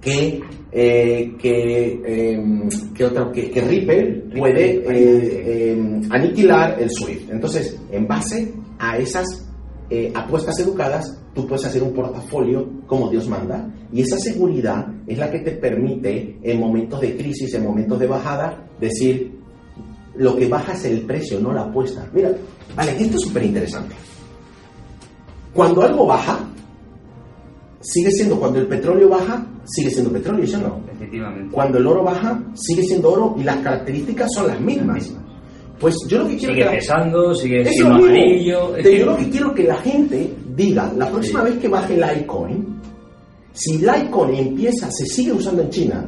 que, 0.00 0.40
eh, 0.72 1.34
que, 1.38 2.00
em, 2.04 2.68
que, 2.92 3.04
otro, 3.04 3.30
que, 3.30 3.60
Ripple 3.60 4.24
puede 4.36 4.82
eh, 4.90 5.70
em, 5.70 6.02
aniquilar 6.10 6.82
el 6.82 6.90
SWIFT. 6.90 7.30
Entonces, 7.30 7.78
en 7.92 8.08
base 8.08 8.52
a 8.80 8.98
esas 8.98 9.24
eh, 9.90 10.10
apuestas 10.12 10.58
educadas, 10.58 11.16
tú 11.32 11.46
puedes 11.46 11.64
hacer 11.64 11.84
un 11.84 11.92
portafolio 11.94 12.68
como 12.88 13.08
Dios 13.08 13.28
manda. 13.28 13.72
Y 13.92 14.00
esa 14.00 14.18
seguridad 14.18 14.84
es 15.06 15.16
la 15.16 15.30
que 15.30 15.38
te 15.38 15.52
permite 15.52 16.38
en 16.42 16.58
momentos 16.58 17.00
de 17.00 17.16
crisis, 17.16 17.54
en 17.54 17.62
momentos 17.62 18.00
de 18.00 18.08
bajada, 18.08 18.68
decir, 18.80 19.37
lo 20.18 20.36
que 20.36 20.48
baja 20.48 20.72
es 20.74 20.84
el 20.84 21.00
precio, 21.02 21.40
no 21.40 21.52
la 21.52 21.62
apuesta. 21.62 22.06
Mira, 22.12 22.30
vale, 22.76 22.92
esto 22.98 23.16
es 23.16 23.22
súper 23.22 23.44
interesante. 23.44 23.94
Cuando 25.54 25.82
algo 25.82 26.06
baja, 26.06 26.40
sigue 27.80 28.10
siendo, 28.10 28.38
cuando 28.38 28.58
el 28.58 28.66
petróleo 28.66 29.08
baja, 29.08 29.46
sigue 29.64 29.90
siendo 29.90 30.12
petróleo, 30.12 30.46
¿sí 30.46 30.56
no? 30.56 30.80
Efectivamente. 30.92 31.48
Cuando 31.52 31.78
el 31.78 31.86
oro 31.86 32.02
baja, 32.02 32.42
sigue 32.54 32.82
siendo 32.82 33.12
oro 33.12 33.34
y 33.38 33.44
las 33.44 33.56
características 33.58 34.28
son 34.34 34.48
las 34.48 34.60
mismas. 34.60 35.10
Pues 35.78 35.94
yo 36.08 36.18
lo 36.18 36.28
que 36.28 36.36
quiero 36.36 36.54
sigue 36.54 36.66
que 36.66 36.76
pesando, 36.76 37.34
sigue 37.34 37.64
siendo 37.66 37.94
amarillo. 37.94 38.76
Yo 38.78 39.06
lo 39.06 39.16
que 39.16 39.30
quiero 39.30 39.54
que 39.54 39.62
la 39.62 39.76
gente 39.76 40.34
diga, 40.56 40.92
la 40.96 41.08
próxima 41.08 41.42
vez 41.44 41.58
que 41.58 41.68
baje 41.68 41.94
Litecoin, 41.94 42.80
si 43.52 43.78
Litecoin 43.78 44.34
empieza, 44.34 44.90
se 44.90 45.06
sigue 45.06 45.32
usando 45.32 45.62
en 45.62 45.70
China, 45.70 46.04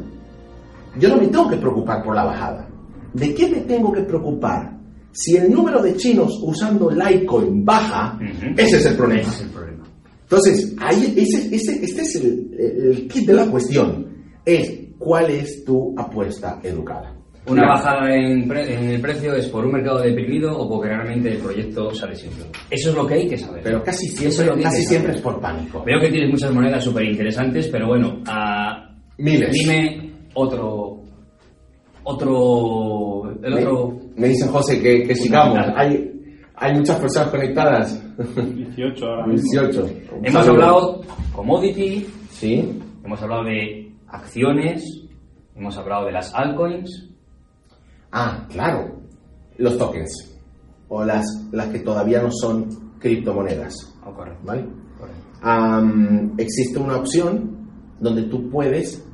yo 0.99 1.09
no 1.09 1.17
me 1.17 1.29
tengo 1.29 1.49
que 1.49 1.57
preocupar 1.57 2.03
por 2.03 2.17
la 2.17 2.25
bajada. 2.25 2.70
¿De 3.15 3.35
qué 3.35 3.49
me 3.49 3.61
tengo 3.61 3.93
que 3.93 4.03
preocupar? 4.03 4.79
Si 5.13 5.37
el 5.37 5.51
número 5.53 5.83
de 5.83 5.97
chinos 5.97 6.39
usando 6.43 6.91
Litecoin 6.91 7.65
baja, 7.65 8.19
ese 8.57 8.77
es 8.77 8.87
el 8.87 8.97
problema. 8.97 9.23
Ese 9.23 9.31
es 9.31 9.41
el 9.43 9.49
problema. 9.51 9.85
Entonces, 10.23 10.77
ahí, 10.79 11.15
ese, 11.17 11.55
ese, 11.55 11.85
este 11.85 12.03
es 12.03 12.15
el, 12.17 12.51
el 12.59 13.09
kit 13.09 13.27
de 13.27 13.33
la 13.35 13.47
cuestión. 13.47 14.07
Es 14.45 14.73
cuál 14.99 15.31
es 15.31 15.65
tu 15.65 15.93
apuesta 15.99 16.61
educada. 16.63 17.17
Una 17.47 17.67
bajada 17.67 18.15
en, 18.15 18.47
pre- 18.47 18.73
en 18.75 18.85
el 18.91 19.01
precio 19.01 19.35
es 19.35 19.49
por 19.49 19.65
un 19.65 19.73
mercado 19.73 20.01
deprimido 20.03 20.57
o 20.57 20.69
porque 20.69 20.89
realmente 20.91 21.31
el 21.33 21.39
proyecto 21.39 21.93
sale 21.93 22.15
siempre. 22.15 22.45
Eso 22.71 22.91
es 22.91 22.95
lo 22.95 23.07
que 23.07 23.15
hay 23.15 23.27
que 23.29 23.39
saber. 23.39 23.63
Pero 23.65 23.83
casi 23.83 24.07
es 24.07 24.37
siempre, 24.37 24.63
casi 24.63 24.83
es 24.95 25.21
por 25.21 25.41
pánico. 25.41 25.83
Veo 25.85 25.99
que 26.01 26.11
tienes 26.11 26.31
muchas 26.31 26.53
monedas 26.53 26.85
súper 26.85 27.05
interesantes, 27.07 27.67
pero 27.69 27.89
bueno, 27.89 28.21
Miles. 29.19 29.51
dime 29.53 30.13
otro. 30.35 30.90
Otro. 32.11 33.31
El 33.43 33.55
Me, 33.55 33.67
otro. 33.67 33.99
me 34.17 34.29
dice 34.29 34.47
José 34.49 34.81
que, 34.81 35.03
que 35.05 35.15
sigamos. 35.17 35.59
Hay, 35.77 36.11
hay 36.57 36.75
muchas 36.77 36.99
personas 36.99 37.31
conectadas. 37.31 38.03
18 38.35 39.07
ahora 39.07 39.27
mismo. 39.27 39.51
18. 39.63 39.89
Un 40.19 40.27
Hemos 40.27 40.49
hablado 40.49 41.01
commodity, 41.35 42.07
Sí. 42.31 42.81
hemos 43.05 43.23
hablado 43.23 43.45
de 43.45 43.93
acciones, 44.09 44.83
hemos 45.57 45.77
hablado 45.79 46.07
de 46.07 46.13
las 46.13 46.35
altcoins. 46.35 47.09
Ah, 48.13 48.47
claro. 48.51 49.01
Los 49.57 49.79
tokens. 49.79 50.39
O 50.89 51.05
las, 51.05 51.25
las 51.53 51.69
que 51.69 51.79
todavía 51.81 52.21
no 52.23 52.31
son 52.33 52.69
criptomonedas. 52.99 53.75
Oh, 54.05 54.13
correcto, 54.13 54.41
¿Vale? 54.45 54.67
correcto. 54.99 55.21
Am, 55.43 56.35
existe 56.37 56.79
una 56.79 56.97
opción 56.97 57.69
donde 58.01 58.23
tú 58.25 58.51
puedes 58.51 59.07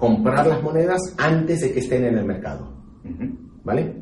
comprar 0.00 0.46
las 0.46 0.62
monedas 0.62 0.98
antes 1.18 1.60
de 1.60 1.72
que 1.72 1.78
estén 1.80 2.04
en 2.06 2.18
el 2.18 2.24
mercado. 2.24 2.72
¿Vale? 3.62 3.94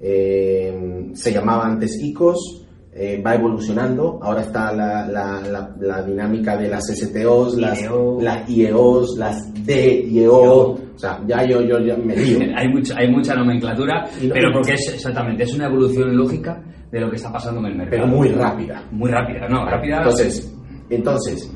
Eh, 0.00 1.10
se 1.14 1.32
llamaba 1.32 1.64
antes 1.66 1.96
ICOs, 2.02 2.66
eh, 2.92 3.22
va 3.24 3.34
evolucionando. 3.34 4.18
Ahora 4.22 4.42
está 4.42 4.72
la, 4.72 5.06
la- 5.06 5.40
la- 5.40 5.74
la 5.80 6.02
dinámica 6.02 6.56
de 6.56 6.68
las 6.68 6.84
STOs, 6.92 7.56
las, 7.56 7.80
IEO. 7.82 8.20
las 8.20 8.48
IEOs, 8.50 9.16
las 9.18 9.52
DIEO. 9.64 10.70
O 10.72 10.98
sea, 10.98 11.20
ya 11.26 11.44
yo, 11.44 11.60
yo, 11.62 11.78
yo 11.80 11.96
me 11.96 12.14
lío. 12.16 12.38
hay, 12.56 12.68
mucha, 12.68 12.94
hay 12.98 13.10
mucha 13.10 13.34
nomenclatura, 13.34 14.04
no- 14.22 14.34
pero 14.34 14.50
porque 14.52 14.74
es 14.74 14.92
exactamente, 14.94 15.42
es 15.44 15.54
una 15.54 15.66
evolución 15.66 16.16
lógica 16.16 16.62
de 16.92 17.00
lo 17.00 17.10
que 17.10 17.16
está 17.16 17.32
pasando 17.32 17.60
en 17.60 17.66
el 17.66 17.76
mercado. 17.78 18.02
Pero 18.02 18.06
muy 18.16 18.28
rápida. 18.28 18.82
Muy 18.92 19.10
rápida, 19.10 19.48
¿no? 19.48 19.64
Rápida. 19.66 19.98
Entonces, 19.98 20.54
entonces 20.90 21.50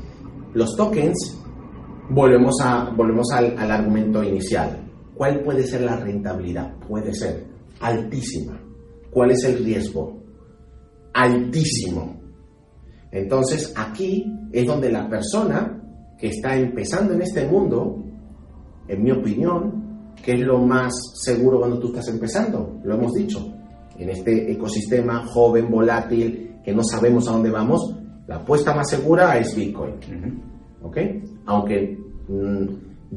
los 0.53 0.75
tokens, 0.75 1.37
volvemos, 2.09 2.55
a, 2.63 2.89
volvemos 2.95 3.27
al, 3.33 3.57
al 3.57 3.71
argumento 3.71 4.23
inicial. 4.23 4.77
¿Cuál 5.15 5.41
puede 5.41 5.63
ser 5.63 5.81
la 5.81 5.97
rentabilidad? 5.97 6.73
Puede 6.87 7.13
ser 7.13 7.45
altísima. 7.81 8.59
¿Cuál 9.11 9.31
es 9.31 9.43
el 9.43 9.63
riesgo? 9.63 10.17
Altísimo. 11.13 12.19
Entonces, 13.11 13.73
aquí 13.75 14.31
es 14.51 14.65
donde 14.65 14.91
la 14.91 15.09
persona 15.09 15.81
que 16.17 16.27
está 16.27 16.55
empezando 16.55 17.13
en 17.13 17.21
este 17.21 17.47
mundo, 17.47 18.03
en 18.87 19.03
mi 19.03 19.11
opinión, 19.11 20.13
que 20.23 20.33
es 20.33 20.41
lo 20.41 20.59
más 20.59 20.93
seguro 21.15 21.59
cuando 21.59 21.79
tú 21.79 21.87
estás 21.87 22.07
empezando, 22.09 22.79
lo 22.83 22.95
hemos 22.95 23.13
dicho, 23.13 23.53
en 23.97 24.09
este 24.09 24.51
ecosistema 24.51 25.25
joven, 25.25 25.69
volátil, 25.69 26.59
que 26.63 26.73
no 26.73 26.83
sabemos 26.83 27.27
a 27.27 27.31
dónde 27.31 27.49
vamos, 27.49 27.95
la 28.27 28.37
apuesta 28.37 28.73
más 28.75 28.89
segura 28.89 29.37
es 29.37 29.55
Bitcoin. 29.55 29.95
¿ok? 30.81 30.97
Aunque 31.49 31.97
mm, 32.27 32.65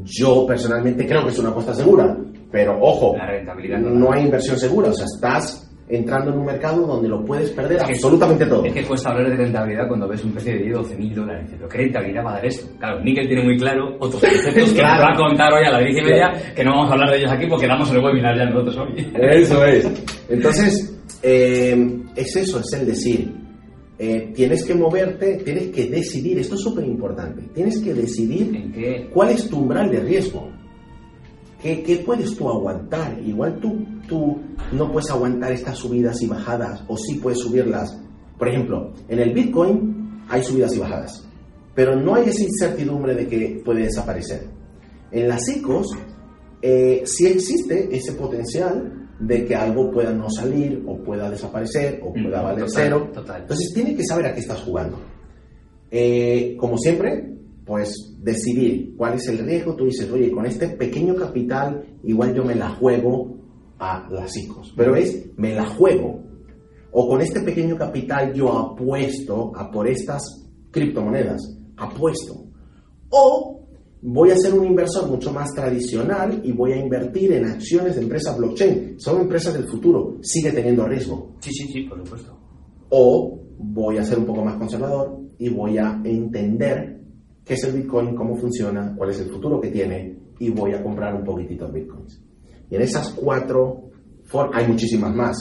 yo 0.05 0.47
personalmente 0.47 1.07
creo 1.07 1.23
que 1.25 1.31
es 1.31 1.39
una 1.39 1.51
apuesta 1.51 1.75
segura, 1.75 2.17
pero 2.51 2.79
ojo, 2.81 3.15
La 3.17 3.27
rentabilidad 3.27 3.79
no 3.79 4.11
hay 4.11 4.25
inversión 4.25 4.59
segura, 4.59 4.89
o 4.89 4.93
sea, 4.95 5.05
estás 5.05 5.69
entrando 5.89 6.33
en 6.33 6.39
un 6.39 6.47
mercado 6.47 6.87
donde 6.87 7.09
lo 7.11 7.23
puedes 7.23 7.51
perder 7.51 7.77
Es 7.77 7.85
que- 7.85 7.93
absolutamente 7.93 8.47
todo. 8.47 8.65
Es 8.65 8.73
que 8.73 8.85
cuesta 8.85 9.11
hablar 9.11 9.29
de 9.29 9.37
rentabilidad 9.37 9.87
cuando 9.87 10.09
ves 10.09 10.25
un 10.25 10.33
precio 10.33 10.53
de 10.55 10.71
12.000 10.73 11.15
dólares. 11.15 11.43
Dices, 11.43 11.59
¿Pero 11.59 11.69
qué 11.69 11.79
rentabilidad 11.79 12.25
va 12.25 12.31
a 12.31 12.35
dar 12.37 12.47
esto? 12.47 12.67
Claro, 12.79 13.01
Nickel 13.05 13.27
tiene 13.29 13.45
muy 13.45 13.59
claro 13.59 13.97
otros 14.01 14.23
conceptos 14.23 14.55
que 14.73 14.83
nos 14.83 15.01
va 15.01 15.13
a 15.13 15.17
contar 15.17 15.53
hoy 15.53 15.65
a 15.67 15.71
las 15.73 15.81
10 15.85 15.99
y 15.99 16.03
media, 16.03 16.33
que 16.57 16.65
no 16.65 16.71
vamos 16.71 16.89
a 16.91 16.93
hablar 16.95 17.11
de 17.11 17.19
ellos 17.19 17.33
aquí 17.33 17.47
porque 17.47 17.67
damos 17.67 17.91
el 17.93 18.03
webinar 18.03 18.35
ya 18.39 18.45
nosotros 18.47 18.77
hoy. 18.79 19.13
Eso 19.15 19.65
es. 19.67 20.05
Entonces, 20.31 20.99
eh, 21.23 21.99
es 22.17 22.37
eso, 22.37 22.61
es 22.61 22.73
el 22.73 22.87
decir. 22.87 23.31
Eh, 23.99 24.33
tienes 24.35 24.65
que 24.65 24.75
moverte, 24.75 25.43
tienes 25.45 25.69
que 25.69 25.87
decidir, 25.87 26.39
esto 26.39 26.55
es 26.55 26.63
súper 26.63 26.85
importante, 26.85 27.43
tienes 27.55 27.79
que 27.79 27.93
decidir 27.93 28.57
¿En 28.57 28.73
qué? 28.73 29.11
¿Cuál 29.13 29.31
es 29.31 29.49
tu 29.49 29.59
umbral 29.59 29.91
de 29.91 30.01
riesgo? 30.01 30.49
¿Qué, 31.63 31.83
qué 31.83 31.97
puedes 31.99 32.35
tú 32.35 32.49
aguantar? 32.49 33.21
Igual 33.25 33.61
tú, 33.61 33.85
tú 34.09 34.41
no 34.73 34.91
puedes 34.91 35.11
aguantar 35.11 35.53
estas 35.53 35.79
subidas 35.79 36.21
y 36.23 36.27
bajadas, 36.27 36.83
o 36.89 36.97
sí 36.97 37.17
puedes 37.17 37.39
subirlas. 37.41 37.97
Por 38.39 38.49
ejemplo, 38.49 38.93
en 39.09 39.21
el 39.21 39.33
Bitcoin 39.33 40.25
hay 40.29 40.43
subidas 40.43 40.75
y 40.75 40.79
bajadas, 40.79 41.29
pero 41.75 41.95
no 41.95 42.15
hay 42.15 42.29
esa 42.29 42.43
incertidumbre 42.43 43.15
de 43.15 43.29
que 43.29 43.63
puede 43.65 43.83
desaparecer. 43.83 44.49
En 45.13 45.29
las 45.29 45.47
ICOs 45.49 45.87
eh, 46.63 47.03
sí 47.05 47.27
existe 47.27 47.95
ese 47.95 48.13
potencial 48.13 49.02
de 49.23 49.45
que 49.45 49.55
algo 49.55 49.91
pueda 49.91 50.13
no 50.13 50.29
salir, 50.31 50.83
o 50.87 50.97
pueda 50.99 51.31
desaparecer, 51.31 52.01
o 52.03 52.13
pueda 52.13 52.41
Mm, 52.41 52.45
valer 52.45 52.65
total, 52.67 52.83
cero. 52.85 53.11
total. 53.15 53.43
Entonces 53.43 53.73
tienes 53.75 53.97
que 53.97 54.05
saber 54.05 54.27
a 54.27 54.35
qué 54.35 54.41
estás 54.41 54.61
jugando. 54.63 54.99
Eh, 55.91 56.57
como 56.59 56.77
siempre, 56.79 57.29
pues 57.65 57.95
decidir 58.21 58.95
cuál 58.97 59.15
es 59.15 59.29
el 59.29 59.39
riesgo. 59.39 59.75
Tú 59.77 59.85
dices, 59.87 60.11
oye, 60.11 60.31
con 60.31 60.47
este 60.47 60.69
pequeño 60.71 61.15
capital, 61.15 61.85
igual 62.03 62.35
yo 62.35 62.45
me 62.45 62.55
la 62.55 62.71
juego 62.71 63.37
a 63.79 64.09
las 64.11 64.37
ICOs. 64.37 64.73
Pero 64.77 64.97
es, 64.97 65.31
me 65.37 65.55
la 65.55 65.67
juego. 65.67 66.21
O 66.91 67.09
con 67.09 67.21
este 67.21 67.41
pequeño 67.41 67.77
capital 67.77 68.33
yo 68.35 68.53
apuesto 68.59 69.53
a 69.55 69.71
por 69.71 69.87
estas 69.87 70.23
criptomonedas. 70.71 71.41
Apuesto. 71.77 72.35
O 73.11 73.52
voy 74.03 74.31
a 74.31 74.37
ser 74.37 74.53
un 74.55 74.67
inversor 74.67 75.09
mucho 75.09 75.33
más 75.33 75.53
tradicional 75.55 76.41
y 76.45 76.53
voy 76.53 76.73
a 76.73 76.77
invertir 76.77 77.33
en 77.33 77.47
acciones 77.47 77.95
de 77.95 78.03
empresas 78.03 78.37
blockchain. 78.37 78.99
Son 78.99 79.21
empresas 79.21 79.55
del 79.55 79.69
futuro. 79.69 80.19
Sigue 80.23 80.51
teniendo 80.53 80.87
riesgo 80.87 81.37
Sí, 81.41 81.51
sí, 81.53 81.69
sí, 81.73 81.83
por 81.85 81.99
supuesto. 82.05 82.37
o 82.91 83.39
voy 83.59 83.99
a 83.99 84.05
ser 84.05 84.19
un 84.19 84.27
poco 84.27 84.45
más 84.45 84.57
conservador 84.57 85.21
y 85.39 85.49
voy 85.49 85.79
a 85.79 86.01
entender 86.05 87.01
qué 87.45 87.55
es 87.55 87.65
el 87.65 87.81
Bitcoin, 87.81 88.15
cómo 88.15 88.37
funciona, 88.37 88.93
cuál 88.97 89.11
es 89.11 89.21
el 89.21 89.31
futuro 89.31 89.61
que 89.61 89.69
tiene 89.71 90.19
y 90.39 90.51
voy 90.51 90.73
a 90.75 90.83
comprar 90.83 91.15
un 91.15 91.25
poquitito 91.25 91.67
de 91.69 91.81
Bitcoins. 91.81 92.21
Y 92.71 92.75
en 92.77 92.83
esas 92.83 93.11
cuatro 93.11 93.91
formas, 94.25 94.61
hay 94.61 94.69
muchísimas 94.69 95.15
más, 95.15 95.37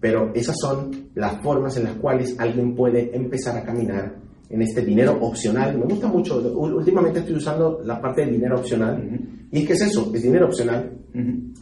pero 0.00 0.32
esas 0.34 0.56
son 0.60 1.10
las 1.14 1.40
formas 1.42 1.76
en 1.76 1.84
las 1.84 1.94
cuales 1.96 2.34
alguien 2.38 2.74
puede 2.74 3.14
empezar 3.16 3.56
a 3.56 3.64
caminar 3.64 4.16
en 4.54 4.62
este 4.62 4.82
dinero 4.82 5.18
opcional. 5.20 5.76
Me 5.76 5.84
gusta 5.84 6.06
mucho, 6.06 6.36
últimamente 6.56 7.18
estoy 7.18 7.34
usando 7.34 7.80
la 7.84 8.00
parte 8.00 8.24
de 8.24 8.30
dinero 8.32 8.56
opcional 8.60 9.02
Ujú. 9.04 9.24
y 9.50 9.58
es 9.60 9.66
que 9.66 9.72
es 9.72 9.82
eso, 9.82 10.12
es 10.14 10.22
dinero 10.22 10.46
opcional 10.46 10.92
Ujú. 11.12 11.52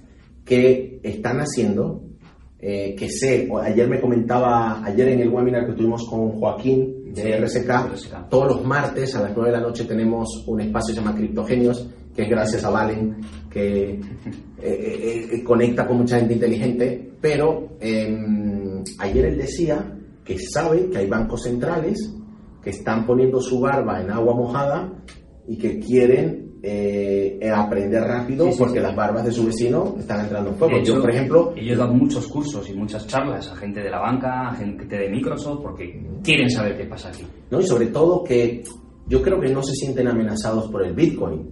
que 0.45 1.01
están 1.03 1.39
haciendo, 1.39 2.03
eh, 2.59 2.95
que 2.97 3.09
sé, 3.09 3.49
ayer 3.63 3.89
me 3.89 3.99
comentaba, 4.01 4.85
ayer 4.85 5.09
en 5.09 5.21
el 5.21 5.29
webinar 5.31 5.67
que 5.67 5.73
tuvimos 5.73 6.07
con 6.09 6.33
Joaquín 6.33 7.13
de 7.15 7.23
Sí, 7.23 7.33
RSK, 7.33 7.71
RSK. 7.93 8.29
todos 8.29 8.49
los 8.57 8.65
martes 8.67 9.15
a 9.17 9.23
las 9.23 9.33
9 9.35 9.51
de 9.51 9.57
la 9.57 9.63
noche 9.63 9.85
tenemos 9.85 10.45
un 10.47 10.61
espacio 10.61 10.95
que 10.95 11.01
se 11.01 11.05
llama 11.05 11.17
Criptogenios, 11.17 11.89
que 12.15 12.23
es 12.25 12.29
gracias 12.29 12.63
a 12.65 12.71
Valen, 12.71 13.17
que 13.51 13.91
eh, 13.93 14.01
eh, 14.63 15.29
eh, 15.33 15.45
conecta 15.45 15.87
con 15.87 15.97
mucha 15.99 16.19
gente 16.19 16.35
inteligente, 16.35 17.11
pero 17.23 17.77
eh, 17.81 18.83
ayer 18.99 19.25
él 19.27 19.39
decía 19.39 19.95
que 20.25 20.39
sabe 20.39 20.89
que 20.91 20.99
hay 20.99 21.07
bancos 21.09 21.43
centrales 21.43 21.99
que 22.63 22.71
están 22.71 23.07
poniendo 23.07 23.41
su 23.41 23.61
barba 23.61 24.01
en 24.01 24.11
agua 24.11 24.35
mojada 24.35 24.93
y 25.47 25.57
que 25.59 25.79
quieren 25.81 26.53
eh, 26.63 27.41
aprender 27.53 28.03
rápido 28.03 28.47
Sí, 28.47 28.53
sí, 28.53 28.59
porque 28.59 28.79
sí. 28.79 28.83
las 28.83 28.95
barbas 28.95 29.25
de 29.25 29.33
su 29.33 29.45
vecino 29.45 29.97
están 29.99 30.21
entrando 30.21 30.51
en 30.51 30.57
fuego. 30.57 30.77
Hecho, 30.77 30.95
Yo, 30.95 31.01
por 31.01 31.11
ejemplo, 31.11 31.53
ellos 31.57 31.79
dan 31.79 31.99
muchos 31.99 32.29
cursos 32.29 32.69
y 32.71 32.75
muchas 32.75 33.07
charlas 33.09 33.51
a 33.51 33.57
gente 33.57 33.81
de 33.81 33.91
la 33.91 33.99
banca, 33.99 34.49
a 34.49 34.55
gente 34.55 34.97
de 34.97 35.09
Microsoft, 35.11 35.61
porque 35.63 36.01
quieren 36.23 36.49
saber 36.49 36.77
qué 36.77 36.85
pasa 36.85 37.09
aquí. 37.09 37.27
¿no? 37.51 37.61
y 37.61 37.65
sobre 37.67 37.87
todo 37.87 38.23
que 38.23 38.63
yo 39.09 39.21
creo 39.21 39.41
que 39.41 39.49
no 39.49 39.63
se 39.63 39.75
sienten 39.75 40.07
amenazados 40.07 40.71
por 40.71 40.87
el 40.87 40.95
Bitcoin, 40.95 41.51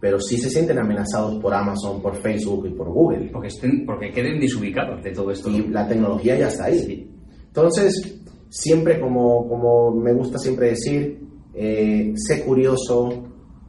pero 0.00 0.20
sí 0.20 0.36
se 0.36 0.50
sienten 0.50 0.78
amenazados 0.78 1.40
por 1.42 1.52
Amazon, 1.52 2.00
por 2.00 2.14
Facebook 2.14 2.66
y 2.66 2.70
por 2.70 2.88
Google. 2.90 3.30
Porque, 3.32 3.48
estén, 3.48 3.84
porque 3.84 4.12
queden 4.12 4.38
desubicados 4.38 5.02
de 5.02 5.10
todo 5.10 5.30
esto. 5.32 5.50
Y 5.50 5.66
la 5.68 5.88
tecnología 5.88 6.38
ya 6.38 6.46
está 6.48 6.66
ahí. 6.66 7.10
Entonces, 7.46 8.22
siempre 8.54 9.00
como, 9.00 9.48
como 9.48 9.90
me 9.90 10.12
gusta 10.12 10.38
siempre 10.38 10.68
decir, 10.68 11.18
eh, 11.52 12.12
sé 12.14 12.44
curioso, 12.44 13.24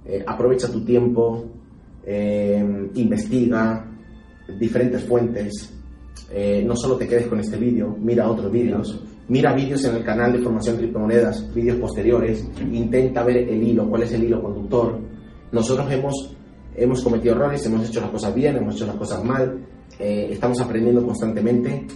eh, 0.05 0.23
aprovecha 0.25 0.71
tu 0.71 0.85
tiempo, 0.85 1.43
eh, 2.05 2.63
investiga 2.93 3.91
diferentes 4.59 5.03
fuentes, 5.03 5.71
no 6.65 6.75
solo 6.75 6.97
te 6.97 7.07
quedes 7.07 7.27
con 7.27 7.39
este 7.39 7.57
vídeo, 7.57 7.95
mira 7.99 8.29
otros 8.29 8.51
vídeos, 8.51 9.03
mira 9.27 9.53
vídeos 9.53 9.83
en 9.85 9.95
el 9.95 10.03
canal 10.03 10.33
de 10.33 10.39
formación 10.39 10.77
criptomonedas, 10.77 11.51
vídeos 11.53 11.77
posteriores, 11.77 12.47
intenta 12.71 13.23
ver 13.23 13.37
el 13.37 13.63
hilo, 13.63 13.89
cuál 13.89 14.03
es 14.03 14.11
el 14.13 14.25
hilo 14.25 14.41
conductor. 14.41 14.99
Nosotros 15.51 15.91
hemos, 15.91 16.35
hemos 16.75 17.03
cometido 17.03 17.35
errores, 17.35 17.65
hemos 17.65 17.87
hecho 17.87 18.01
las 18.01 18.11
cosas 18.11 18.35
bien, 18.35 18.57
hemos 18.57 18.75
hecho 18.75 18.85
las 18.85 18.97
cosas 18.97 19.23
mal, 19.23 19.65
estamos 19.99 20.61
aprendiendo 20.61 21.03
constantemente 21.03 21.87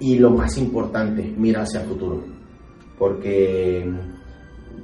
y 0.00 0.18
lo 0.18 0.30
más 0.30 0.56
importante, 0.58 1.32
mira 1.36 1.62
hacia 1.62 1.82
el 1.82 1.88
futuro, 1.88 2.24
porque 2.98 3.88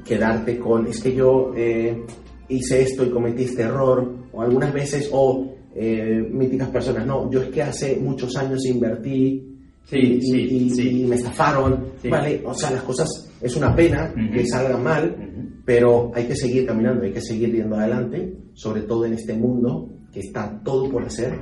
quedarte 0.05 0.59
con, 0.59 0.87
es 0.87 1.03
que 1.03 1.14
yo 1.14 1.53
eh, 1.57 2.05
hice 2.49 2.83
esto 2.83 3.05
y 3.05 3.11
cometí 3.11 3.45
este 3.45 3.62
error, 3.62 4.14
o 4.33 4.43
algunas 4.43 4.73
veces, 4.73 5.09
o 5.12 5.53
eh, 5.75 6.27
míticas 6.31 6.69
personas, 6.71 7.07
no, 7.07 7.31
yo 7.31 7.43
es 7.43 7.49
que 7.49 7.62
hace 7.62 7.97
muchos 7.97 8.37
años 8.37 8.64
invertí 8.67 9.43
Sí, 9.89 9.99
y, 9.99 10.21
sí, 10.21 10.37
y- 10.41 10.71
sí. 10.71 11.03
y 11.03 11.07
me 11.07 11.14
estafaron. 11.14 11.91
¿vale? 12.11 12.43
O 12.45 12.53
sea, 12.55 12.73
las 12.73 12.83
cosas, 12.83 13.09
es 13.41 13.55
una 13.57 13.73
pena 13.77 14.12
Ujú. 14.17 14.33
que 14.35 14.45
salgan 14.47 14.83
mal, 14.83 15.11
Ujú. 15.17 15.49
pero 15.64 16.11
hay 16.12 16.25
que 16.27 16.35
seguir 16.35 16.67
caminando, 16.67 17.05
hay 17.05 17.12
que 17.12 17.21
seguir 17.21 17.55
yendo 17.55 17.77
adelante, 17.77 18.35
sobre 18.55 18.83
todo 18.83 19.05
en 19.05 19.12
este 19.12 19.35
mundo 19.35 19.89
que 20.12 20.19
está 20.21 20.61
todo 20.64 20.91
por 20.91 21.05
hacer 21.05 21.39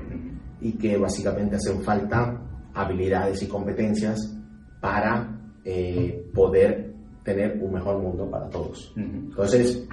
y 0.61 0.73
que 0.73 0.99
básicamente 0.99 1.57
hacen 1.57 1.81
falta 1.83 2.39
habilidades 2.75 3.43
y 3.43 3.49
competencias 3.49 4.37
para 4.81 5.41
eh, 5.65 6.31
poder 6.35 6.95
tener 7.23 7.59
un 7.63 7.73
mejor 7.73 8.03
mundo 8.03 8.31
para 8.31 8.51
todos. 8.51 8.93
Entonces, 8.97 9.87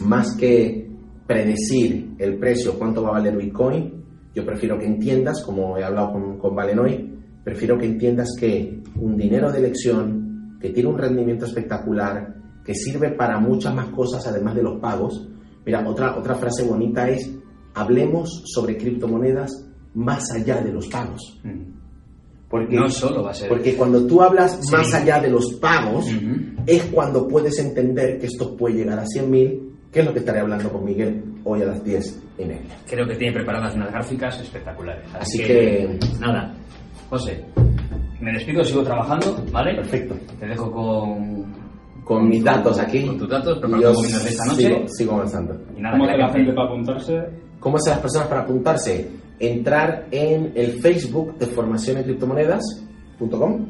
más 0.00 0.34
que 0.36 0.88
predecir 1.26 2.14
el 2.18 2.38
precio, 2.38 2.78
cuánto 2.78 3.02
va 3.02 3.10
a 3.10 3.12
valer 3.12 3.36
Bitcoin, 3.36 4.00
yo 4.34 4.46
prefiero 4.46 4.78
que 4.78 4.86
entiendas, 4.86 5.42
como 5.44 5.76
he 5.76 5.84
hablado 5.84 6.12
con, 6.12 6.38
con 6.38 6.54
Valen 6.54 6.78
hoy, 6.78 7.18
prefiero 7.44 7.76
que 7.76 7.86
entiendas 7.86 8.28
que 8.38 8.82
un 8.96 9.16
dinero 9.16 9.50
de 9.50 9.58
elección 9.58 10.56
que 10.60 10.70
tiene 10.70 10.88
un 10.88 10.98
rendimiento 10.98 11.46
espectacular, 11.46 12.34
que 12.64 12.74
sirve 12.74 13.10
para 13.10 13.38
muchas 13.40 13.74
más 13.74 13.88
cosas 13.88 14.26
además 14.26 14.54
de 14.54 14.62
los 14.62 14.80
pagos. 14.80 15.28
Mira, 15.64 15.86
otra, 15.88 16.16
otra 16.16 16.34
frase 16.34 16.64
bonita 16.64 17.08
es, 17.08 17.30
hablemos 17.74 18.42
sobre 18.46 18.76
criptomonedas 18.76 19.66
más 19.94 20.30
allá 20.32 20.60
de 20.60 20.72
los 20.72 20.86
pagos. 20.88 21.40
Porque, 22.50 22.74
No 22.76 22.88
solo 22.90 23.22
va 23.22 23.30
a 23.30 23.34
ser. 23.34 23.48
porque 23.48 23.76
cuando 23.76 24.04
tú 24.06 24.20
hablas 24.20 24.58
Sí. 24.60 24.74
más 24.74 24.92
allá 24.92 25.20
de 25.20 25.30
los 25.30 25.52
pagos, 25.54 26.06
es 26.66 26.82
cuando 26.86 27.28
puedes 27.28 27.58
entender 27.60 28.18
que 28.18 28.26
esto 28.26 28.56
puede 28.56 28.74
llegar 28.74 28.98
a 28.98 29.06
100.000, 29.06 29.70
que 29.92 30.00
es 30.00 30.06
lo 30.06 30.12
que 30.12 30.18
estaré 30.18 30.40
hablando 30.40 30.68
con 30.68 30.84
Miguel 30.84 31.22
hoy 31.44 31.62
a 31.62 31.66
las 31.66 31.84
10 31.84 32.20
y 32.38 32.44
media. 32.44 32.76
Creo 32.88 33.06
que 33.06 33.14
tiene 33.14 33.32
preparadas 33.34 33.74
unas 33.76 33.92
gráficas 33.92 34.40
espectaculares. 34.40 35.04
Así 35.18 35.38
que- 35.38 35.96
Nada. 36.18 36.52
José, 37.08 37.44
me 38.20 38.32
despido, 38.32 38.64
sigo 38.64 38.82
trabajando, 38.82 39.36
¿vale? 39.52 39.74
Perfecto. 39.76 40.14
Te 40.38 40.46
dejo 40.46 40.70
con. 40.72 41.60
Con 42.04 42.28
mis 42.28 42.42
datos 42.42 42.76
aquí. 42.80 43.06
Con 43.06 43.18
tus 43.18 43.28
datos, 43.28 43.58
preparando 43.60 43.92
poquito 43.94 44.18
de 44.18 44.28
esta 44.30 44.44
noche. 44.46 44.62
Sigo, 44.66 44.88
sigo 44.88 45.12
avanzando. 45.12 45.54
Y 45.76 45.80
nada, 45.80 45.92
¿Cómo 45.96 46.04
hace 46.08 46.18
la 46.18 46.26
la 46.26 46.32
gente 46.32 46.52
para 46.52 46.66
apuntarse? 46.68 47.20
¿Cómo 47.60 47.76
hacen 47.76 47.90
las 47.92 48.00
personas 48.00 48.26
para 48.28 48.40
apuntarse? 48.40 49.08
Entrar 49.40 50.06
en 50.10 50.52
el 50.54 50.80
Facebook 50.80 51.36
de 51.38 51.46
formación 51.46 51.96
en 51.98 52.04
criptomonedas.com 52.04 53.66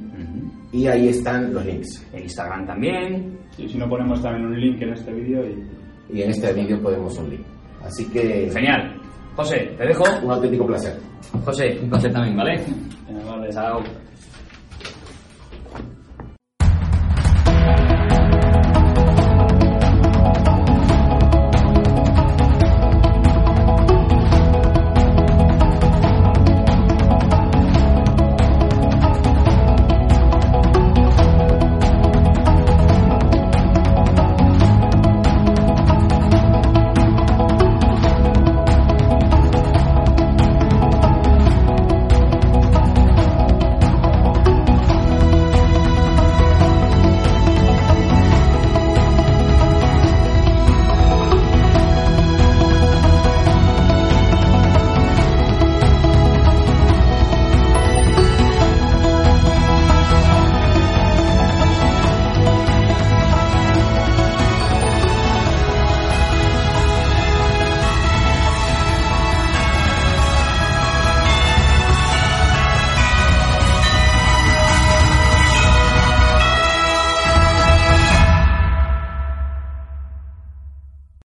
y 0.72 0.86
ahí 0.86 1.08
están 1.08 1.52
los 1.54 1.64
links. 1.64 2.06
En 2.12 2.22
Instagram 2.24 2.66
también. 2.66 3.38
Y 3.56 3.68
si 3.68 3.78
no 3.78 3.88
ponemos 3.88 4.22
también 4.22 4.46
un 4.46 4.60
link 4.60 4.80
en 4.82 4.92
este 4.92 5.12
vídeo 5.12 5.42
y 5.48 6.16
Y 6.16 6.22
en 6.22 6.30
este 6.30 6.52
vídeo 6.52 6.80
podemos 6.82 7.16
un 7.18 7.30
link. 7.30 7.42
Así 7.82 8.04
que 8.08 8.50
Genial. 8.52 8.96
José, 9.36 9.74
te 9.78 9.86
dejo. 9.86 10.04
un 10.22 10.30
auténtico 10.30 10.66
placer. 10.66 10.96
José, 11.44 11.78
un 11.82 11.88
placer 11.88 12.12
también, 12.12 12.36
¿vale? 12.36 12.54
eh, 12.54 13.24
vale. 13.26 13.48
Chao. 13.50 13.80